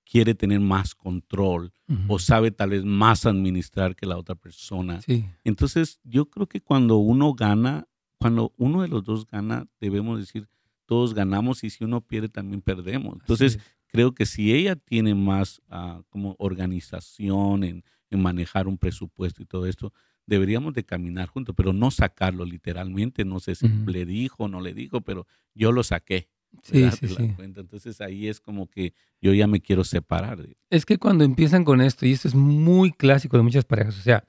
quiere 0.09 0.33
tener 0.33 0.59
más 0.59 0.95
control 0.95 1.71
o 2.07 2.17
sabe 2.17 2.49
tal 2.49 2.71
vez 2.71 2.83
más 2.83 3.27
administrar 3.27 3.95
que 3.95 4.07
la 4.07 4.17
otra 4.17 4.33
persona. 4.33 5.01
Sí. 5.01 5.23
Entonces, 5.43 5.99
yo 6.03 6.31
creo 6.31 6.47
que 6.47 6.61
cuando 6.61 6.97
uno 6.97 7.35
gana, 7.35 7.87
cuando 8.17 8.51
uno 8.57 8.81
de 8.81 8.87
los 8.87 9.03
dos 9.03 9.27
gana, 9.27 9.67
debemos 9.79 10.19
decir, 10.19 10.47
todos 10.87 11.13
ganamos 11.13 11.63
y 11.63 11.69
si 11.69 11.83
uno 11.83 12.01
pierde, 12.01 12.27
también 12.27 12.61
perdemos. 12.61 13.17
Entonces, 13.19 13.59
creo 13.85 14.15
que 14.15 14.25
si 14.25 14.51
ella 14.51 14.75
tiene 14.75 15.13
más 15.13 15.61
uh, 15.69 16.01
como 16.09 16.35
organización 16.39 17.63
en, 17.63 17.83
en, 18.09 18.21
manejar 18.21 18.67
un 18.67 18.79
presupuesto 18.79 19.43
y 19.43 19.45
todo 19.45 19.67
esto, 19.67 19.93
deberíamos 20.29 20.73
de 20.73 20.85
caminar 20.85 21.27
juntos, 21.27 21.53
pero 21.57 21.73
no 21.73 21.91
sacarlo 21.91 22.45
literalmente. 22.45 23.25
No 23.25 23.39
sé 23.39 23.55
si 23.55 23.67
le 23.67 24.05
dijo 24.05 24.45
o 24.45 24.47
no 24.47 24.61
le 24.61 24.73
dijo, 24.73 25.01
pero 25.01 25.27
yo 25.53 25.71
lo 25.71 25.83
saqué. 25.83 26.29
Sí, 26.63 26.89
sí, 26.91 27.07
sí. 27.07 27.35
Entonces 27.39 28.01
ahí 28.01 28.27
es 28.27 28.39
como 28.39 28.67
que 28.69 28.93
yo 29.21 29.33
ya 29.33 29.47
me 29.47 29.59
quiero 29.59 29.83
separar. 29.83 30.39
Es 30.69 30.85
que 30.85 30.97
cuando 30.97 31.23
empiezan 31.23 31.63
con 31.63 31.81
esto, 31.81 32.05
y 32.05 32.13
esto 32.13 32.27
es 32.27 32.35
muy 32.35 32.91
clásico 32.91 33.37
de 33.37 33.43
muchas 33.43 33.65
parejas, 33.65 33.97
o 33.97 34.01
sea, 34.01 34.23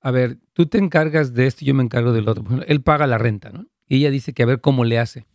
a 0.00 0.10
ver, 0.10 0.38
tú 0.52 0.66
te 0.66 0.78
encargas 0.78 1.34
de 1.34 1.46
esto 1.46 1.64
y 1.64 1.68
yo 1.68 1.74
me 1.74 1.82
encargo 1.82 2.12
del 2.12 2.28
otro. 2.28 2.44
él 2.66 2.82
paga 2.82 3.06
la 3.06 3.18
renta, 3.18 3.50
¿no? 3.50 3.66
Y 3.86 3.96
ella 3.96 4.10
dice 4.10 4.32
que 4.32 4.42
a 4.42 4.46
ver 4.46 4.60
cómo 4.60 4.84
le 4.84 4.98
hace. 4.98 5.26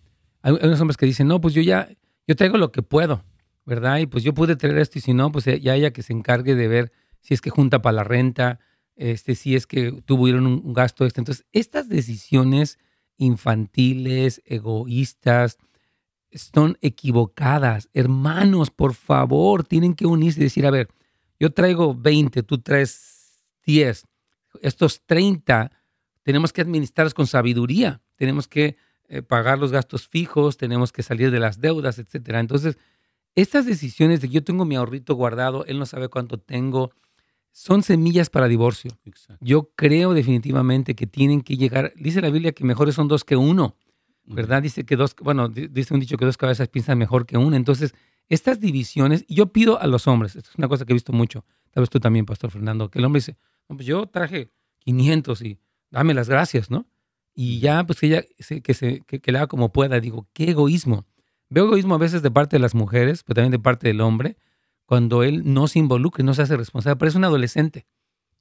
Hay, 0.41 0.53
unos 0.53 0.79
hombres 0.79 0.97
que 0.97 1.05
dicen, 1.05 1.27
no, 1.27 1.41
pues 1.41 1.53
yo 1.53 1.61
ya, 1.61 1.89
yo 2.27 2.35
traigo 2.35 2.57
lo 2.57 2.71
que 2.71 2.81
puedo, 2.81 3.23
¿verdad? 3.65 3.99
Y 3.99 4.07
pues 4.07 4.23
yo 4.23 4.33
pude 4.33 4.55
traer 4.55 4.77
esto 4.77 4.97
y 4.97 5.01
si 5.01 5.13
no, 5.13 5.31
pues 5.31 5.45
ya 5.45 5.75
ella 5.75 5.91
que 5.91 6.01
se 6.01 6.13
encargue 6.13 6.55
de 6.55 6.67
ver 6.67 6.91
si 7.21 7.33
es 7.33 7.41
que 7.41 7.49
junta 7.49 7.81
para 7.81 7.97
la 7.97 8.03
renta, 8.03 8.59
este, 8.95 9.35
si 9.35 9.55
es 9.55 9.67
que 9.67 9.91
tuvieron 10.05 10.45
un, 10.47 10.73
gasto 10.73 11.05
extra. 11.05 11.21
Entonces, 11.21 11.45
estas 11.51 11.89
decisiones 11.89 12.79
infantiles, 13.17 14.41
egoístas, 14.45 15.57
son 16.31 16.77
equivocadas. 16.81 17.89
Hermanos, 17.93 18.71
por 18.71 18.93
favor, 18.93 19.63
tienen 19.63 19.93
que 19.93 20.05
unirse 20.05 20.39
y 20.39 20.43
decir, 20.43 20.65
a 20.65 20.71
ver, 20.71 20.89
yo 21.39 21.51
traigo 21.51 21.93
20, 21.95 22.43
tú 22.43 22.59
traes 22.59 23.43
10. 23.65 24.05
Estos 24.61 25.01
30 25.05 25.71
tenemos 26.23 26.51
que 26.51 26.61
administrarlos 26.61 27.13
con 27.13 27.27
sabiduría. 27.27 28.01
Tenemos 28.15 28.47
que 28.47 28.77
eh, 29.07 29.21
pagar 29.21 29.59
los 29.59 29.71
gastos 29.71 30.07
fijos, 30.07 30.57
tenemos 30.57 30.91
que 30.91 31.03
salir 31.03 31.31
de 31.31 31.39
las 31.39 31.61
deudas, 31.61 31.99
etcétera. 31.99 32.39
Entonces, 32.39 32.77
estas 33.35 33.65
decisiones 33.65 34.21
de 34.21 34.27
que 34.27 34.35
yo 34.35 34.43
tengo 34.43 34.65
mi 34.65 34.75
ahorrito 34.75 35.13
guardado, 35.15 35.65
él 35.65 35.77
no 35.77 35.85
sabe 35.85 36.07
cuánto 36.07 36.39
tengo, 36.39 36.91
son 37.55 37.83
semillas 37.83 38.29
para 38.29 38.49
divorcio. 38.49 38.91
Yo 39.39 39.71
creo 39.75 40.13
definitivamente 40.13 40.93
que 40.93 41.07
tienen 41.07 41.41
que 41.41 41.55
llegar, 41.55 41.93
dice 41.95 42.19
la 42.21 42.29
Biblia 42.29 42.51
que 42.51 42.65
mejores 42.65 42.95
son 42.95 43.07
dos 43.07 43.23
que 43.23 43.37
uno. 43.37 43.77
¿verdad? 44.25 44.61
Dice 44.61 44.85
que 44.85 44.95
dos, 44.95 45.15
bueno, 45.21 45.49
dice 45.49 45.93
un 45.93 45.99
dicho 45.99 46.17
que 46.17 46.25
dos 46.25 46.37
cabezas 46.37 46.67
piensan 46.67 46.97
mejor 46.97 47.25
que 47.25 47.37
una. 47.37 47.57
Entonces, 47.57 47.93
estas 48.27 48.59
divisiones, 48.59 49.25
yo 49.27 49.47
pido 49.53 49.79
a 49.79 49.87
los 49.87 50.07
hombres, 50.07 50.35
esto 50.35 50.49
es 50.49 50.57
una 50.57 50.67
cosa 50.67 50.85
que 50.85 50.93
he 50.93 50.95
visto 50.95 51.13
mucho, 51.13 51.45
tal 51.71 51.81
vez 51.83 51.89
tú 51.89 51.99
también, 51.99 52.25
Pastor 52.25 52.51
Fernando, 52.51 52.89
que 52.89 52.99
el 52.99 53.05
hombre 53.05 53.19
dice, 53.19 53.37
pues 53.67 53.85
yo 53.85 54.07
traje 54.07 54.51
500 54.79 55.41
y 55.43 55.59
dame 55.91 56.13
las 56.13 56.27
gracias, 56.27 56.69
¿no? 56.69 56.87
Y 57.33 57.59
ya, 57.59 57.85
pues 57.85 58.01
ella, 58.03 58.23
que, 58.63 58.73
se, 58.73 59.01
que, 59.01 59.31
le 59.31 59.37
haga 59.37 59.47
como 59.47 59.71
pueda. 59.71 59.99
Digo, 59.99 60.27
qué 60.33 60.51
egoísmo. 60.51 61.05
Veo 61.49 61.65
egoísmo 61.65 61.95
a 61.95 61.97
veces 61.97 62.21
de 62.21 62.31
parte 62.31 62.55
de 62.55 62.61
las 62.61 62.73
mujeres, 62.73 63.23
pero 63.23 63.35
también 63.35 63.51
de 63.51 63.59
parte 63.59 63.87
del 63.87 63.99
hombre, 64.01 64.37
cuando 64.85 65.23
él 65.23 65.41
no 65.53 65.67
se 65.67 65.79
involucra 65.79 66.21
y 66.21 66.25
no 66.25 66.33
se 66.33 66.43
hace 66.43 66.57
responsable. 66.57 66.97
Pero 66.97 67.09
es 67.09 67.15
un 67.15 67.23
adolescente. 67.23 67.85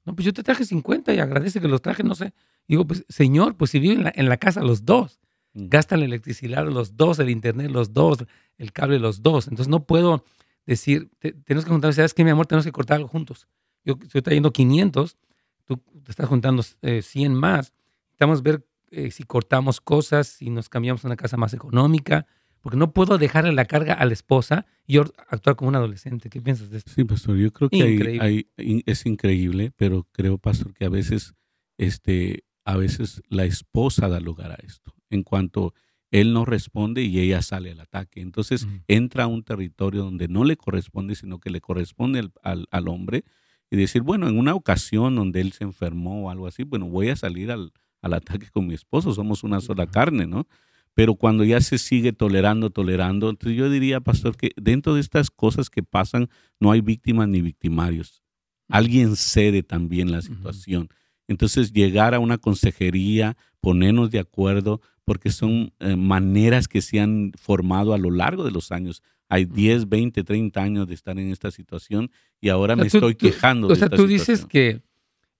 No, 0.05 0.15
pues 0.15 0.25
yo 0.25 0.33
te 0.33 0.43
traje 0.43 0.65
50 0.65 1.13
y 1.13 1.19
agradece 1.19 1.59
que 1.59 1.67
los 1.67 1.81
traje, 1.81 2.03
no 2.03 2.15
sé. 2.15 2.33
Digo, 2.67 2.85
pues 2.85 3.05
señor, 3.09 3.55
pues 3.55 3.71
si 3.71 3.79
viven 3.79 3.99
en 3.99 4.03
la, 4.05 4.13
en 4.15 4.29
la 4.29 4.37
casa 4.37 4.61
los 4.61 4.85
dos, 4.85 5.19
gastan 5.53 6.01
la 6.01 6.05
electricidad 6.05 6.67
los 6.67 6.95
dos, 6.97 7.17
el 7.19 7.29
internet 7.29 7.71
los 7.71 7.93
dos, 7.93 8.25
el 8.57 8.71
cable 8.71 8.99
los 8.99 9.23
dos. 9.23 9.47
Entonces 9.47 9.69
no 9.69 9.85
puedo 9.85 10.23
decir, 10.65 11.09
tenemos 11.19 11.65
que 11.65 11.71
juntar, 11.71 11.93
¿sabes 11.93 12.13
qué, 12.13 12.23
mi 12.23 12.29
amor? 12.31 12.45
Tenemos 12.45 12.65
que 12.65 12.71
cortar 12.71 12.97
algo 12.97 13.07
juntos. 13.07 13.47
Yo 13.83 13.97
estoy 14.01 14.21
trayendo 14.21 14.51
500, 14.51 15.17
tú 15.65 15.77
te 16.03 16.11
estás 16.11 16.27
juntando 16.27 16.63
100 16.63 17.03
eh, 17.13 17.29
más. 17.29 17.73
Estamos 18.11 18.39
a 18.39 18.41
ver 18.41 18.65
eh, 18.91 19.11
si 19.11 19.23
cortamos 19.23 19.81
cosas, 19.81 20.27
si 20.27 20.49
nos 20.49 20.69
cambiamos 20.69 21.03
a 21.03 21.07
una 21.07 21.15
casa 21.15 21.37
más 21.37 21.53
económica, 21.53 22.25
porque 22.65 22.77
no 22.77 22.93
puedo 22.93 23.19
dejarle 23.19 23.51
la 23.51 23.65
carga 23.65 23.93
a 23.93 24.03
la 24.05 24.13
esposa 24.13 24.65
y 24.87 24.93
yo 24.93 25.03
actuar 25.29 25.55
como 25.55 25.69
un 25.69 25.75
adolescente. 25.75 26.31
¿Qué 26.31 26.41
piensas 26.41 26.71
de 26.71 26.79
esto? 26.79 26.91
Sí, 26.95 27.03
pastor, 27.03 27.37
yo 27.37 27.53
creo 27.53 27.69
que 27.69 28.47
es 28.57 29.05
increíble, 29.05 29.71
pero 29.75 30.07
creo, 30.11 30.39
pastor, 30.39 30.73
que 30.73 30.85
a 30.85 30.89
veces, 30.89 31.35
este, 31.77 32.43
a 32.63 32.75
veces 32.75 33.21
la 33.29 33.45
esposa 33.45 34.09
da 34.09 34.19
lugar 34.19 34.51
a 34.51 34.55
esto 34.65 34.95
en 35.11 35.21
cuanto 35.21 35.75
él 36.09 36.33
no 36.33 36.43
responde 36.43 37.03
y 37.03 37.19
ella 37.19 37.43
sale 37.43 37.69
al 37.69 37.81
ataque. 37.81 38.21
Entonces 38.21 38.67
entra 38.87 39.25
a 39.25 39.27
un 39.27 39.43
territorio 39.43 40.01
donde 40.01 40.27
no 40.27 40.43
le 40.43 40.57
corresponde, 40.57 41.13
sino 41.13 41.39
que 41.39 41.51
le 41.51 41.61
corresponde 41.61 42.31
al, 42.41 42.87
hombre 42.87 43.25
y 43.69 43.77
decir, 43.77 44.01
bueno, 44.01 44.27
en 44.27 44.39
una 44.39 44.55
ocasión 44.55 45.13
donde 45.13 45.39
él 45.39 45.51
se 45.51 45.65
enfermó 45.65 46.25
o 46.25 46.29
algo 46.31 46.47
así, 46.47 46.63
bueno, 46.63 46.87
voy 46.87 47.09
a 47.09 47.15
salir 47.15 47.51
al, 47.51 47.73
ataque 48.01 48.49
con 48.49 48.65
mi 48.65 48.73
esposo, 48.73 49.13
somos 49.13 49.43
una 49.43 49.61
sola 49.61 49.85
carne, 49.85 50.25
¿no? 50.25 50.47
Pero 50.95 51.15
cuando 51.15 51.43
ya 51.43 51.59
se 51.59 51.77
sigue 51.77 52.13
tolerando, 52.13 52.69
tolerando, 52.69 53.29
entonces 53.29 53.57
yo 53.57 53.69
diría, 53.69 53.99
pastor, 53.99 54.37
que 54.37 54.51
dentro 54.55 54.95
de 54.95 55.01
estas 55.01 55.29
cosas 55.29 55.69
que 55.69 55.83
pasan 55.83 56.29
no 56.59 56.71
hay 56.71 56.79
víctimas 56.81 57.27
ni 57.27 57.41
victimarios. 57.41 58.23
Alguien 58.69 59.15
cede 59.17 59.61
también 59.61 60.09
la 60.09 60.21
situación. 60.21 60.87
Entonces 61.27 61.73
llegar 61.73 62.15
a 62.15 62.19
una 62.19 62.37
consejería, 62.37 63.35
ponernos 63.59 64.09
de 64.09 64.19
acuerdo, 64.19 64.81
porque 65.03 65.31
son 65.31 65.73
eh, 65.79 65.97
maneras 65.97 66.67
que 66.67 66.81
se 66.81 66.99
han 66.99 67.33
formado 67.37 67.93
a 67.93 67.97
lo 67.97 68.09
largo 68.09 68.43
de 68.43 68.51
los 68.51 68.71
años. 68.71 69.03
Hay 69.27 69.45
10, 69.45 69.89
20, 69.89 70.23
30 70.23 70.61
años 70.61 70.87
de 70.87 70.93
estar 70.93 71.19
en 71.19 71.29
esta 71.29 71.51
situación 71.51 72.09
y 72.39 72.49
ahora 72.49 72.75
me 72.75 72.87
estoy 72.87 73.15
quejando. 73.15 73.67
o 73.67 73.75
sea, 73.75 73.89
tú 73.89 74.07
dices 74.07 74.45
que 74.45 74.81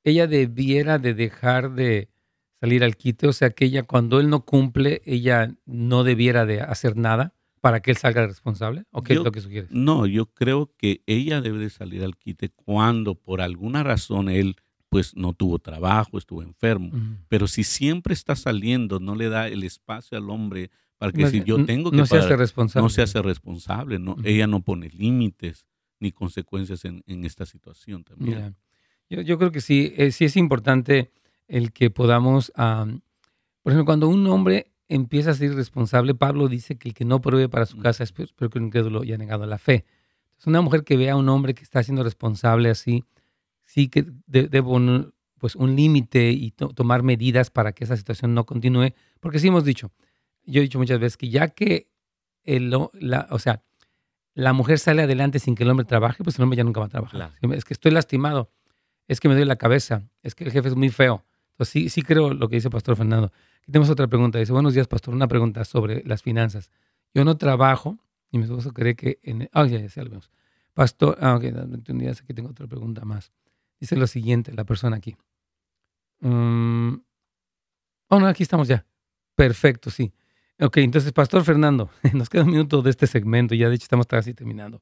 ella 0.04 0.28
debiera 0.28 1.00
de 1.00 1.14
dejar 1.14 1.74
de 1.74 2.10
salir 2.66 2.84
al 2.84 2.98
quite, 2.98 3.28
o 3.28 3.34
sea, 3.34 3.52
que 3.52 3.66
ella 3.66 3.84
cuando 3.84 4.20
él 4.20 4.30
no 4.30 4.44
cumple, 4.44 5.02
ella 5.06 5.54
no 5.66 6.04
debiera 6.04 6.46
de 6.46 6.62
hacer 6.62 6.98
nada 6.98 7.34
para 7.62 7.80
que 7.80 7.92
él 7.92 7.98
salga 7.98 8.26
responsable? 8.26 8.86
¿O 8.92 9.04
qué 9.04 9.14
es 9.14 9.20
lo 9.20 9.32
que 9.32 9.42
sugieres? 9.42 9.70
No, 9.72 10.08
yo 10.08 10.26
creo 10.28 10.72
que 10.78 11.02
ella 11.06 11.42
debe 11.42 11.60
de 11.60 11.70
salir 11.70 12.04
al 12.04 12.18
quite 12.18 12.50
cuando 12.50 13.16
por 13.16 13.42
alguna 13.42 13.84
razón 13.84 14.30
él 14.30 14.56
pues 14.90 15.16
no 15.16 15.34
tuvo 15.34 15.60
trabajo, 15.60 16.18
estuvo 16.18 16.42
enfermo. 16.42 16.92
Pero 17.28 17.48
si 17.48 17.64
siempre 17.64 18.14
está 18.14 18.36
saliendo, 18.36 19.00
no 19.00 19.16
le 19.16 19.30
da 19.30 19.48
el 19.48 19.64
espacio 19.64 20.18
al 20.18 20.30
hombre 20.30 20.72
para 20.98 21.12
que 21.12 21.28
si 21.28 21.44
yo 21.44 21.66
tengo 21.66 21.92
que... 21.92 21.98
No 21.98 22.06
se 22.06 22.18
hace 22.18 22.36
responsable. 22.36 22.84
No 22.84 22.90
se 22.90 23.02
hace 23.02 23.22
responsable, 23.22 24.00
no, 24.00 24.16
ella 24.24 24.48
no 24.48 24.62
pone 24.62 24.90
límites 24.90 25.66
ni 26.00 26.12
consecuencias 26.12 26.86
en, 26.86 27.04
esta 27.26 27.46
situación 27.46 28.04
también. 28.04 28.56
Yo, 29.10 29.22
yo, 29.22 29.38
creo 29.38 29.52
que 29.52 29.62
sí, 29.62 29.94
eh, 29.98 30.12
sí 30.12 30.26
es 30.26 30.38
importante 30.38 31.12
el 31.48 31.72
que 31.72 31.90
podamos, 31.90 32.52
por 32.56 33.72
ejemplo, 33.72 33.86
cuando 33.86 34.08
un 34.08 34.26
hombre 34.28 34.72
empieza 34.88 35.32
a 35.32 35.34
ser 35.34 35.56
responsable, 35.56 36.14
Pablo 36.16 36.48
dice 36.48 36.78
que 36.78 36.90
el 36.90 36.94
que 36.94 37.06
no 37.06 37.22
provee 37.22 37.48
para 37.48 37.66
su 37.66 37.78
casa 37.78 38.04
es 38.04 38.12
peor 38.12 38.30
que 38.52 38.60
un 38.60 38.66
incrédulo 38.66 39.04
y 39.04 39.14
ha 39.14 39.18
negado 39.18 39.46
la 39.46 39.58
fe. 39.58 39.86
Es 40.38 40.48
una 40.48 40.62
mujer 40.62 40.84
que 40.84 40.98
vea 40.98 41.14
a 41.14 41.16
un 41.16 41.30
hombre 41.30 41.54
que 41.54 41.64
está 41.64 41.82
siendo 41.82 42.04
responsable 42.04 42.70
así, 42.70 43.04
sí 43.64 43.88
que 43.88 44.06
debo 44.28 44.80
pues 45.38 45.56
un 45.56 45.76
límite 45.76 46.32
y 46.32 46.52
tomar 46.52 47.04
medidas 47.04 47.50
para 47.50 47.72
que 47.72 47.84
esa 47.84 47.98
situación 47.98 48.34
no 48.34 48.46
continúe, 48.46 48.94
porque 49.20 49.40
sí 49.40 49.48
hemos 49.48 49.64
dicho, 49.64 49.92
yo 50.46 50.60
he 50.60 50.64
dicho 50.64 50.78
muchas 50.78 51.00
veces 51.00 51.18
que 51.18 51.30
ya 51.30 51.50
que 51.50 51.90
el, 52.44 52.70
la, 52.94 53.28
o 53.32 53.40
sea, 53.40 53.64
la 54.34 54.54
mujer 54.54 54.80
sale 54.80 55.02
adelante 55.02 55.40
sin 55.40 55.56
que 55.56 55.64
el 55.64 55.70
hombre 55.70 55.86
trabaje, 55.86 56.24
pues 56.24 56.38
el 56.38 56.44
hombre 56.44 56.58
ya 56.58 56.64
nunca 56.64 56.82
va 56.82 56.88
a 56.88 56.90
trabajar. 56.90 57.32
Es 57.54 57.66
que 57.66 57.74
estoy 57.74 57.92
lastimado, 57.92 58.52
es 59.08 59.20
que 59.20 59.30
me 59.30 59.36
doy 59.36 59.46
la 59.46 59.56
cabeza, 59.56 60.04
es 60.22 60.36
que 60.36 60.44
el 60.44 60.52
jefe 60.52 60.68
es 60.68 60.76
muy 60.76 60.90
feo. 60.90 61.24
Entonces 61.56 61.72
sí, 61.72 61.90
sí 61.90 62.02
creo 62.02 62.34
lo 62.34 62.50
que 62.50 62.58
dice 62.58 62.70
Pastor 62.70 62.98
Fernando. 62.98 63.32
Aquí 63.62 63.72
tenemos 63.72 63.90
otra 63.90 64.08
pregunta. 64.08 64.40
Dice, 64.40 64.52
buenos 64.52 64.74
días, 64.74 64.88
Pastor. 64.88 65.14
Una 65.14 65.30
pregunta 65.30 65.64
sobre 65.64 66.04
las 66.04 66.22
finanzas. 66.22 66.70
Yo 67.14 67.24
no 67.24 67.38
trabajo 67.38 67.98
y 68.30 68.38
mi 68.38 68.44
esposo 68.44 68.74
cree 68.74 68.96
que... 68.96 69.20
En, 69.24 69.50
ah, 69.54 69.66
ya, 69.66 69.80
ya, 69.80 70.04
lo 70.04 70.10
vemos. 70.10 70.30
Pastor, 70.74 71.18
ah, 71.22 71.36
ok, 71.36 71.46
aquí 71.46 72.34
tengo 72.34 72.50
otra 72.50 72.68
pregunta 72.68 73.06
más. 73.06 73.32
Dice 73.80 73.96
lo 73.96 74.06
siguiente, 74.06 74.52
la 74.54 74.66
persona 74.66 74.98
aquí. 74.98 75.16
Mm, 76.20 76.96
oh, 78.10 78.20
no, 78.20 78.28
aquí 78.28 78.44
estamos 78.44 78.68
ya. 78.68 78.86
Perfecto, 79.36 79.90
sí. 79.90 80.12
Ok, 80.60 80.78
entonces, 80.78 81.14
Pastor 81.14 81.46
Fernando, 81.46 81.90
nos 82.14 82.30
queda 82.30 82.44
un 82.44 82.52
minuto 82.52 82.82
de 82.82 82.90
este 82.90 83.08
segmento, 83.08 83.56
ya 83.56 83.70
de 83.70 83.76
hecho 83.76 83.86
estamos 83.86 84.08
casi 84.08 84.34
terminando. 84.34 84.82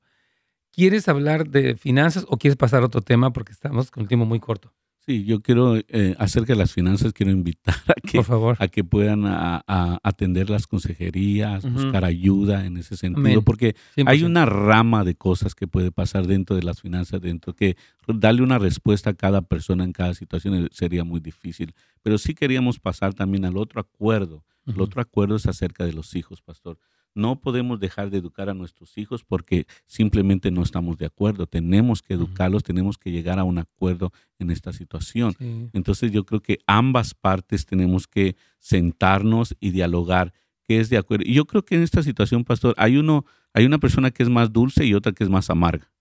¿Quieres 0.72 1.08
hablar 1.08 1.48
de 1.48 1.76
finanzas 1.76 2.26
o 2.28 2.38
quieres 2.38 2.58
pasar 2.58 2.82
a 2.82 2.88
otro 2.88 3.02
tema? 3.02 3.32
Porque 3.32 3.52
estamos 3.52 3.92
con 3.92 4.02
el 4.02 4.08
tiempo 4.08 4.26
muy 4.26 4.40
corto. 4.40 4.74
Sí, 5.06 5.26
yo 5.26 5.42
quiero, 5.42 5.76
eh, 5.76 6.16
acerca 6.18 6.54
de 6.54 6.60
las 6.60 6.72
finanzas, 6.72 7.12
quiero 7.12 7.32
invitar 7.32 7.76
a 7.88 7.94
que, 7.96 8.22
A 8.58 8.68
que 8.70 8.84
puedan 8.86 9.26
a, 9.26 9.62
atender 10.02 10.50
las 10.50 10.66
consejerías, 10.66 11.70
buscar 11.70 12.06
ayuda 12.06 12.66
en 12.66 12.78
ese 12.78 12.96
sentido, 12.96 13.42
porque 13.42 13.76
hay 14.06 14.24
una 14.24 14.46
rama 14.46 15.04
de 15.04 15.16
cosas 15.16 15.56
que 15.56 15.68
puede 15.68 15.92
pasar 15.92 16.26
dentro 16.26 16.56
de 16.56 16.64
las 16.64 16.82
finanzas, 16.82 17.20
dentro 17.20 17.54
que 17.54 17.76
darle 18.08 18.44
una 18.44 18.60
respuesta 18.60 19.10
a 19.10 19.14
cada 19.14 19.42
persona 19.42 19.84
en 19.84 19.92
cada 19.92 20.14
situación 20.14 20.70
sería 20.72 21.04
muy 21.04 21.20
difícil. 21.20 21.74
Pero 22.02 22.18
sí 22.18 22.34
queríamos 22.34 22.80
pasar 22.80 23.14
también 23.14 23.44
al 23.44 23.58
otro 23.58 23.82
acuerdo. 23.82 24.46
El 24.66 24.80
otro 24.80 25.02
acuerdo 25.02 25.36
es 25.36 25.46
acerca 25.46 25.86
de 25.86 25.92
los 25.92 26.16
hijos, 26.16 26.42
pastor. 26.42 26.78
No 27.16 27.40
podemos 27.40 27.80
dejar 27.80 28.10
de 28.10 28.18
educar 28.18 28.50
a 28.50 28.54
nuestros 28.54 28.98
hijos 28.98 29.24
porque 29.24 29.68
simplemente 29.86 30.50
no 30.52 30.64
estamos 30.64 30.98
de 30.98 31.06
acuerdo. 31.06 31.46
Tenemos 31.46 32.02
que 32.02 32.16
educarlos, 32.16 32.64
tenemos 32.64 32.98
que 32.98 33.12
llegar 33.12 33.40
a 33.40 33.44
un 33.44 33.60
acuerdo 33.60 34.12
en 34.40 34.50
esta 34.52 34.74
situación. 34.74 35.36
Entonces 35.74 36.12
yo 36.12 36.26
creo 36.26 36.42
que 36.42 36.60
ambas 36.66 37.14
partes 37.14 37.66
tenemos 37.66 38.08
que 38.08 38.36
sentarnos 38.60 39.56
y 39.60 39.72
dialogar 39.72 40.34
qué 40.64 40.80
es 40.80 40.90
de 40.90 40.98
acuerdo. 40.98 41.26
Y 41.28 41.34
yo 41.34 41.46
creo 41.46 41.64
que 41.64 41.76
en 41.76 41.84
esta 41.84 42.02
situación, 42.02 42.44
pastor, 42.44 42.74
hay 42.78 42.98
uno, 42.98 43.26
hay 43.54 43.66
una 43.66 43.78
persona 43.78 44.12
que 44.12 44.24
es 44.24 44.30
más 44.30 44.52
dulce 44.52 44.86
y 44.86 44.94
otra 44.94 45.12
que 45.12 45.24
es 45.24 45.30
más 45.30 45.50
amarga. 45.50 45.92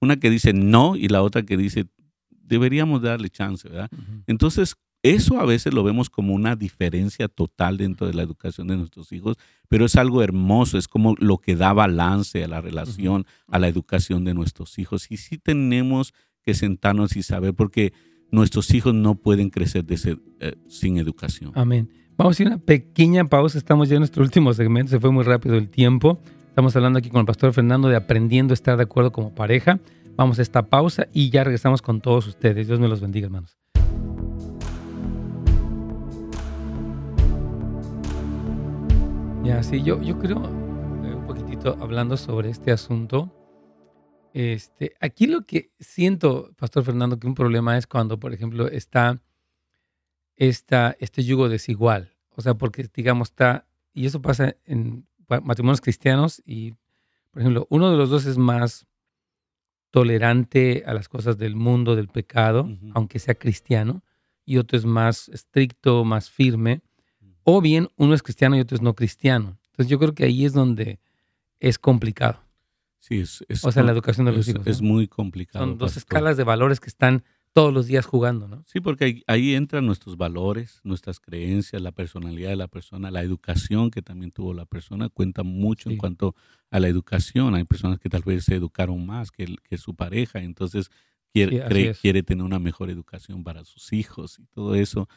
Una 0.00 0.16
que 0.16 0.30
dice 0.30 0.52
no 0.52 0.96
y 0.96 1.08
la 1.08 1.22
otra 1.22 1.42
que 1.42 1.56
dice 1.56 1.86
deberíamos 2.30 3.00
darle 3.02 3.28
chance, 3.30 3.68
¿verdad? 3.68 3.90
Entonces, 4.26 4.74
eso 5.02 5.40
a 5.40 5.46
veces 5.46 5.72
lo 5.72 5.82
vemos 5.82 6.10
como 6.10 6.34
una 6.34 6.56
diferencia 6.56 7.28
total 7.28 7.78
dentro 7.78 8.06
de 8.06 8.14
la 8.14 8.22
educación 8.22 8.68
de 8.68 8.76
nuestros 8.76 9.12
hijos, 9.12 9.36
pero 9.68 9.86
es 9.86 9.96
algo 9.96 10.22
hermoso, 10.22 10.76
es 10.76 10.88
como 10.88 11.14
lo 11.18 11.38
que 11.38 11.56
da 11.56 11.72
balance 11.72 12.44
a 12.44 12.48
la 12.48 12.60
relación, 12.60 13.24
a 13.48 13.58
la 13.58 13.68
educación 13.68 14.24
de 14.24 14.34
nuestros 14.34 14.78
hijos. 14.78 15.10
Y 15.10 15.16
sí 15.16 15.38
tenemos 15.38 16.12
que 16.42 16.54
sentarnos 16.54 17.16
y 17.16 17.22
saber, 17.22 17.54
porque 17.54 17.92
nuestros 18.30 18.72
hijos 18.74 18.94
no 18.94 19.14
pueden 19.14 19.50
crecer 19.50 19.84
eh, 19.88 20.54
sin 20.68 20.98
educación. 20.98 21.52
Amén. 21.54 21.90
Vamos 22.16 22.38
a 22.38 22.42
ir 22.42 22.48
a 22.48 22.56
una 22.56 22.62
pequeña 22.62 23.24
pausa, 23.24 23.56
estamos 23.56 23.88
ya 23.88 23.96
en 23.96 24.00
nuestro 24.00 24.22
último 24.22 24.52
segmento, 24.52 24.90
se 24.90 25.00
fue 25.00 25.10
muy 25.10 25.24
rápido 25.24 25.56
el 25.56 25.70
tiempo. 25.70 26.20
Estamos 26.48 26.76
hablando 26.76 26.98
aquí 26.98 27.08
con 27.08 27.20
el 27.20 27.26
pastor 27.26 27.52
Fernando 27.54 27.88
de 27.88 27.96
aprendiendo 27.96 28.52
a 28.52 28.54
estar 28.54 28.76
de 28.76 28.82
acuerdo 28.82 29.12
como 29.12 29.34
pareja. 29.34 29.80
Vamos 30.16 30.38
a 30.38 30.42
esta 30.42 30.68
pausa 30.68 31.08
y 31.14 31.30
ya 31.30 31.44
regresamos 31.44 31.80
con 31.80 32.00
todos 32.00 32.26
ustedes. 32.26 32.66
Dios 32.66 32.80
me 32.80 32.88
los 32.88 33.00
bendiga, 33.00 33.26
hermanos. 33.26 33.59
Ya, 39.42 39.62
sí, 39.62 39.82
yo, 39.82 40.00
yo 40.02 40.18
creo, 40.18 40.44
eh, 40.44 41.14
un 41.14 41.24
poquitito 41.26 41.76
hablando 41.80 42.18
sobre 42.18 42.50
este 42.50 42.72
asunto, 42.72 43.32
este, 44.34 44.94
aquí 45.00 45.26
lo 45.26 45.46
que 45.46 45.72
siento, 45.80 46.52
Pastor 46.56 46.84
Fernando, 46.84 47.18
que 47.18 47.26
un 47.26 47.34
problema 47.34 47.78
es 47.78 47.86
cuando, 47.86 48.20
por 48.20 48.34
ejemplo, 48.34 48.68
está 48.68 49.20
esta, 50.36 50.94
este 51.00 51.24
yugo 51.24 51.48
desigual. 51.48 52.14
O 52.36 52.42
sea, 52.42 52.54
porque, 52.54 52.88
digamos, 52.94 53.28
está, 53.30 53.66
y 53.94 54.06
eso 54.06 54.20
pasa 54.20 54.56
en 54.66 55.06
matrimonios 55.42 55.80
cristianos 55.80 56.42
y, 56.44 56.72
por 57.30 57.40
ejemplo, 57.40 57.66
uno 57.70 57.90
de 57.90 57.96
los 57.96 58.10
dos 58.10 58.26
es 58.26 58.36
más 58.36 58.86
tolerante 59.90 60.84
a 60.86 60.94
las 60.94 61.08
cosas 61.08 61.38
del 61.38 61.56
mundo, 61.56 61.96
del 61.96 62.08
pecado, 62.08 62.68
aunque 62.94 63.18
sea 63.18 63.34
cristiano, 63.34 64.04
y 64.44 64.58
otro 64.58 64.78
es 64.78 64.84
más 64.84 65.28
estricto, 65.30 66.04
más 66.04 66.30
firme. 66.30 66.82
O 67.44 67.60
bien 67.60 67.88
uno 67.96 68.14
es 68.14 68.22
cristiano 68.22 68.56
y 68.56 68.60
otro 68.60 68.76
es 68.76 68.82
no 68.82 68.94
cristiano. 68.94 69.58
Entonces 69.70 69.88
yo 69.88 69.98
creo 69.98 70.14
que 70.14 70.24
ahí 70.24 70.44
es 70.44 70.52
donde 70.52 71.00
es 71.58 71.78
complicado. 71.78 72.40
Sí, 72.98 73.20
es, 73.20 73.42
o 73.62 73.72
sea, 73.72 73.82
la 73.82 73.92
educación 73.92 74.26
de 74.26 74.32
los 74.32 74.46
hijos. 74.46 74.66
Es 74.66 74.82
muy 74.82 75.08
complicado. 75.08 75.64
Son 75.64 75.78
dos 75.78 75.96
escalas 75.96 76.36
de 76.36 76.44
valores 76.44 76.80
que 76.80 76.88
están 76.88 77.24
todos 77.52 77.72
los 77.72 77.86
días 77.86 78.06
jugando, 78.06 78.46
¿no? 78.46 78.62
Sí, 78.66 78.80
porque 78.80 79.22
ahí, 79.26 79.54
entran 79.54 79.86
nuestros 79.86 80.16
valores, 80.16 80.80
nuestras 80.84 81.18
creencias, 81.18 81.82
la 81.82 81.92
personalidad 81.92 82.50
de 82.50 82.56
la 82.56 82.68
persona, 82.68 83.10
la 83.10 83.22
educación 83.22 83.90
que 83.90 84.02
también 84.02 84.30
tuvo 84.30 84.54
la 84.54 84.66
persona, 84.66 85.08
cuenta 85.08 85.42
mucho 85.42 85.90
en 85.90 85.96
cuanto 85.96 86.36
a 86.70 86.78
la 86.78 86.88
educación. 86.88 87.54
Hay 87.54 87.64
personas 87.64 87.98
que 87.98 88.08
tal 88.08 88.22
vez 88.22 88.44
se 88.44 88.54
educaron 88.54 89.04
más 89.04 89.30
que, 89.30 89.56
que 89.64 89.78
su 89.78 89.94
pareja, 89.94 90.40
entonces 90.40 90.90
quiere, 91.32 91.94
quiere 91.94 92.22
tener 92.22 92.44
una 92.44 92.58
mejor 92.58 92.90
educación 92.90 93.42
para 93.42 93.64
sus 93.64 93.92
hijos 93.92 94.38
y 94.38 94.46
todo 94.46 94.74
eso. 94.74 95.08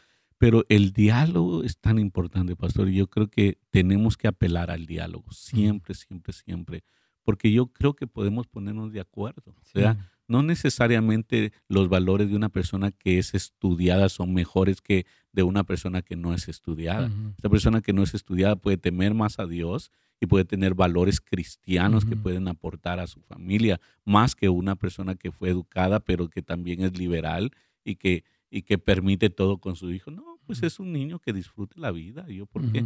Pero 0.43 0.65
el 0.67 0.91
diálogo 0.91 1.63
es 1.63 1.77
tan 1.77 1.97
importante, 1.99 2.57
pastor, 2.57 2.89
y 2.89 2.95
yo 2.95 3.07
creo 3.07 3.27
que 3.27 3.59
tenemos 3.69 4.17
que 4.17 4.27
apelar 4.27 4.71
al 4.71 4.85
diálogo, 4.85 5.31
siempre, 5.31 5.93
siempre, 5.93 6.33
siempre, 6.33 6.83
porque 7.23 7.49
yo 7.49 7.67
creo 7.67 7.93
que 7.93 8.07
podemos 8.07 8.47
ponernos 8.47 8.91
de 8.91 8.99
acuerdo. 8.99 9.55
O 9.61 9.63
sea, 9.63 9.95
no 10.27 10.43
necesariamente 10.43 11.53
los 11.69 11.87
valores 11.87 12.29
de 12.29 12.35
una 12.35 12.49
persona 12.49 12.91
que 12.91 13.19
es 13.19 13.33
estudiada 13.33 14.09
son 14.09 14.33
mejores 14.33 14.81
que 14.81 15.05
de 15.31 15.43
una 15.43 15.63
persona 15.63 16.01
que 16.01 16.17
no 16.17 16.33
es 16.33 16.49
estudiada. 16.49 17.09
Esta 17.37 17.47
persona 17.47 17.79
que 17.79 17.93
no 17.93 18.03
es 18.03 18.13
estudiada 18.13 18.57
puede 18.57 18.75
temer 18.75 19.13
más 19.13 19.39
a 19.39 19.47
Dios 19.47 19.93
y 20.19 20.25
puede 20.25 20.43
tener 20.43 20.73
valores 20.73 21.21
cristianos 21.21 22.03
que 22.03 22.17
pueden 22.17 22.49
aportar 22.49 22.99
a 22.99 23.07
su 23.07 23.21
familia, 23.21 23.79
más 24.03 24.35
que 24.35 24.49
una 24.49 24.75
persona 24.75 25.15
que 25.15 25.31
fue 25.31 25.47
educada, 25.47 26.01
pero 26.01 26.27
que 26.27 26.41
también 26.41 26.81
es 26.81 26.97
liberal 26.97 27.51
y 27.85 27.95
que, 27.95 28.25
y 28.51 28.63
que 28.63 28.77
permite 28.77 29.29
todo 29.29 29.59
con 29.59 29.77
su 29.77 29.89
hijo. 29.89 30.11
No, 30.11 30.32
pues 30.45 30.63
es 30.63 30.79
un 30.79 30.91
niño 30.91 31.19
que 31.19 31.33
disfrute 31.33 31.79
la 31.79 31.91
vida. 31.91 32.27
¿Yo 32.27 32.45
por 32.45 32.71
qué? 32.71 32.85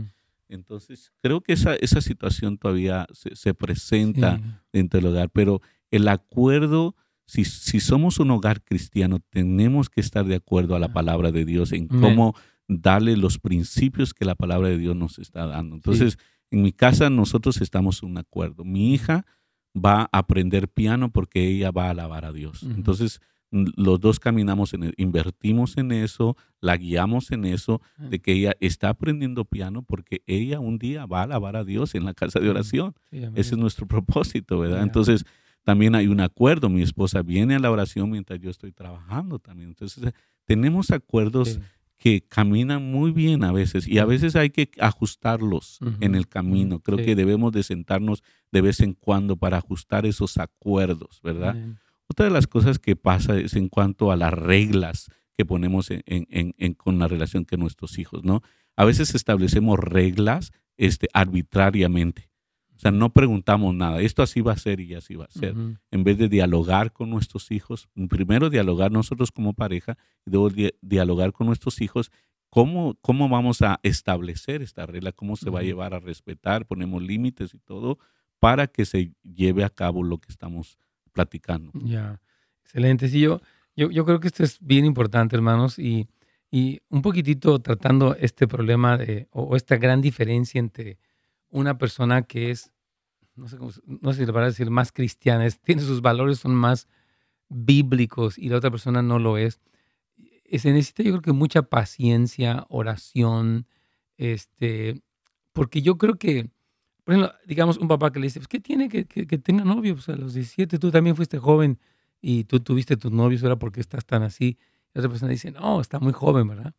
Entonces, 0.49 1.11
creo 1.21 1.41
que 1.41 1.53
esa, 1.53 1.75
esa 1.75 2.01
situación 2.01 2.57
todavía 2.57 3.07
se, 3.11 3.53
presenta 3.53 4.39
dentro 4.71 4.99
del 4.99 5.11
hogar, 5.11 5.29
pero 5.29 5.61
el 5.91 6.07
acuerdo, 6.07 6.95
si, 7.25 7.43
si, 7.43 7.79
somos 7.79 8.19
un 8.19 8.31
hogar 8.31 8.63
cristiano, 8.63 9.19
tenemos 9.29 9.89
que 9.89 9.99
estar 9.99 10.25
de 10.25 10.35
acuerdo 10.35 10.75
a 10.75 10.79
la 10.79 10.93
palabra 10.93 11.31
de 11.31 11.43
Dios 11.43 11.73
en 11.73 11.87
cómo 11.87 12.33
darle 12.67 13.17
los 13.17 13.39
principios 13.39 14.13
que 14.13 14.25
la 14.25 14.35
palabra 14.35 14.69
de 14.69 14.77
Dios 14.77 14.95
nos 14.95 15.19
está 15.19 15.45
dando. 15.45 15.75
Entonces, 15.75 16.17
en 16.51 16.61
mi 16.61 16.71
casa 16.71 17.09
nosotros 17.09 17.61
estamos 17.61 18.03
en 18.03 18.09
un 18.11 18.17
acuerdo. 18.17 18.63
Mi 18.63 18.93
hija 18.93 19.25
va 19.75 20.09
a 20.11 20.19
aprender 20.19 20.69
piano 20.69 21.11
porque 21.11 21.47
ella 21.47 21.71
va 21.71 21.87
a 21.87 21.91
alabar 21.91 22.25
a 22.25 22.31
Dios. 22.31 22.63
Entonces, 22.63 23.21
los 23.51 23.99
dos 23.99 24.19
caminamos 24.19 24.73
en, 24.73 24.93
invertimos 24.97 25.77
en 25.77 25.91
eso, 25.91 26.35
la 26.59 26.77
guiamos 26.77 27.31
en 27.31 27.45
eso, 27.45 27.81
de 27.97 28.19
que 28.19 28.33
ella 28.33 28.55
está 28.59 28.89
aprendiendo 28.89 29.45
piano 29.45 29.83
porque 29.83 30.21
ella 30.27 30.59
un 30.59 30.77
día 30.77 31.05
va 31.05 31.21
a 31.21 31.23
alabar 31.23 31.55
a 31.55 31.63
Dios 31.63 31.95
en 31.95 32.05
la 32.05 32.13
casa 32.13 32.39
de 32.39 32.49
oración. 32.49 32.93
Ese 33.11 33.55
es 33.55 33.57
nuestro 33.57 33.87
propósito, 33.87 34.59
¿verdad? 34.59 34.83
Entonces, 34.83 35.25
también 35.63 35.95
hay 35.95 36.07
un 36.07 36.19
acuerdo. 36.19 36.69
Mi 36.69 36.81
esposa 36.81 37.21
viene 37.21 37.55
a 37.55 37.59
la 37.59 37.71
oración 37.71 38.09
mientras 38.09 38.39
yo 38.39 38.49
estoy 38.49 38.71
trabajando 38.71 39.39
también. 39.39 39.69
Entonces, 39.69 40.13
tenemos 40.45 40.91
acuerdos 40.91 41.59
que 41.97 42.21
caminan 42.21 42.91
muy 42.91 43.11
bien 43.11 43.43
a 43.43 43.51
veces 43.51 43.87
y 43.87 43.97
a 43.97 44.05
veces 44.05 44.35
hay 44.35 44.51
que 44.51 44.69
ajustarlos 44.79 45.79
en 45.99 46.15
el 46.15 46.27
camino. 46.27 46.79
Creo 46.79 46.97
que 46.97 47.15
debemos 47.15 47.51
de 47.51 47.63
sentarnos 47.63 48.23
de 48.51 48.61
vez 48.61 48.81
en 48.81 48.93
cuando 48.93 49.35
para 49.35 49.57
ajustar 49.57 50.05
esos 50.05 50.37
acuerdos, 50.37 51.19
¿verdad? 51.23 51.55
Otra 52.09 52.25
de 52.25 52.31
las 52.31 52.47
cosas 52.47 52.79
que 52.79 52.95
pasa 52.95 53.37
es 53.37 53.55
en 53.55 53.69
cuanto 53.69 54.11
a 54.11 54.15
las 54.15 54.33
reglas 54.33 55.09
que 55.37 55.45
ponemos 55.45 55.89
en, 55.89 56.73
con 56.73 56.99
la 56.99 57.07
relación 57.07 57.45
con 57.45 57.59
nuestros 57.59 57.99
hijos, 57.99 58.23
¿no? 58.23 58.41
A 58.75 58.85
veces 58.85 59.13
establecemos 59.13 59.77
reglas 59.79 60.51
este, 60.77 61.09
arbitrariamente. 61.13 62.29
O 62.75 62.79
sea, 62.79 62.91
no 62.91 63.11
preguntamos 63.11 63.73
nada. 63.73 64.01
Esto 64.01 64.21
así 64.21 64.41
va 64.41 64.53
a 64.53 64.57
ser 64.57 64.79
y 64.79 64.93
así 64.93 65.15
va 65.15 65.25
a 65.25 65.31
ser. 65.31 65.55
En 65.89 66.03
vez 66.03 66.17
de 66.19 66.29
dialogar 66.29 66.93
con 66.93 67.09
nuestros 67.09 67.51
hijos, 67.51 67.89
primero 68.07 68.51
dialogar 68.51 68.91
nosotros 68.91 69.31
como 69.31 69.53
pareja 69.53 69.97
y 70.25 70.31
luego 70.31 70.51
dialogar 70.81 71.33
con 71.33 71.47
nuestros 71.47 71.81
hijos 71.81 72.11
cómo, 72.49 72.95
cómo 73.01 73.29
vamos 73.29 73.63
a 73.63 73.79
establecer 73.81 74.61
esta 74.61 74.85
regla, 74.85 75.11
cómo 75.11 75.35
se 75.35 75.49
va 75.49 75.61
a 75.61 75.63
llevar 75.63 75.95
a 75.95 75.99
respetar, 75.99 76.65
ponemos 76.67 77.01
límites 77.01 77.53
y 77.55 77.59
todo 77.59 77.97
para 78.39 78.67
que 78.67 78.85
se 78.85 79.11
lleve 79.23 79.63
a 79.63 79.69
cabo 79.69 80.03
lo 80.03 80.19
que 80.19 80.31
estamos 80.31 80.77
platicando. 81.17 81.71
Ya, 81.73 82.21
excelente. 82.63 83.09
Sí, 83.09 83.21
yo, 83.21 83.41
creo 83.75 84.19
que 84.19 84.27
esto 84.27 84.43
es 84.43 84.59
bien 84.61 84.85
importante, 84.85 85.35
hermanos, 85.35 85.79
y, 85.79 86.07
un 86.89 87.01
poquitito 87.01 87.59
tratando 87.59 88.15
este 88.15 88.47
problema 88.47 88.99
o, 89.31 89.55
esta 89.55 89.77
gran 89.77 89.99
diferencia 90.01 90.59
entre 90.59 90.97
una 91.49 91.77
persona 91.77 92.21
que 92.21 92.51
es, 92.51 92.71
no 93.35 93.47
sé, 93.47 93.57
cómo, 93.57 93.71
no 93.85 94.13
sé 94.13 94.19
si 94.19 94.25
le 94.25 94.31
va 94.31 94.41
a 94.41 94.45
decir, 94.45 94.69
más 94.69 94.91
cristiana, 94.91 95.49
tiene 95.49 95.81
sus 95.81 96.01
valores, 96.01 96.39
son 96.39 96.53
más 96.55 96.87
bíblicos 97.49 98.37
y 98.37 98.49
la 98.49 98.57
otra 98.57 98.69
persona 98.69 99.01
no 99.01 99.17
lo 99.17 99.37
es. 99.37 99.59
Se 100.51 100.71
necesita 100.71 101.03
yo 101.03 101.11
creo 101.13 101.21
que 101.21 101.33
mucha 101.33 101.63
paciencia, 101.63 102.65
oración, 102.69 103.65
este, 104.17 105.01
porque 105.51 105.81
yo 105.81 105.97
creo 105.97 106.15
que 106.15 106.51
por 107.07 107.13
ejemplo, 107.13 107.33
digamos, 107.45 107.77
un 107.77 107.87
papá 107.87 108.11
que 108.11 108.19
le 108.19 108.25
dice, 108.25 108.41
pues, 108.41 108.49
¿qué 108.49 108.59
tiene 108.59 108.89
que, 108.89 109.05
que, 109.05 109.37
tenga 109.37 109.63
novio? 109.63 109.93
Pues 109.95 110.09
a 110.09 110.17
los 110.17 110.33
17 110.33 110.77
tú 110.77 110.91
también 110.91 111.15
fuiste 111.15 111.37
joven 111.37 111.79
y 112.21 112.43
tú 112.43 112.59
tuviste 112.59 112.97
tus 112.97 113.13
novios, 113.13 113.43
ahora 113.43 113.55
porque 113.55 113.79
estás 113.79 114.05
tan 114.05 114.23
así. 114.23 114.57
Y 114.93 114.99
otra 114.99 115.09
persona 115.09 115.31
dice, 115.31 115.51
no, 115.51 115.79
está 115.79 116.01
muy 116.01 116.11
joven, 116.11 116.49
¿verdad? 116.49 116.75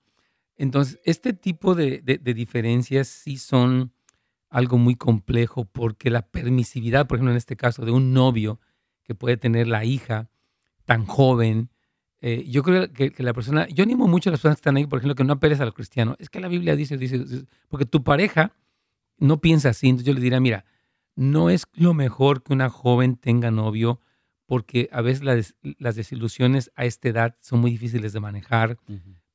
Entonces, 0.55 1.01
este 1.05 1.33
tipo 1.33 1.74
de, 1.74 2.03
de, 2.03 2.35
diferencias 2.35 3.09
sí 3.09 3.39
son 3.39 3.95
algo 4.51 4.76
muy 4.76 4.97
complejo 4.97 5.64
porque 5.64 6.11
la 6.11 6.20
permisividad, 6.20 7.07
por 7.07 7.16
ejemplo, 7.16 7.31
en 7.31 7.39
este 7.39 7.57
caso, 7.57 7.87
de 7.87 7.93
un 7.93 8.12
novio 8.12 8.61
que 9.05 9.14
puede 9.14 9.39
tener 9.39 9.66
la 9.66 9.87
hija 9.87 10.29
tan 10.85 11.07
joven, 11.07 11.70
Eh, 12.20 12.45
yo 12.51 12.62
creo 12.62 12.93
que, 12.93 13.14
la 13.18 13.33
persona, 13.33 13.66
yo 13.68 13.83
animo 13.85 14.09
mucho 14.09 14.29
a 14.29 14.33
las 14.33 14.41
personas 14.41 14.57
que 14.57 14.61
están 14.61 14.76
ahí, 14.76 14.87
por 14.87 14.99
ejemplo, 14.99 15.14
que 15.14 15.24
no 15.24 15.33
apeles 15.35 15.61
a 15.61 15.64
los 15.64 15.72
cristianos. 15.72 16.16
Es 16.18 16.29
que 16.29 16.41
la 16.41 16.49
Biblia 16.49 16.76
dice, 16.76 16.99
dice, 16.99 17.24
porque 17.68 17.87
tu 17.87 18.03
pareja 18.03 18.53
no 19.19 19.41
piensa 19.41 19.71
así. 19.71 19.89
Entonces 19.89 20.07
yo 20.07 20.14
le 20.14 20.21
diría, 20.21 20.41
mira, 20.41 20.64
no 21.14 21.51
es 21.51 21.66
lo 21.75 21.95
mejor 21.95 22.43
que 22.43 22.53
una 22.53 22.71
joven 22.71 23.16
tenga 23.16 23.51
novio, 23.51 24.01
porque 24.47 24.89
a 24.93 25.03
veces 25.03 25.55
las, 25.79 25.97
desilusiones 25.97 26.71
a 26.75 26.85
esta 26.85 27.09
edad 27.09 27.37
son 27.41 27.61
muy 27.61 27.71
difíciles 27.71 28.12
de 28.12 28.21
manejar, 28.21 28.79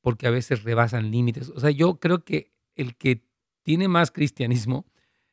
porque 0.00 0.26
a 0.26 0.30
veces 0.30 0.64
rebasan 0.64 1.10
límites. 1.10 1.50
O 1.50 1.60
sea, 1.60 1.70
yo 1.70 2.00
creo 2.00 2.24
que 2.24 2.52
el 2.74 2.96
que 2.96 3.24
tiene 3.62 3.86
más 3.86 4.10
cristianismo 4.10 4.86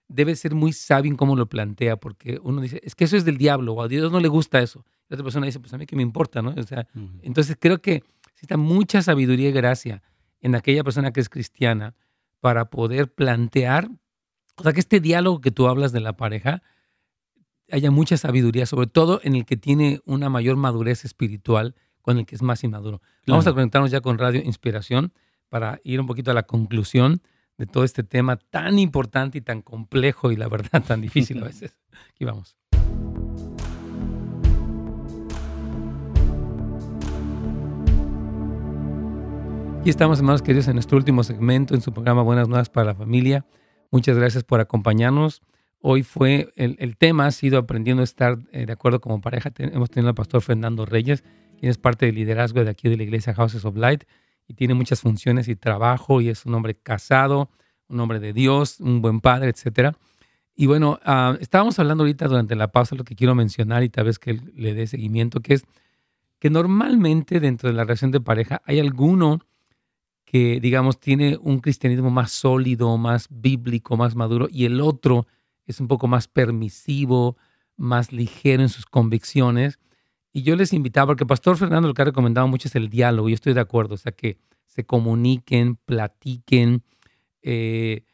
debe 0.08 0.36
ser 0.36 0.56
muy 0.56 0.74
sabio 0.74 1.10
en 1.10 1.18
cómo 1.18 1.36
lo 1.36 1.48
plantea, 1.48 1.98
porque 1.98 2.40
uno 2.44 2.62
dice, 2.62 2.82
es 2.84 2.96
que 2.96 3.06
eso 3.06 3.18
es 3.18 3.26
del 3.26 3.38
diablo, 3.38 3.74
o 3.74 3.82
a 3.82 3.88
Dios 3.88 4.12
no 4.12 4.20
le 4.20 4.28
gusta 4.28 4.60
eso. 4.60 4.86
Y 5.10 5.14
otra 5.14 5.24
persona 5.24 5.46
dice, 5.46 5.60
pues 5.60 5.74
a 5.74 5.78
mí 5.78 5.86
que 5.86 5.96
me 5.96 6.02
importa, 6.02 6.42
¿no? 6.42 6.54
O 6.56 6.64
sea, 6.64 6.88
entonces 7.22 7.58
creo 7.60 7.82
que 7.82 8.04
necesita 8.28 8.58
mucha 8.58 9.02
sabiduría 9.02 9.50
y 9.50 9.52
gracia 9.52 10.04
en 10.42 10.56
aquella 10.56 10.84
persona 10.84 11.12
que 11.12 11.22
es 11.22 11.30
cristiana 11.30 11.96
para 12.40 12.70
poder 12.70 13.14
plantear, 13.14 13.90
o 14.62 14.64
sea, 14.64 14.74
que 14.74 14.80
este 14.80 15.00
diálogo 15.00 15.42
que 15.42 15.50
tú 15.50 15.68
hablas 15.68 15.92
de 15.92 16.02
la 16.02 16.16
pareja 16.16 16.62
haya 17.72 17.90
mucha 17.90 18.16
sabiduría, 18.16 18.68
sobre 18.68 18.86
todo 18.86 19.20
en 19.24 19.36
el 19.36 19.44
que 19.44 19.58
tiene 19.58 20.02
una 20.06 20.30
mayor 20.30 20.56
madurez 20.56 21.04
espiritual, 21.04 21.74
con 22.04 22.20
el 22.20 22.28
que 22.28 22.36
es 22.36 22.44
más 22.44 22.64
inmaduro. 22.64 23.02
Vamos 23.26 23.48
a 23.48 23.54
conectarnos 23.54 23.90
ya 23.90 24.02
con 24.02 24.20
Radio 24.20 24.40
Inspiración 24.44 25.14
para 25.50 25.80
ir 25.84 26.00
un 26.00 26.06
poquito 26.06 26.30
a 26.30 26.36
la 26.36 26.44
conclusión 26.44 27.24
de 27.58 27.66
todo 27.66 27.84
este 27.84 28.04
tema 28.04 28.38
tan 28.38 28.78
importante 28.78 29.40
y 29.40 29.42
tan 29.42 29.64
complejo 29.64 30.32
y 30.32 30.36
la 30.36 30.48
verdad 30.48 30.84
tan 30.88 31.02
difícil 31.02 31.42
a 31.42 31.46
veces. 31.46 31.76
Aquí 32.12 32.24
vamos. 32.24 32.56
Y 39.84 39.90
estamos, 39.90 40.20
hermanos 40.20 40.44
queridos, 40.44 40.68
en 40.68 40.76
nuestro 40.76 41.00
último 41.00 41.24
segmento 41.24 41.74
en 41.74 41.82
su 41.82 41.92
programa 41.92 42.22
Buenas 42.22 42.48
Nuevas 42.48 42.70
para 42.70 42.86
la 42.86 42.96
Familia. 42.96 43.44
Muchas 43.92 44.18
gracias 44.18 44.46
por 44.46 44.62
acompañarnos. 44.62 45.42
Hoy 45.82 46.04
fue, 46.04 46.54
el, 46.56 46.96
tema 46.96 47.26
ha 47.26 47.32
sido 47.32 47.60
aprendiendo 47.60 48.02
a 48.02 48.04
estar 48.06 48.38
eh, 48.54 48.66
de 48.66 48.72
acuerdo 48.72 49.02
como 49.02 49.20
pareja. 49.20 49.52
hemos 49.58 49.90
tenido 49.90 50.08
al 50.08 50.16
pastor 50.16 50.42
Fernando 50.42 50.86
Reyes, 50.86 51.26
quien 51.60 51.70
es 51.70 51.78
parte 51.78 52.06
del 52.06 52.16
liderazgo 52.16 52.64
de 52.64 52.70
aquí 52.70 52.88
de 52.88 52.96
la 52.96 53.04
iglesia 53.04 53.34
Houses 53.34 53.66
of 53.66 53.76
Light 53.76 54.06
y 54.48 54.54
tiene 54.54 54.76
muchas 54.76 55.02
funciones 55.02 55.50
y 55.50 55.58
trabajo 55.58 56.22
y 56.22 56.30
es 56.30 56.46
un 56.46 56.54
hombre 56.54 56.76
casado, 56.76 57.50
un 57.90 58.00
hombre 58.00 58.22
de 58.22 58.32
Dios, 58.32 58.80
un 58.80 59.02
buen 59.02 59.20
padre, 59.20 59.50
etcétera. 59.50 59.94
Y 60.56 60.68
bueno, 60.68 61.00
ah, 61.04 61.36
estábamos 61.42 61.78
hablando 61.78 62.04
ahorita 62.04 62.30
durante 62.30 62.56
la 62.56 62.72
pausa 62.72 62.96
lo 62.96 63.04
que 63.04 63.16
quiero 63.16 63.36
mencionar 63.36 63.84
y 63.84 63.90
tal 63.90 64.06
vez 64.06 64.20
que 64.20 64.40
le 64.56 64.74
dé 64.74 64.88
seguimiento, 64.88 65.42
que 65.42 65.56
es 65.56 65.66
que 66.40 66.50
normalmente 66.50 67.42
dentro 67.42 67.70
de 67.70 67.76
la 67.76 67.84
relación 67.84 68.12
de 68.12 68.22
pareja 68.22 68.62
hay 68.66 68.80
alguno 68.80 69.42
que, 70.32 70.62
digamos, 70.62 70.98
tiene 70.98 71.38
un 71.42 71.60
cristianismo 71.60 72.10
más 72.10 72.32
sólido, 72.32 72.98
más 72.98 73.28
bíblico, 73.30 73.98
más 73.98 74.16
maduro, 74.16 74.48
y 74.50 74.64
el 74.64 74.80
otro 74.80 75.28
es 75.66 75.82
un 75.82 75.90
poco 75.90 76.08
más 76.08 76.30
permisivo, 76.30 77.36
más 77.76 78.14
ligero 78.14 78.64
en 78.64 78.70
sus 78.70 78.86
convicciones. 78.86 79.78
Y 80.32 80.44
yo 80.44 80.56
les 80.56 80.72
invitaba, 80.72 81.08
porque 81.08 81.26
Pastor 81.26 81.58
Fernando 81.58 81.90
lo 81.90 81.94
que 81.94 82.04
ha 82.04 82.06
recomendado 82.06 82.48
mucho 82.48 82.70
es 82.70 82.76
el 82.78 82.88
diálogo, 82.88 83.28
y 83.28 83.34
estoy 83.34 83.54
de 83.54 83.60
acuerdo, 83.60 83.96
o 83.96 83.98
sea, 83.98 84.14
que 84.14 84.38
se 84.68 84.86
comuniquen, 84.86 85.76
platiquen, 85.76 86.84
eh, 87.42 88.06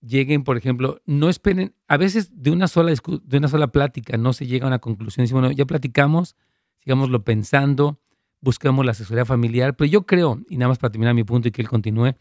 lleguen, 0.00 0.42
por 0.42 0.56
ejemplo, 0.56 1.00
no 1.06 1.28
esperen, 1.28 1.76
a 1.86 1.96
veces 1.96 2.42
de 2.42 2.50
una 2.50 2.66
sola, 2.66 2.92
de 3.22 3.38
una 3.38 3.46
sola 3.46 3.68
plática 3.68 4.16
no 4.16 4.32
se 4.32 4.48
llega 4.48 4.64
a 4.64 4.70
una 4.70 4.80
conclusión. 4.80 5.22
Dice, 5.22 5.34
bueno, 5.34 5.52
ya 5.52 5.66
platicamos, 5.66 6.34
sigámoslo 6.80 7.22
pensando, 7.22 8.00
busquemos 8.40 8.84
la 8.84 8.92
asesoría 8.92 9.24
familiar, 9.24 9.76
pero 9.76 9.90
yo 9.90 10.06
creo, 10.06 10.40
y 10.48 10.56
nada 10.56 10.68
más 10.68 10.78
para 10.78 10.92
terminar 10.92 11.14
mi 11.14 11.24
punto 11.24 11.48
y 11.48 11.50
que 11.50 11.62
él 11.62 11.68
continúe, 11.68 12.14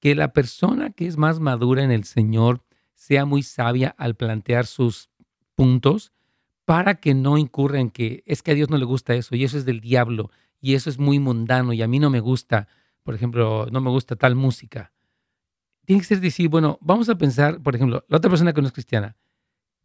que 0.00 0.14
la 0.14 0.32
persona 0.32 0.90
que 0.90 1.06
es 1.06 1.16
más 1.16 1.40
madura 1.40 1.82
en 1.82 1.90
el 1.90 2.04
Señor 2.04 2.62
sea 2.94 3.24
muy 3.24 3.42
sabia 3.42 3.94
al 3.98 4.14
plantear 4.14 4.66
sus 4.66 5.10
puntos 5.54 6.12
para 6.64 6.96
que 6.96 7.14
no 7.14 7.38
incurra 7.38 7.80
en 7.80 7.90
que 7.90 8.22
es 8.26 8.42
que 8.42 8.52
a 8.52 8.54
Dios 8.54 8.70
no 8.70 8.78
le 8.78 8.84
gusta 8.84 9.14
eso 9.14 9.34
y 9.36 9.44
eso 9.44 9.58
es 9.58 9.64
del 9.64 9.80
diablo 9.80 10.30
y 10.60 10.74
eso 10.74 10.88
es 10.88 10.98
muy 10.98 11.18
mundano 11.18 11.72
y 11.72 11.82
a 11.82 11.88
mí 11.88 11.98
no 11.98 12.10
me 12.10 12.20
gusta, 12.20 12.68
por 13.02 13.14
ejemplo, 13.14 13.66
no 13.70 13.80
me 13.80 13.90
gusta 13.90 14.16
tal 14.16 14.34
música. 14.34 14.92
Tiene 15.84 16.00
que 16.00 16.06
ser 16.08 16.20
decir, 16.20 16.48
bueno, 16.48 16.78
vamos 16.80 17.08
a 17.10 17.18
pensar, 17.18 17.62
por 17.62 17.74
ejemplo, 17.74 18.04
la 18.08 18.16
otra 18.16 18.30
persona 18.30 18.54
que 18.54 18.62
no 18.62 18.68
es 18.68 18.72
cristiana, 18.72 19.16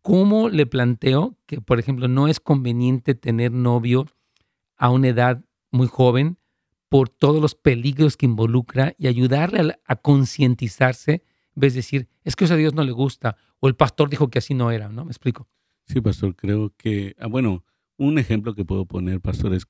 ¿cómo 0.01 0.47
le 0.47 0.65
planteo 0.65 1.37
que, 1.45 1.59
por 1.59 1.79
ejemplo, 1.79 2.07
no 2.07 2.29
es 2.29 2.39
conveniente 2.39 3.13
tener 3.15 3.51
novio 3.51 4.05
a 4.77 4.89
una 4.89 5.09
edad 5.09 5.43
muy 5.71 5.87
joven 5.87 6.37
por 6.89 7.09
todos 7.09 7.41
los 7.41 7.55
peligros 7.55 8.17
que 8.17 8.25
involucra 8.25 8.95
y 8.97 9.07
ayudarle 9.07 9.75
a, 9.85 9.95
concientizarse 9.97 11.23
en 11.55 11.61
vez 11.61 11.73
de 11.73 11.79
decir, 11.79 12.07
es 12.23 12.35
que 12.35 12.45
eso 12.45 12.55
a 12.55 12.57
Dios 12.57 12.73
no 12.73 12.83
le 12.83 12.91
gusta 12.91 13.37
o 13.59 13.67
el 13.67 13.75
pastor 13.75 14.09
dijo 14.09 14.29
que 14.29 14.39
así 14.39 14.53
no 14.53 14.71
era, 14.71 14.89
¿no? 14.89 15.05
¿Me 15.05 15.11
explico? 15.11 15.47
Sí, 15.85 16.01
pastor, 16.01 16.35
creo 16.35 16.73
que, 16.77 17.15
ah, 17.19 17.27
bueno, 17.27 17.63
un 17.97 18.17
ejemplo 18.17 18.55
que 18.55 18.65
puedo 18.65 18.85
poner, 18.85 19.19
pastor, 19.19 19.53
es 19.53 19.65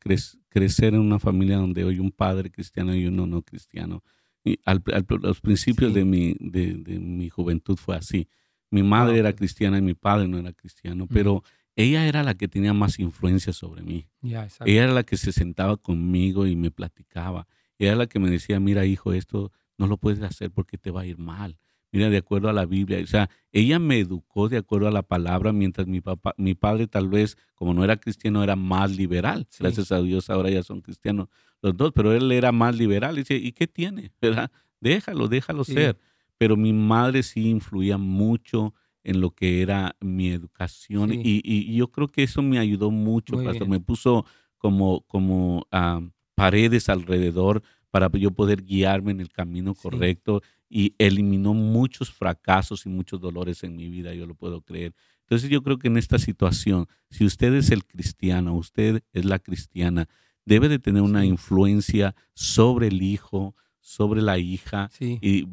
crecer 0.49 0.93
en 0.93 0.99
una 0.99 1.19
familia 1.19 1.57
donde 1.57 1.83
hay 1.83 1.99
un 1.99 2.11
padre 2.11 2.51
cristiano 2.51 2.95
y 2.95 3.07
uno 3.07 3.25
no 3.25 3.41
cristiano. 3.41 4.03
Y 4.43 4.59
al, 4.65 4.83
los 5.21 5.41
principios 5.41 5.93
de, 5.93 6.05
mi, 6.05 6.35
de, 6.39 6.99
mi 6.99 7.29
juventud 7.29 7.75
fue 7.75 7.95
así. 7.95 8.27
Mi 8.71 8.83
madre 8.83 9.19
era 9.19 9.33
cristiana 9.33 9.79
y 9.79 9.81
mi 9.81 9.95
padre 9.95 10.27
no 10.27 10.37
era 10.37 10.53
cristiano, 10.53 11.07
pero 11.07 11.43
ella 11.79 12.05
era 12.05 12.23
la 12.23 12.35
que 12.35 12.49
tenía 12.49 12.73
más 12.73 12.99
influencia 12.99 13.53
sobre 13.53 13.83
mí. 13.83 14.05
ella 14.65 14.83
era 14.83 14.91
la 14.93 15.03
que 15.03 15.15
se 15.15 15.31
sentaba 15.31 15.77
conmigo 15.77 16.45
y 16.45 16.57
me 16.57 16.71
platicaba. 16.71 17.47
Ella 17.77 17.91
era 17.91 17.99
la 17.99 18.07
que 18.07 18.19
me 18.19 18.29
decía, 18.29 18.59
mira 18.59 18.85
hijo, 18.85 19.13
esto 19.13 19.53
no 19.77 19.87
lo 19.87 19.95
puedes 19.95 20.21
hacer 20.21 20.51
porque 20.51 20.77
te 20.77 20.91
va 20.91 21.01
a 21.01 21.05
ir 21.05 21.17
mal. 21.17 21.57
Mira, 21.93 22.09
de 22.09 22.17
acuerdo 22.17 22.49
a 22.49 22.53
la 22.53 22.65
Biblia. 22.65 22.99
O 23.01 23.07
sea, 23.07 23.29
ella 23.53 23.79
me 23.79 23.97
educó 23.97 24.49
de 24.49 24.57
acuerdo 24.57 24.89
a 24.89 24.91
la 24.91 25.03
palabra, 25.03 25.53
mientras 25.53 25.87
mi 25.87 26.01
papá, 26.01 26.35
mi 26.37 26.53
padre 26.53 26.87
tal 26.87 27.07
vez, 27.07 27.37
como 27.55 27.73
no 27.73 27.85
era 27.85 27.95
cristiano, 27.95 28.43
era 28.43 28.57
más 28.57 28.97
liberal. 28.97 29.47
Gracias 29.57 29.93
a 29.93 30.01
Dios 30.01 30.29
ahora 30.29 30.49
ya 30.49 30.63
son 30.63 30.81
cristianos 30.81 31.29
los 31.61 31.77
dos, 31.77 31.93
pero 31.95 32.11
él 32.13 32.29
era 32.33 32.51
más 32.51 32.75
liberal. 32.75 33.15
Y 33.15 33.21
dice, 33.21 33.37
¿y 33.37 33.53
qué 33.53 33.67
tiene? 33.67 34.11
¿Verdad? 34.21 34.51
Déjalo, 34.81 35.29
déjalo 35.29 35.63
ser. 35.63 35.97
Pero 36.37 36.57
mi 36.57 36.73
madre 36.73 37.23
sí 37.23 37.49
influía 37.49 37.97
mucho 37.97 38.73
en 39.03 39.21
lo 39.21 39.31
que 39.31 39.61
era 39.61 39.95
mi 39.99 40.29
educación 40.29 41.11
y, 41.13 41.75
yo 41.75 41.89
creo 41.89 42.07
que 42.07 42.23
eso 42.23 42.41
me 42.41 42.59
ayudó 42.59 42.91
mucho, 42.91 43.37
Me 43.37 43.79
puso 43.79 44.25
como, 44.57 45.01
como 45.01 45.65
ah, 45.71 46.01
paredes 46.35 46.89
alrededor 46.89 47.63
para 47.91 48.09
yo 48.11 48.31
poder 48.31 48.63
guiarme 48.63 49.11
en 49.11 49.21
el 49.21 49.29
camino 49.29 49.73
correcto 49.73 50.41
y 50.69 50.93
eliminó 50.99 51.53
muchos 51.53 52.11
fracasos 52.11 52.85
y 52.85 52.89
muchos 52.89 53.19
dolores 53.19 53.63
en 53.63 53.75
mi 53.75 53.89
vida, 53.89 54.13
yo 54.13 54.27
lo 54.27 54.35
puedo 54.35 54.61
creer. 54.61 54.93
Entonces 55.21 55.49
yo 55.49 55.63
creo 55.63 55.77
que 55.77 55.87
en 55.87 55.97
esta 55.97 56.19
situación, 56.19 56.87
si 57.09 57.25
usted 57.25 57.53
es 57.55 57.71
el 57.71 57.85
cristiano, 57.85 58.55
usted 58.55 59.03
es 59.13 59.25
la 59.25 59.39
cristiana, 59.39 60.07
debe 60.45 60.69
de 60.69 60.79
tener 60.79 61.01
una 61.01 61.25
influencia 61.25 62.15
sobre 62.33 62.87
el 62.87 63.01
hijo, 63.01 63.55
sobre 63.79 64.21
la 64.21 64.37
hija 64.37 64.89
y 64.99 65.47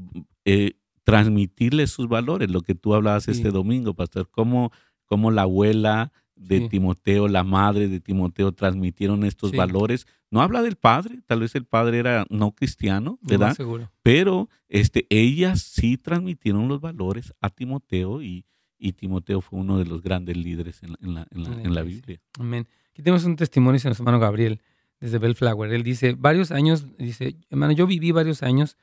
eh, 0.44 0.76
transmitirle 1.06 1.86
sus 1.86 2.08
valores, 2.08 2.50
lo 2.50 2.62
que 2.62 2.74
tú 2.74 2.92
hablabas 2.92 3.28
este 3.28 3.52
domingo, 3.52 3.94
pastor, 3.94 4.28
cómo, 4.28 4.72
cómo 5.04 5.30
la 5.30 5.42
abuela 5.42 6.12
de 6.34 6.68
Timoteo, 6.68 7.28
la 7.28 7.44
madre 7.44 7.86
de 7.86 8.00
Timoteo 8.00 8.50
transmitieron 8.50 9.22
estos 9.22 9.52
valores. 9.52 10.08
No 10.32 10.42
habla 10.42 10.62
del 10.62 10.74
padre, 10.74 11.20
tal 11.24 11.40
vez 11.40 11.54
el 11.54 11.64
padre 11.64 11.98
era 11.98 12.26
no 12.28 12.56
cristiano, 12.56 13.20
¿verdad? 13.22 13.54
seguro. 13.54 13.88
Pero 14.02 14.50
este, 14.68 15.06
ellas 15.08 15.62
sí 15.62 15.96
transmitieron 15.96 16.66
los 16.66 16.80
valores 16.80 17.32
a 17.40 17.50
Timoteo 17.50 18.20
y, 18.20 18.44
y 18.76 18.94
Timoteo 18.94 19.40
fue 19.40 19.60
uno 19.60 19.78
de 19.78 19.84
los 19.84 20.02
grandes 20.02 20.36
líderes 20.36 20.82
en, 20.82 20.90
la, 20.90 21.24
en, 21.30 21.44
la, 21.44 21.62
en 21.62 21.72
la, 21.72 21.82
Biblia. 21.82 22.20
Amén. 22.36 22.66
Aquí 22.90 23.02
tenemos 23.02 23.24
un 23.24 23.36
testimonio 23.36 23.78
de 23.78 23.84
nuestro 23.84 24.02
hermano 24.02 24.18
Gabriel 24.18 24.60
desde 24.98 25.18
Bellflower. 25.18 25.72
Él 25.72 25.84
dice, 25.84 26.16
varios 26.18 26.50
años, 26.50 26.84
dice, 26.98 27.36
hermano, 27.48 27.74
yo 27.74 27.86
viví 27.86 28.10
varios 28.10 28.42
años 28.42 28.76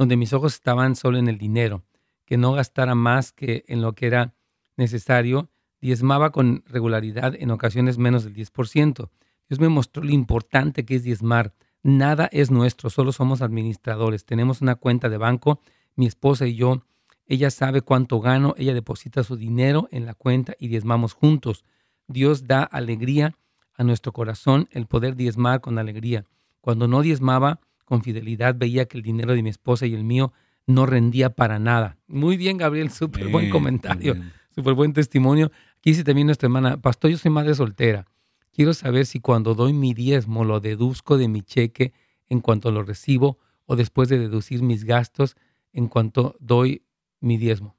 donde 0.00 0.16
mis 0.16 0.32
ojos 0.32 0.54
estaban 0.54 0.96
solo 0.96 1.18
en 1.18 1.28
el 1.28 1.36
dinero, 1.36 1.82
que 2.24 2.38
no 2.38 2.54
gastara 2.54 2.94
más 2.94 3.32
que 3.32 3.66
en 3.68 3.82
lo 3.82 3.92
que 3.92 4.06
era 4.06 4.32
necesario, 4.78 5.50
diezmaba 5.82 6.32
con 6.32 6.64
regularidad, 6.66 7.34
en 7.38 7.50
ocasiones 7.50 7.98
menos 7.98 8.24
del 8.24 8.34
10%. 8.34 9.10
Dios 9.46 9.60
me 9.60 9.68
mostró 9.68 10.02
lo 10.02 10.10
importante 10.10 10.86
que 10.86 10.94
es 10.94 11.02
diezmar. 11.02 11.52
Nada 11.82 12.30
es 12.32 12.50
nuestro, 12.50 12.88
solo 12.88 13.12
somos 13.12 13.42
administradores. 13.42 14.24
Tenemos 14.24 14.62
una 14.62 14.74
cuenta 14.74 15.10
de 15.10 15.18
banco, 15.18 15.60
mi 15.96 16.06
esposa 16.06 16.46
y 16.46 16.54
yo. 16.54 16.82
Ella 17.26 17.50
sabe 17.50 17.82
cuánto 17.82 18.20
gano, 18.20 18.54
ella 18.56 18.72
deposita 18.72 19.22
su 19.22 19.36
dinero 19.36 19.86
en 19.92 20.06
la 20.06 20.14
cuenta 20.14 20.54
y 20.58 20.68
diezmamos 20.68 21.12
juntos. 21.12 21.66
Dios 22.08 22.46
da 22.46 22.62
alegría 22.62 23.36
a 23.74 23.84
nuestro 23.84 24.12
corazón 24.12 24.66
el 24.70 24.86
poder 24.86 25.14
diezmar 25.14 25.60
con 25.60 25.78
alegría. 25.78 26.24
Cuando 26.62 26.88
no 26.88 27.02
diezmaba, 27.02 27.60
con 27.90 28.04
fidelidad 28.04 28.54
veía 28.56 28.86
que 28.86 28.98
el 28.98 29.02
dinero 29.02 29.34
de 29.34 29.42
mi 29.42 29.50
esposa 29.50 29.84
y 29.84 29.94
el 29.94 30.04
mío 30.04 30.32
no 30.64 30.86
rendía 30.86 31.30
para 31.30 31.58
nada. 31.58 31.98
Muy 32.06 32.36
bien, 32.36 32.56
Gabriel, 32.56 32.88
súper 32.92 33.26
buen 33.26 33.50
comentario, 33.50 34.14
súper 34.54 34.74
buen 34.74 34.92
testimonio. 34.92 35.50
Aquí 35.78 35.90
dice 35.90 36.04
también 36.04 36.28
nuestra 36.28 36.46
hermana, 36.46 36.80
pastor, 36.80 37.10
yo 37.10 37.18
soy 37.18 37.32
madre 37.32 37.52
soltera. 37.52 38.06
quiero 38.52 38.74
saber 38.74 39.06
si 39.06 39.18
cuando 39.18 39.56
doy 39.56 39.72
mi 39.72 39.92
diezmo 39.92 40.44
lo 40.44 40.60
deduzco 40.60 41.18
de 41.18 41.26
mi 41.26 41.42
cheque 41.42 41.92
en 42.28 42.38
cuanto 42.38 42.70
lo 42.70 42.84
recibo 42.84 43.38
o 43.66 43.74
después 43.74 44.08
de 44.08 44.20
deducir 44.20 44.62
mis 44.62 44.84
gastos 44.84 45.34
en 45.72 45.88
cuanto 45.88 46.36
doy 46.38 46.84
mi 47.18 47.38
diezmo. 47.38 47.76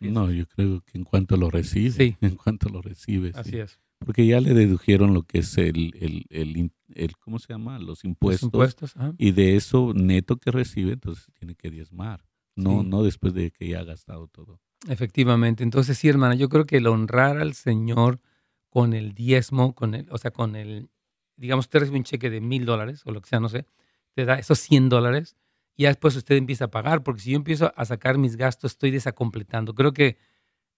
No, 0.00 0.30
yo 0.30 0.46
creo 0.46 0.80
que 0.80 0.96
en 0.96 1.04
cuanto 1.04 1.36
lo 1.36 1.50
recibes, 1.50 1.96
sí. 1.96 2.16
en 2.22 2.36
cuanto 2.36 2.70
lo 2.70 2.80
recibes. 2.80 3.36
Así 3.36 3.58
es. 3.58 3.78
Porque 4.04 4.26
ya 4.26 4.40
le 4.40 4.54
dedujeron 4.54 5.14
lo 5.14 5.22
que 5.22 5.38
es 5.38 5.56
el, 5.56 5.92
el, 6.30 6.70
el, 6.94 7.16
¿cómo 7.16 7.38
se 7.38 7.52
llama? 7.52 7.78
Los 7.78 8.04
impuestos. 8.04 8.52
Los 8.52 8.52
impuestos 8.52 8.94
y 9.18 9.32
de 9.32 9.56
eso 9.56 9.92
neto 9.94 10.36
que 10.36 10.50
recibe, 10.50 10.92
entonces 10.92 11.26
tiene 11.38 11.54
que 11.54 11.70
diezmar. 11.70 12.24
No, 12.56 12.82
no 12.82 13.02
después 13.02 13.34
de 13.34 13.50
que 13.50 13.68
ya 13.68 13.80
ha 13.80 13.84
gastado 13.84 14.28
todo. 14.28 14.60
Efectivamente. 14.88 15.64
Entonces, 15.64 15.98
sí, 15.98 16.08
hermana, 16.08 16.34
yo 16.34 16.48
creo 16.48 16.66
que 16.66 16.76
el 16.76 16.86
honrar 16.86 17.38
al 17.38 17.54
Señor 17.54 18.20
con 18.68 18.92
el 18.92 19.14
diezmo, 19.14 19.74
con 19.74 19.94
el, 19.94 20.06
o 20.10 20.18
sea, 20.18 20.30
con 20.30 20.54
el, 20.56 20.90
digamos, 21.36 21.66
usted 21.66 21.80
recibe 21.80 21.98
un 21.98 22.04
cheque 22.04 22.30
de 22.30 22.40
mil 22.40 22.64
dólares 22.64 23.02
o 23.06 23.12
lo 23.12 23.20
que 23.20 23.28
sea, 23.28 23.40
no 23.40 23.48
sé, 23.48 23.66
te 24.14 24.24
da 24.24 24.38
esos 24.38 24.58
100 24.60 24.88
dólares 24.88 25.36
y 25.76 25.84
ya 25.84 25.88
después 25.88 26.14
usted 26.16 26.36
empieza 26.36 26.66
a 26.66 26.70
pagar, 26.70 27.02
porque 27.02 27.22
si 27.22 27.30
yo 27.30 27.36
empiezo 27.36 27.72
a 27.74 27.84
sacar 27.84 28.18
mis 28.18 28.36
gastos, 28.36 28.72
estoy 28.72 28.90
desacompletando. 28.90 29.74
Creo 29.74 29.92
que 29.92 30.18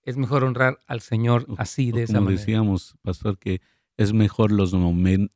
es 0.07 0.17
mejor 0.17 0.45
honrar 0.45 0.79
al 0.87 1.01
Señor 1.01 1.47
así, 1.59 1.91
de 1.91 2.05
esa 2.05 2.15
manera. 2.15 2.27
Como 2.27 2.39
decíamos, 2.39 2.97
pastor, 3.03 3.39
que 3.39 3.61
es 3.97 4.13
mejor 4.13 4.53
los, 4.53 4.73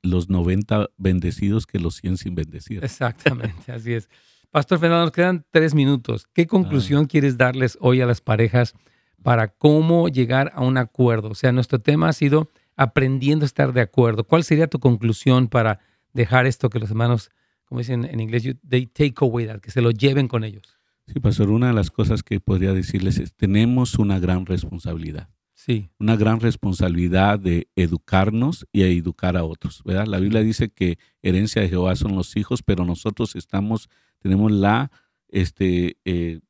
los 0.03 0.31
90 0.31 0.91
bendecidos 0.97 1.67
que 1.67 1.81
los 1.81 1.97
100 1.97 2.17
sin 2.17 2.35
bendecir. 2.37 2.83
Exactamente, 2.83 3.73
así 3.73 3.93
es. 3.93 4.09
Pastor 4.51 4.79
Fernando, 4.79 5.05
nos 5.05 5.13
quedan 5.13 5.45
tres 5.51 5.75
minutos. 5.75 6.29
¿Qué 6.33 6.47
conclusión 6.47 7.07
quieres 7.07 7.37
darles 7.37 7.79
hoy 7.81 8.01
a 8.01 8.07
las 8.07 8.21
parejas 8.21 8.75
para 9.23 9.49
cómo 9.49 10.09
llegar 10.09 10.53
a 10.55 10.63
un 10.63 10.79
acuerdo? 10.79 11.31
O 11.31 11.35
sea, 11.35 11.53
nuestro 11.53 11.81
tema 11.81 12.09
ha 12.09 12.13
sido 12.13 12.49
aprendiendo 12.77 13.45
a 13.45 13.47
estar 13.47 13.73
de 13.73 13.81
acuerdo. 13.81 14.25
¿Cuál 14.25 14.45
sería 14.45 14.69
tu 14.69 14.79
conclusión 14.79 15.49
para 15.49 15.81
dejar 16.13 16.47
esto 16.47 16.71
que 16.71 16.79
los 16.79 16.91
hermanos, 16.91 17.31
como 17.65 17.81
dicen 17.81 18.05
en 18.05 18.21
inglés, 18.21 18.57
they 18.69 18.87
take 18.87 19.15
away 19.19 19.47
that, 19.47 19.61
que 19.61 19.71
se 19.71 19.83
lo 19.83 19.91
lleven 19.91 20.29
con 20.29 20.45
ellos? 20.45 20.80
Sí, 21.13 21.19
pastor, 21.21 21.51
una 21.51 21.69
de 21.69 21.73
las 21.73 21.91
cosas 21.91 22.23
que 22.23 22.39
podría 22.41 22.73
decirles 22.73 23.19
es, 23.19 23.35
tenemos 23.35 23.99
una 23.99 24.19
gran 24.19 24.47
responsabilidad. 24.47 25.29
Sí. 25.55 25.91
Una 25.99 26.17
gran 26.17 26.41
responsabilidad 26.41 27.39
de 27.39 27.69
educarnos 27.77 28.67
y 28.73 28.83
educar 28.83 29.37
a 29.37 29.45
otros, 29.45 29.83
¿verdad? 29.85 30.07
La 30.07 30.21
Biblia 30.21 30.43
dice 30.43 30.71
que 30.71 30.99
herencia 31.21 31.61
de 31.61 31.69
Jehová 31.69 31.97
son 31.97 32.15
los 32.15 32.37
hijos, 32.37 32.63
pero 32.63 32.85
nosotros 32.85 33.37
estamos 33.37 33.89
tenemos 34.21 34.53
la, 34.53 34.91
este, 35.29 35.99
eh, 36.05 36.41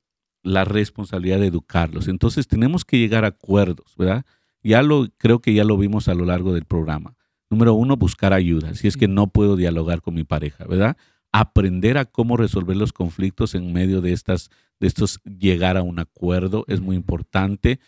la 0.42 0.64
responsabilidad 0.64 1.40
de 1.40 1.46
educarlos. 1.46 2.08
Entonces 2.08 2.46
tenemos 2.46 2.84
que 2.84 2.98
llegar 2.98 3.24
a 3.24 3.28
acuerdos, 3.28 3.94
¿verdad? 3.96 4.24
Ya 4.62 4.82
lo, 4.82 5.08
creo 5.16 5.40
que 5.40 5.54
ya 5.54 5.64
lo 5.64 5.76
vimos 5.78 6.08
a 6.08 6.14
lo 6.14 6.24
largo 6.24 6.52
del 6.52 6.64
programa. 6.66 7.16
Número 7.48 7.74
uno, 7.74 7.96
buscar 7.96 8.32
ayuda, 8.32 8.74
si 8.74 8.86
es 8.86 8.96
que 8.96 9.08
no 9.08 9.28
puedo 9.28 9.56
dialogar 9.56 10.02
con 10.02 10.14
mi 10.14 10.24
pareja, 10.24 10.66
¿verdad? 10.66 10.96
Aprender 11.32 11.98
a 11.98 12.04
cómo 12.04 12.36
resolver 12.36 12.76
los 12.76 12.92
conflictos 12.92 13.54
en 13.54 13.72
medio 13.72 14.00
de 14.00 14.12
estas, 14.12 14.50
de 14.80 14.86
estos 14.88 15.20
llegar 15.24 15.76
a 15.76 15.82
un 15.82 15.98
acuerdo 15.98 16.64
es 16.68 16.80
muy 16.80 16.96
importante 16.96 17.78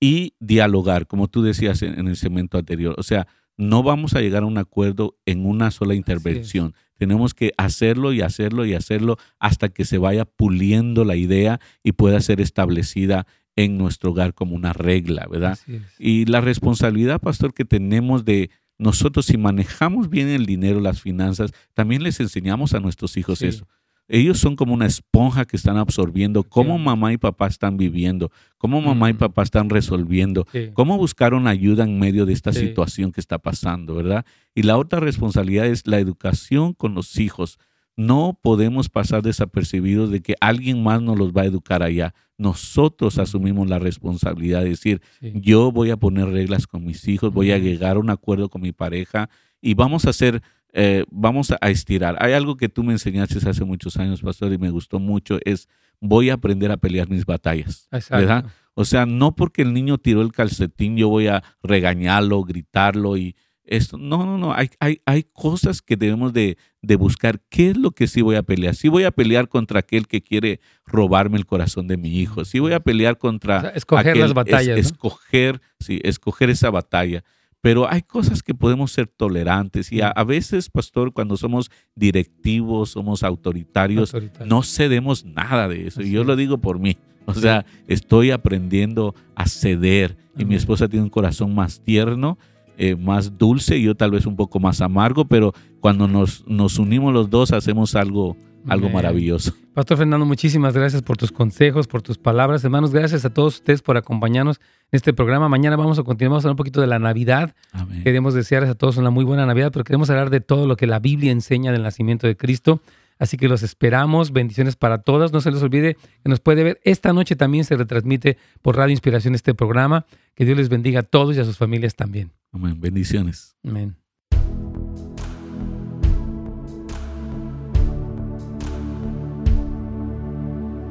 y 0.00 0.34
dialogar, 0.40 1.06
como 1.06 1.28
tú 1.28 1.42
decías 1.42 1.82
en, 1.82 2.08
el 2.08 2.16
segmento 2.16 2.58
anterior. 2.58 2.94
O 2.98 3.02
sea, 3.02 3.26
no 3.56 3.82
vamos 3.82 4.14
a 4.14 4.20
llegar 4.20 4.42
a 4.42 4.46
un 4.46 4.58
acuerdo 4.58 5.18
en 5.26 5.44
una 5.44 5.70
sola 5.70 5.94
intervención. 5.94 6.74
Tenemos 6.96 7.34
que 7.34 7.52
hacerlo 7.58 8.12
y 8.12 8.22
hacerlo 8.22 8.64
y 8.64 8.74
hacerlo 8.74 9.18
hasta 9.38 9.68
que 9.68 9.84
se 9.84 9.98
vaya 9.98 10.24
puliendo 10.24 11.04
la 11.04 11.16
idea 11.16 11.60
y 11.82 11.92
pueda 11.92 12.20
ser 12.20 12.40
establecida 12.40 13.26
en 13.56 13.76
nuestro 13.76 14.10
hogar 14.10 14.32
como 14.34 14.54
una 14.54 14.72
regla, 14.72 15.26
¿verdad? 15.30 15.58
Y 15.98 16.24
la 16.24 16.40
responsabilidad, 16.40 17.20
pastor, 17.20 17.52
que 17.52 17.64
tenemos 17.64 18.24
de 18.24 18.50
nosotros, 18.80 19.26
si 19.26 19.36
manejamos 19.36 20.08
bien 20.08 20.28
el 20.28 20.46
dinero, 20.46 20.80
las 20.80 21.00
finanzas, 21.00 21.52
también 21.74 22.02
les 22.02 22.18
enseñamos 22.18 22.74
a 22.74 22.80
nuestros 22.80 23.16
hijos 23.16 23.42
eso. 23.42 23.68
Ellos 24.08 24.38
son 24.38 24.56
como 24.56 24.74
una 24.74 24.86
esponja 24.86 25.44
que 25.44 25.56
están 25.56 25.76
absorbiendo 25.76 26.42
cómo 26.42 26.78
mamá 26.78 27.12
y 27.12 27.16
papá 27.16 27.46
están 27.46 27.76
viviendo, 27.76 28.32
cómo 28.58 28.80
mamá 28.80 29.08
y 29.10 29.12
papá 29.12 29.44
están 29.44 29.70
resolviendo, 29.70 30.46
cómo 30.72 30.98
buscaron 30.98 31.46
ayuda 31.46 31.84
en 31.84 32.00
medio 32.00 32.26
de 32.26 32.32
esta 32.32 32.52
situación 32.52 33.12
que 33.12 33.20
está 33.20 33.38
pasando, 33.38 33.94
¿verdad? 33.94 34.24
Y 34.52 34.62
la 34.62 34.78
otra 34.78 34.98
responsabilidad 34.98 35.66
es 35.66 35.86
la 35.86 36.00
educación 36.00 36.72
con 36.72 36.94
los 36.94 37.20
hijos. 37.20 37.58
No 38.00 38.38
podemos 38.40 38.88
pasar 38.88 39.20
desapercibidos 39.20 40.10
de 40.10 40.22
que 40.22 40.34
alguien 40.40 40.82
más 40.82 41.02
nos 41.02 41.18
los 41.18 41.32
va 41.32 41.42
a 41.42 41.44
educar 41.44 41.82
allá. 41.82 42.14
Nosotros 42.38 43.18
asumimos 43.18 43.68
la 43.68 43.78
responsabilidad 43.78 44.62
de 44.62 44.70
decir, 44.70 45.02
yo 45.20 45.70
voy 45.70 45.90
a 45.90 45.98
poner 45.98 46.30
reglas 46.30 46.66
con 46.66 46.82
mis 46.82 47.06
hijos, 47.08 47.30
voy 47.30 47.52
a 47.52 47.58
llegar 47.58 47.96
a 47.96 48.00
un 48.00 48.08
acuerdo 48.08 48.48
con 48.48 48.62
mi 48.62 48.72
pareja 48.72 49.28
y 49.60 49.74
vamos 49.74 50.06
a 50.06 50.10
hacer 50.10 50.40
eh, 50.72 51.04
vamos 51.10 51.52
a 51.60 51.68
estirar. 51.68 52.16
Hay 52.20 52.32
algo 52.32 52.56
que 52.56 52.70
tú 52.70 52.82
me 52.82 52.92
enseñaste 52.92 53.46
hace 53.46 53.64
muchos 53.64 53.98
años, 53.98 54.22
pastor, 54.22 54.50
y 54.54 54.56
me 54.56 54.70
gustó 54.70 54.98
mucho, 54.98 55.38
es 55.44 55.68
voy 56.00 56.30
a 56.30 56.34
aprender 56.34 56.70
a 56.70 56.78
pelear 56.78 57.10
mis 57.10 57.26
batallas. 57.26 57.86
¿verdad? 58.08 58.46
O 58.72 58.86
sea, 58.86 59.04
no 59.04 59.34
porque 59.34 59.60
el 59.60 59.74
niño 59.74 59.98
tiró 59.98 60.22
el 60.22 60.32
calcetín, 60.32 60.96
yo 60.96 61.10
voy 61.10 61.26
a 61.26 61.42
regañarlo, 61.62 62.42
gritarlo 62.44 63.18
y 63.18 63.36
esto. 63.64 63.98
No, 63.98 64.24
no, 64.26 64.38
no. 64.38 64.52
Hay, 64.52 64.70
hay, 64.80 65.00
hay 65.06 65.24
cosas 65.24 65.82
que 65.82 65.96
debemos 65.96 66.32
de, 66.32 66.56
de, 66.82 66.96
buscar. 66.96 67.40
¿Qué 67.48 67.70
es 67.70 67.76
lo 67.76 67.92
que 67.92 68.06
sí 68.06 68.22
voy 68.22 68.36
a 68.36 68.42
pelear? 68.42 68.74
Sí 68.74 68.88
voy 68.88 69.04
a 69.04 69.10
pelear 69.10 69.48
contra 69.48 69.80
aquel 69.80 70.06
que 70.06 70.22
quiere 70.22 70.60
robarme 70.84 71.38
el 71.38 71.46
corazón 71.46 71.86
de 71.86 71.96
mi 71.96 72.18
hijo. 72.18 72.44
Sí 72.44 72.58
voy 72.58 72.72
a 72.72 72.80
pelear 72.80 73.18
contra... 73.18 73.70
escoger 73.74 74.16
las 74.16 74.34
batallas. 74.34 74.78
Escoger, 74.78 75.60
sí, 75.78 76.00
escoger 76.02 76.50
esa 76.50 76.70
batalla 76.70 77.24
pero 77.60 77.90
hay 77.90 78.02
cosas 78.02 78.42
que 78.42 78.54
podemos 78.54 78.92
ser 78.92 79.06
tolerantes 79.06 79.92
y 79.92 80.00
a, 80.00 80.12
veces, 80.24 80.70
pastor, 80.70 81.12
cuando 81.12 81.36
somos 81.36 81.70
directivos, 81.94 82.90
somos 82.90 83.22
autoritarios, 83.22 84.14
no 84.46 84.62
cedemos 84.62 85.24
nada 85.24 85.68
de 85.68 85.88
eso. 85.88 86.00
y 86.00 86.10
yo 86.10 86.24
lo 86.24 86.36
digo 86.36 86.58
por 86.58 86.78
mí. 86.78 86.96
O 87.26 87.34
sea, 87.34 87.64
estoy 87.86 88.30
aprendiendo 88.30 89.14
a 89.34 89.46
ceder 89.46 90.16
y 90.36 90.44
mi 90.44 90.54
esposa 90.54 90.88
tiene 90.88 91.04
un 91.04 91.10
corazón 91.10 91.54
más 91.54 91.80
tierno, 91.82 92.38
eh, 92.82 92.96
más 92.96 93.36
dulce 93.36 93.76
y 93.76 93.82
yo 93.82 93.94
tal 93.94 94.10
vez 94.10 94.24
un 94.24 94.36
poco 94.36 94.58
más 94.58 94.80
amargo, 94.80 95.26
pero 95.26 95.52
cuando 95.80 96.08
nos, 96.08 96.46
nos 96.46 96.78
unimos 96.78 97.12
los 97.12 97.28
dos 97.28 97.52
hacemos 97.52 97.94
algo, 97.94 98.38
algo 98.66 98.88
maravilloso. 98.88 99.52
Pastor 99.74 99.98
Fernando, 99.98 100.24
muchísimas 100.24 100.72
gracias 100.72 101.02
por 101.02 101.18
tus 101.18 101.30
consejos, 101.30 101.86
por 101.86 102.00
tus 102.00 102.16
palabras. 102.16 102.64
Hermanos, 102.64 102.90
gracias 102.90 103.26
a 103.26 103.34
todos 103.34 103.56
ustedes 103.56 103.82
por 103.82 103.98
acompañarnos 103.98 104.60
en 104.90 104.96
este 104.96 105.12
programa. 105.12 105.50
Mañana 105.50 105.76
vamos 105.76 105.98
a 105.98 106.04
continuar, 106.04 106.30
vamos 106.30 106.44
a 106.46 106.48
hablar 106.48 106.54
un 106.54 106.56
poquito 106.56 106.80
de 106.80 106.86
la 106.86 106.98
Navidad. 106.98 107.54
Queremos 108.02 108.32
desearles 108.32 108.70
a 108.70 108.74
todos 108.74 108.96
una 108.96 109.10
muy 109.10 109.26
buena 109.26 109.44
Navidad, 109.44 109.72
pero 109.74 109.84
queremos 109.84 110.08
hablar 110.08 110.30
de 110.30 110.40
todo 110.40 110.66
lo 110.66 110.76
que 110.76 110.86
la 110.86 111.00
Biblia 111.00 111.32
enseña 111.32 111.72
del 111.72 111.82
nacimiento 111.82 112.26
de 112.26 112.38
Cristo. 112.38 112.80
Así 113.20 113.36
que 113.36 113.48
los 113.48 113.62
esperamos. 113.62 114.32
Bendiciones 114.32 114.74
para 114.74 115.02
todos. 115.02 115.32
No 115.32 115.40
se 115.40 115.52
les 115.52 115.62
olvide 115.62 115.96
que 116.24 116.28
nos 116.28 116.40
puede 116.40 116.64
ver. 116.64 116.80
Esta 116.82 117.12
noche 117.12 117.36
también 117.36 117.64
se 117.64 117.76
retransmite 117.76 118.38
por 118.62 118.76
Radio 118.76 118.90
Inspiración 118.90 119.34
este 119.36 119.54
programa. 119.54 120.06
Que 120.34 120.44
Dios 120.44 120.56
les 120.56 120.70
bendiga 120.70 121.00
a 121.00 121.02
todos 121.04 121.36
y 121.36 121.40
a 121.40 121.44
sus 121.44 121.58
familias 121.58 121.94
también. 121.94 122.32
Amén. 122.50 122.80
Bendiciones. 122.80 123.56
Amén. 123.62 123.94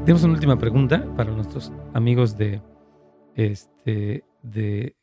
Tenemos 0.05 0.23
una 0.23 0.33
última 0.33 0.57
pregunta 0.57 1.05
para 1.17 1.31
nuestros 1.31 1.71
amigos 1.93 2.37
de, 2.37 2.61
este, 3.35 4.23
de 4.41 4.95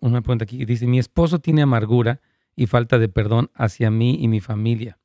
una 0.00 0.20
pregunta 0.20 0.44
aquí. 0.44 0.64
Dice, 0.64 0.86
mi 0.86 0.98
esposo 0.98 1.38
tiene 1.38 1.62
amargura 1.62 2.20
y 2.54 2.66
falta 2.66 2.98
de 2.98 3.08
perdón 3.08 3.50
hacia 3.54 3.90
mí 3.90 4.18
y 4.20 4.28
mi 4.28 4.40
familia, 4.40 4.98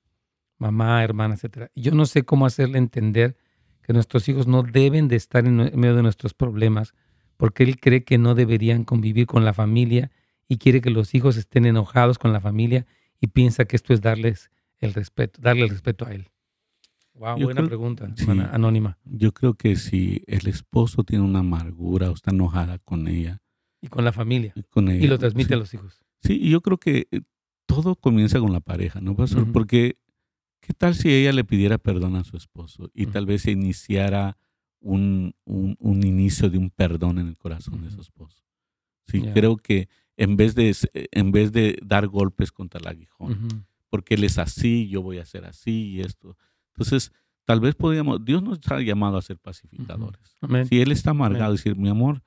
mamá, 0.58 1.04
hermana, 1.04 1.36
etc. 1.36 1.70
yo 1.76 1.94
no 1.94 2.06
sé 2.06 2.24
cómo 2.24 2.46
hacerle 2.46 2.78
entender 2.78 3.38
que 3.82 3.94
nuestros 3.94 4.28
hijos 4.28 4.48
no 4.48 4.64
deben 4.64 5.08
de 5.08 5.16
estar 5.16 5.46
en 5.46 5.58
medio 5.80 5.96
de 5.96 6.04
nuestros 6.04 6.34
problemas 6.34 6.94
porque 7.38 7.64
él 7.64 7.80
cree 7.80 8.04
que 8.04 8.18
no 8.18 8.36
deberían 8.36 8.84
convivir 8.84 9.28
con 9.28 9.46
la 9.46 9.54
familia 9.54 10.12
y 10.48 10.58
quiere 10.58 10.82
que 10.82 10.90
los 10.90 11.14
hijos 11.16 11.38
estén 11.38 11.66
enojados 11.66 12.18
con 12.18 12.34
la 12.34 12.42
familia 12.42 12.86
y 13.20 13.28
piensa 13.28 13.66
que 13.66 13.76
esto 13.76 13.94
es 13.94 14.02
darles 14.02 14.52
el 14.80 14.94
respeto, 14.94 15.42
darle 15.42 15.64
el 15.64 15.70
respeto 15.70 16.06
a 16.06 16.14
él. 16.14 16.30
Wow, 17.14 17.40
buena 17.40 17.66
pregunta, 17.66 18.08
anónima. 18.52 18.98
Yo 19.04 19.34
creo 19.34 19.56
que 19.56 19.76
si 19.76 20.24
el 20.28 20.48
esposo 20.48 21.04
tiene 21.04 21.24
una 21.24 21.40
amargura 21.40 22.12
o 22.12 22.14
está 22.14 22.32
enojada 22.32 22.78
con 22.78 23.08
ella. 23.08 23.42
Y 23.82 23.88
con 23.88 24.06
la 24.06 24.12
familia. 24.12 24.54
Y, 24.56 25.08
lo 25.08 25.18
transmite 25.18 25.56
a 25.56 25.58
los 25.58 25.74
hijos. 25.74 26.04
Sí, 26.22 26.38
y 26.40 26.52
yo 26.52 26.62
creo 26.62 26.78
que 26.78 27.08
eh, 27.12 27.22
todo 27.66 27.96
comienza 27.96 28.40
con 28.40 28.54
la 28.54 28.60
pareja, 28.60 29.02
¿no, 29.02 29.16
pastor? 29.16 29.52
Porque, 29.52 29.98
¿qué 30.60 30.74
tal 30.74 30.96
si 30.96 31.10
ella 31.12 31.32
le 31.32 31.44
pidiera 31.44 31.78
perdón 31.78 32.16
a 32.16 32.24
su 32.24 32.38
esposo 32.38 32.90
y 32.94 33.08
tal 33.08 33.26
vez 33.26 33.44
se 33.44 33.52
iniciara 33.52 34.38
un, 34.80 35.36
un, 35.46 36.04
inicio 36.04 36.50
de 36.50 36.58
un 36.58 36.70
perdón 36.70 37.20
en 37.20 37.28
el 37.28 37.38
corazón 37.38 37.84
de 37.84 37.92
su 37.92 38.02
esposo? 38.02 38.44
Sí, 39.08 39.22
creo 39.34 39.58
que 39.58 39.88
en 40.18 40.36
vez, 40.36 40.56
de, 40.56 40.76
en 41.12 41.32
vez 41.32 41.52
de 41.52 41.78
dar 41.84 42.08
golpes 42.08 42.52
contra 42.52 42.80
el 42.80 42.88
aguijón, 42.88 43.66
porque 43.90 44.16
él 44.16 44.24
es 44.24 44.38
así, 44.38 44.88
yo 44.90 45.02
voy 45.02 45.20
a 45.20 45.26
ser 45.26 45.46
así 45.46 45.92
y 45.92 46.02
esto. 46.02 46.36
Entonces, 46.74 47.12
tal 47.46 47.62
vez 47.62 47.76
podríamos, 47.76 48.24
Dios 48.24 48.44
nos 48.44 48.60
ha 48.70 48.82
llamado 48.82 49.18
a 49.18 49.22
ser 49.22 49.38
pacificadores. 49.38 50.38
Si 50.68 50.82
Él 50.82 50.92
está 50.92 51.12
amargado, 51.12 51.54
decir, 51.54 51.76
mi 51.76 51.90
amor, 51.90 52.22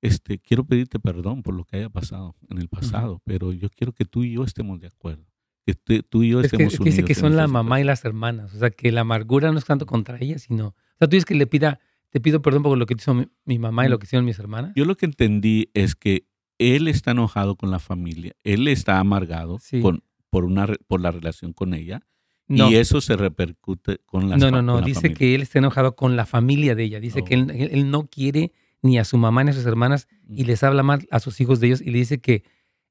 este, 0.00 0.38
quiero 0.38 0.64
pedirte 0.64 1.00
perdón 1.00 1.42
por 1.42 1.54
lo 1.54 1.64
que 1.64 1.78
haya 1.78 1.88
pasado 1.88 2.36
en 2.48 2.58
el 2.58 2.68
pasado, 2.68 3.20
pero 3.24 3.52
yo 3.52 3.68
quiero 3.70 3.92
que 3.92 4.04
tú 4.04 4.22
y 4.22 4.34
yo 4.34 4.44
estemos 4.44 4.78
de 4.80 4.86
acuerdo. 4.86 5.24
Que 5.66 5.74
tú 5.74 6.22
y 6.22 6.30
yo 6.30 6.40
estemos 6.40 6.76
que, 6.76 6.84
Dice 6.84 7.04
que 7.04 7.14
son 7.14 7.36
la 7.36 7.46
mamá 7.46 7.80
y 7.80 7.84
las 7.84 8.04
hermanas. 8.04 8.54
O 8.54 8.58
sea, 8.58 8.70
que 8.70 8.92
la 8.92 9.00
amargura 9.00 9.50
no 9.50 9.58
es 9.58 9.64
tanto 9.64 9.86
contra 9.86 10.18
ella, 10.20 10.38
sino. 10.38 10.68
O 10.68 10.74
sea, 10.98 11.08
tú 11.08 11.16
dices 11.16 11.24
que 11.24 11.34
le 11.34 11.46
pida, 11.46 11.80
te 12.10 12.20
pido 12.20 12.42
perdón 12.42 12.62
por 12.62 12.76
lo 12.76 12.86
que 12.86 12.94
hizo 12.94 13.14
mi, 13.14 13.58
mamá 13.58 13.86
y 13.86 13.88
lo 13.88 13.96
mm. 13.96 13.98
que 13.98 14.04
hicieron 14.04 14.24
mis 14.24 14.38
hermanas. 14.38 14.72
Yo 14.76 14.84
lo 14.84 14.96
que 14.96 15.06
entendí 15.06 15.70
es 15.72 15.94
que 15.94 16.26
él 16.58 16.86
está 16.88 17.12
enojado 17.12 17.56
con 17.56 17.70
la 17.70 17.78
familia, 17.78 18.32
él 18.44 18.68
está 18.68 18.98
amargado 18.98 19.58
con, 19.80 20.02
por, 20.30 20.44
una, 20.44 20.68
por 20.86 21.00
la 21.00 21.10
relación 21.10 21.52
con 21.52 21.74
ella. 21.74 22.02
Y 22.46 22.74
eso 22.74 23.00
se 23.00 23.16
repercute 23.16 23.98
con 24.04 24.28
la 24.28 24.36
No, 24.36 24.50
no, 24.50 24.60
no. 24.60 24.82
Dice 24.82 25.14
que 25.14 25.34
él 25.34 25.42
está 25.42 25.60
enojado 25.60 25.96
con 25.96 26.14
la 26.14 26.26
familia 26.26 26.74
de 26.74 26.84
ella. 26.84 27.00
Dice 27.00 27.22
que 27.22 27.34
él, 27.34 27.46
oh. 27.50 27.54
él, 27.54 27.90
no 27.90 28.06
quiere 28.06 28.52
ni 28.82 28.98
a 28.98 29.04
su 29.04 29.16
mamá 29.16 29.44
ni 29.44 29.50
a 29.50 29.54
sus 29.54 29.64
hermanas 29.64 30.08
y 30.28 30.44
les 30.44 30.62
habla 30.62 30.82
mal 30.82 31.06
a 31.10 31.20
sus 31.20 31.40
hijos 31.40 31.58
de 31.60 31.68
ellos 31.68 31.80
y 31.80 31.90
le 31.90 31.98
dice 31.98 32.20
que 32.20 32.44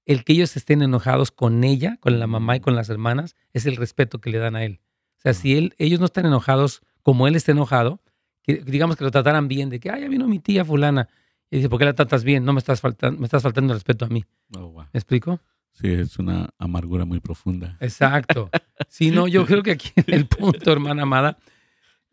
el 0.06 0.24
que 0.24 0.34
ellos 0.34 0.56
estén 0.56 0.82
enojados 0.82 1.32
con 1.32 1.64
ella, 1.64 1.98
con 2.00 2.20
la 2.20 2.28
mamá 2.28 2.56
y 2.56 2.60
con 2.60 2.76
las 2.76 2.90
hermanas, 2.90 3.36
es 3.54 3.66
el 3.66 3.76
respeto 3.76 4.20
que 4.20 4.30
le 4.30 4.38
dan 4.38 4.56
a 4.56 4.64
él. 4.64 4.82
O 5.18 5.22
sea, 5.22 5.34
si 5.34 5.58
él, 5.58 5.74
ellos 5.78 6.00
no 6.00 6.06
están 6.06 6.26
enojados 6.26 6.82
como 7.02 7.28
él 7.28 7.36
está 7.36 7.52
enojado, 7.52 8.02
que, 8.42 8.56
digamos 8.58 8.98
que 8.98 9.04
lo 9.04 9.12
trataran 9.12 9.48
bien, 9.48 9.70
de 9.70 9.80
que, 9.80 9.90
ay, 9.90 10.02
ya 10.02 10.08
vino 10.10 10.28
mi 10.28 10.40
tía 10.40 10.66
fulana. 10.66 11.08
Y 11.50 11.58
dice, 11.58 11.70
¿por 11.70 11.80
qué 11.80 11.86
la 11.86 11.94
tratas 11.94 12.24
bien? 12.24 12.44
No 12.44 12.54
me 12.54 12.60
estás 12.60 12.82
faltando, 12.82 13.20
me 13.20 13.26
estás 13.26 13.44
faltando 13.44 13.74
el 13.74 13.78
respeto 13.78 14.06
a 14.06 14.10
mí. 14.10 14.26
Oh, 14.58 14.74
¿Me 14.74 14.98
explico? 15.00 15.40
Sí, 15.72 15.88
es 15.88 16.20
una 16.20 16.50
amargura 16.58 17.06
muy 17.06 17.20
profunda. 17.20 17.78
Exacto. 17.80 18.50
Sí, 18.90 19.12
no, 19.12 19.28
yo 19.28 19.46
creo 19.46 19.64
que 19.64 19.72
aquí 19.72 19.92
el 20.08 20.28
punto, 20.28 20.72
hermana 20.72 21.04
amada, 21.04 21.38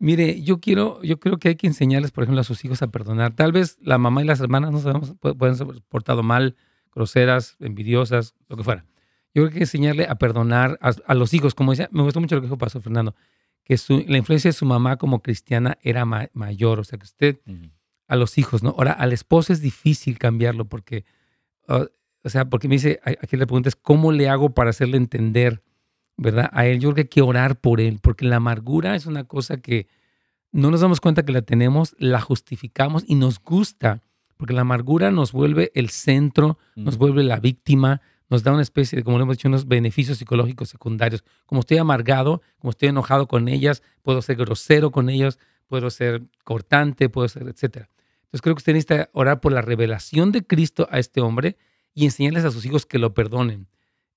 Mire, 0.01 0.41
yo 0.41 0.59
quiero, 0.59 0.99
yo 1.03 1.19
creo 1.19 1.37
que 1.37 1.49
hay 1.49 1.55
que 1.55 1.67
enseñarles, 1.67 2.09
por 2.09 2.23
ejemplo, 2.23 2.41
a 2.41 2.43
sus 2.43 2.65
hijos 2.65 2.81
a 2.81 2.87
perdonar. 2.87 3.35
Tal 3.35 3.51
vez 3.51 3.77
la 3.83 3.99
mamá 3.99 4.23
y 4.23 4.25
las 4.25 4.39
hermanas 4.39 4.71
no 4.71 4.79
sabemos, 4.79 5.13
pueden 5.37 5.55
ser 5.55 5.67
portado 5.89 6.23
mal, 6.23 6.55
groseras, 6.93 7.55
envidiosas, 7.59 8.35
lo 8.47 8.57
que 8.57 8.63
fuera. 8.63 8.85
Yo 9.33 9.43
creo 9.43 9.49
que 9.49 9.53
hay 9.53 9.59
que 9.59 9.63
enseñarle 9.63 10.07
a 10.07 10.15
perdonar 10.15 10.77
a, 10.81 11.13
los 11.13 11.33
hijos, 11.33 11.55
como 11.55 11.71
decía, 11.71 11.89
me 11.91 12.03
gustó 12.03 12.19
mucho 12.19 12.35
lo 12.35 12.41
que 12.41 12.47
dijo 12.47 12.57
Pastor 12.57 12.81
Fernando, 12.81 13.15
que 13.63 13.77
la 14.07 14.17
influencia 14.17 14.49
de 14.49 14.53
su 14.53 14.65
mamá 14.65 14.97
como 14.97 15.21
cristiana 15.21 15.77
era 15.81 16.03
mayor, 16.05 16.79
o 16.79 16.83
sea, 16.83 16.99
que 16.99 17.05
usted, 17.05 17.39
a 18.07 18.15
los 18.15 18.37
hijos, 18.37 18.61
¿no? 18.61 18.71
Ahora, 18.71 18.91
al 18.91 19.13
esposo 19.13 19.53
es 19.53 19.61
difícil 19.61 20.17
cambiarlo 20.17 20.65
porque, 20.65 21.05
o 21.67 21.89
sea, 22.29 22.49
porque 22.49 22.67
me 22.67 22.75
dice, 22.75 22.99
aquí 23.03 23.37
le 23.37 23.47
preguntas, 23.47 23.75
¿cómo 23.75 24.11
le 24.11 24.27
hago 24.27 24.53
para 24.53 24.71
hacerle 24.71 24.97
entender? 24.97 25.63
¿verdad? 26.21 26.49
A 26.53 26.67
él 26.67 26.79
yo 26.79 26.89
creo 26.89 26.95
que 26.95 27.01
hay 27.01 27.07
que 27.07 27.21
orar 27.21 27.59
por 27.59 27.81
él, 27.81 27.99
porque 27.99 28.25
la 28.25 28.35
amargura 28.35 28.95
es 28.95 29.07
una 29.07 29.23
cosa 29.23 29.57
que 29.57 29.87
no 30.51 30.69
nos 30.69 30.81
damos 30.81 31.01
cuenta 31.01 31.23
que 31.23 31.31
la 31.31 31.41
tenemos, 31.41 31.95
la 31.97 32.21
justificamos 32.21 33.03
y 33.07 33.15
nos 33.15 33.39
gusta, 33.39 34.03
porque 34.41 34.55
la 34.55 34.61
amargura 34.61 35.11
nos 35.11 35.33
vuelve 35.33 35.71
el 35.75 35.91
centro, 35.91 36.57
nos 36.75 36.97
vuelve 36.97 37.21
la 37.21 37.39
víctima, 37.39 38.01
nos 38.27 38.41
da 38.41 38.51
una 38.51 38.63
especie 38.63 38.95
de, 38.95 39.03
como 39.03 39.19
le 39.19 39.21
hemos 39.21 39.37
dicho, 39.37 39.47
unos 39.47 39.67
beneficios 39.67 40.17
psicológicos 40.17 40.69
secundarios. 40.69 41.23
Como 41.45 41.61
estoy 41.61 41.77
amargado, 41.77 42.41
como 42.57 42.71
estoy 42.71 42.89
enojado 42.89 43.27
con 43.27 43.47
ellas, 43.47 43.83
puedo 44.01 44.19
ser 44.23 44.37
grosero 44.37 44.89
con 44.89 45.11
ellos, 45.11 45.37
puedo 45.67 45.91
ser 45.91 46.23
cortante, 46.43 47.07
puedo 47.07 47.27
ser, 47.27 47.43
etc. 47.43 47.85
Entonces 48.23 48.41
creo 48.41 48.55
que 48.55 48.61
usted 48.61 48.73
necesita 48.73 49.11
orar 49.13 49.41
por 49.41 49.51
la 49.51 49.61
revelación 49.61 50.31
de 50.31 50.43
Cristo 50.43 50.87
a 50.89 50.97
este 50.97 51.21
hombre 51.21 51.55
y 51.93 52.05
enseñarles 52.05 52.43
a 52.43 52.49
sus 52.49 52.65
hijos 52.65 52.87
que 52.87 52.97
lo 52.97 53.13
perdonen. 53.13 53.67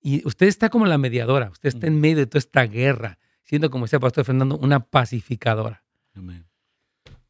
Y 0.01 0.27
usted 0.27 0.47
está 0.47 0.71
como 0.71 0.87
la 0.87 0.97
mediadora, 0.97 1.51
usted 1.51 1.69
está 1.69 1.87
en 1.87 2.01
medio 2.01 2.17
de 2.17 2.27
toda 2.27 2.39
esta 2.39 2.65
guerra, 2.65 3.19
siendo, 3.43 3.69
como 3.69 3.85
decía 3.85 4.01
Pastor 4.01 4.25
Fernando, 4.25 4.57
una 4.57 4.81
pacificadora. 4.81 5.85
Amén. 6.15 6.47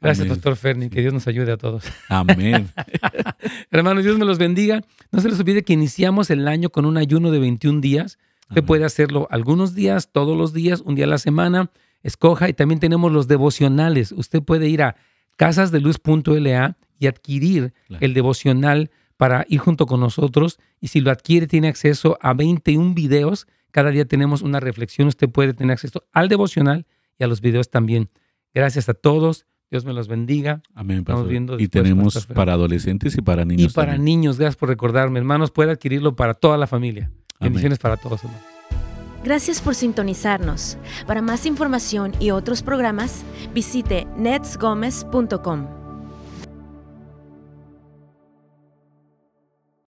Gracias, 0.04 0.28
Pastor 0.28 0.56
Ferni. 0.56 0.90
Que 0.90 1.00
Dios 1.00 1.12
nos 1.14 1.26
ayude 1.26 1.52
a 1.52 1.56
todos. 1.56 1.84
Amén. 2.08 2.68
Hermanos, 3.70 4.04
Dios 4.04 4.18
me 4.18 4.24
los 4.24 4.38
bendiga. 4.38 4.82
No 5.10 5.20
se 5.20 5.28
les 5.28 5.40
olvide 5.40 5.64
que 5.64 5.72
iniciamos 5.72 6.30
el 6.30 6.46
año 6.46 6.70
con 6.70 6.84
un 6.84 6.96
ayuno 6.98 7.30
de 7.30 7.38
21 7.38 7.80
días. 7.80 8.18
Usted 8.50 8.64
puede 8.64 8.84
hacerlo 8.84 9.26
algunos 9.30 9.74
días, 9.74 10.12
todos 10.12 10.36
los 10.36 10.52
días, 10.52 10.82
un 10.82 10.94
día 10.94 11.06
a 11.06 11.08
la 11.08 11.18
semana. 11.18 11.70
Escoja 12.02 12.48
y 12.50 12.52
también 12.52 12.80
tenemos 12.80 13.10
los 13.10 13.28
devocionales. 13.28 14.12
Usted 14.12 14.42
puede 14.42 14.68
ir 14.68 14.82
a 14.82 14.96
casasdeluz.la 15.36 16.76
y 16.98 17.06
adquirir 17.06 17.72
el 18.00 18.14
devocional 18.14 18.90
para 19.16 19.46
ir 19.48 19.58
junto 19.58 19.86
con 19.86 20.00
nosotros 20.00 20.58
y 20.80 20.88
si 20.88 21.00
lo 21.00 21.10
adquiere 21.10 21.46
tiene 21.46 21.68
acceso 21.68 22.18
a 22.20 22.34
21 22.34 22.94
videos. 22.94 23.46
Cada 23.70 23.90
día 23.90 24.04
tenemos 24.04 24.42
una 24.42 24.60
reflexión. 24.60 25.08
Usted 25.08 25.30
puede 25.30 25.54
tener 25.54 25.72
acceso 25.72 26.04
al 26.12 26.28
devocional 26.28 26.86
y 27.18 27.24
a 27.24 27.26
los 27.26 27.40
videos 27.40 27.70
también. 27.70 28.10
Gracias 28.52 28.88
a 28.88 28.94
todos. 28.94 29.46
Dios 29.70 29.84
me 29.84 29.92
los 29.92 30.08
bendiga. 30.08 30.62
Amén. 30.74 31.04
Viendo 31.28 31.58
y 31.58 31.68
tenemos 31.68 32.26
para 32.26 32.52
adolescentes 32.52 33.16
y 33.16 33.22
para 33.22 33.44
niños. 33.44 33.72
Y 33.72 33.74
para 33.74 33.98
niños. 33.98 34.38
Gracias 34.38 34.56
por 34.56 34.68
recordarme. 34.68 35.18
Hermanos, 35.18 35.50
puede 35.50 35.72
adquirirlo 35.72 36.14
para 36.14 36.34
toda 36.34 36.56
la 36.58 36.66
familia. 36.66 37.10
Bendiciones 37.40 37.78
para 37.78 37.96
todos, 37.96 38.24
hermanos. 38.24 38.44
Gracias 39.24 39.62
por 39.62 39.74
sintonizarnos. 39.74 40.76
Para 41.06 41.22
más 41.22 41.46
información 41.46 42.12
y 42.20 42.30
otros 42.30 42.62
programas, 42.62 43.24
visite 43.54 44.06
netsgomez.com. 44.16 45.83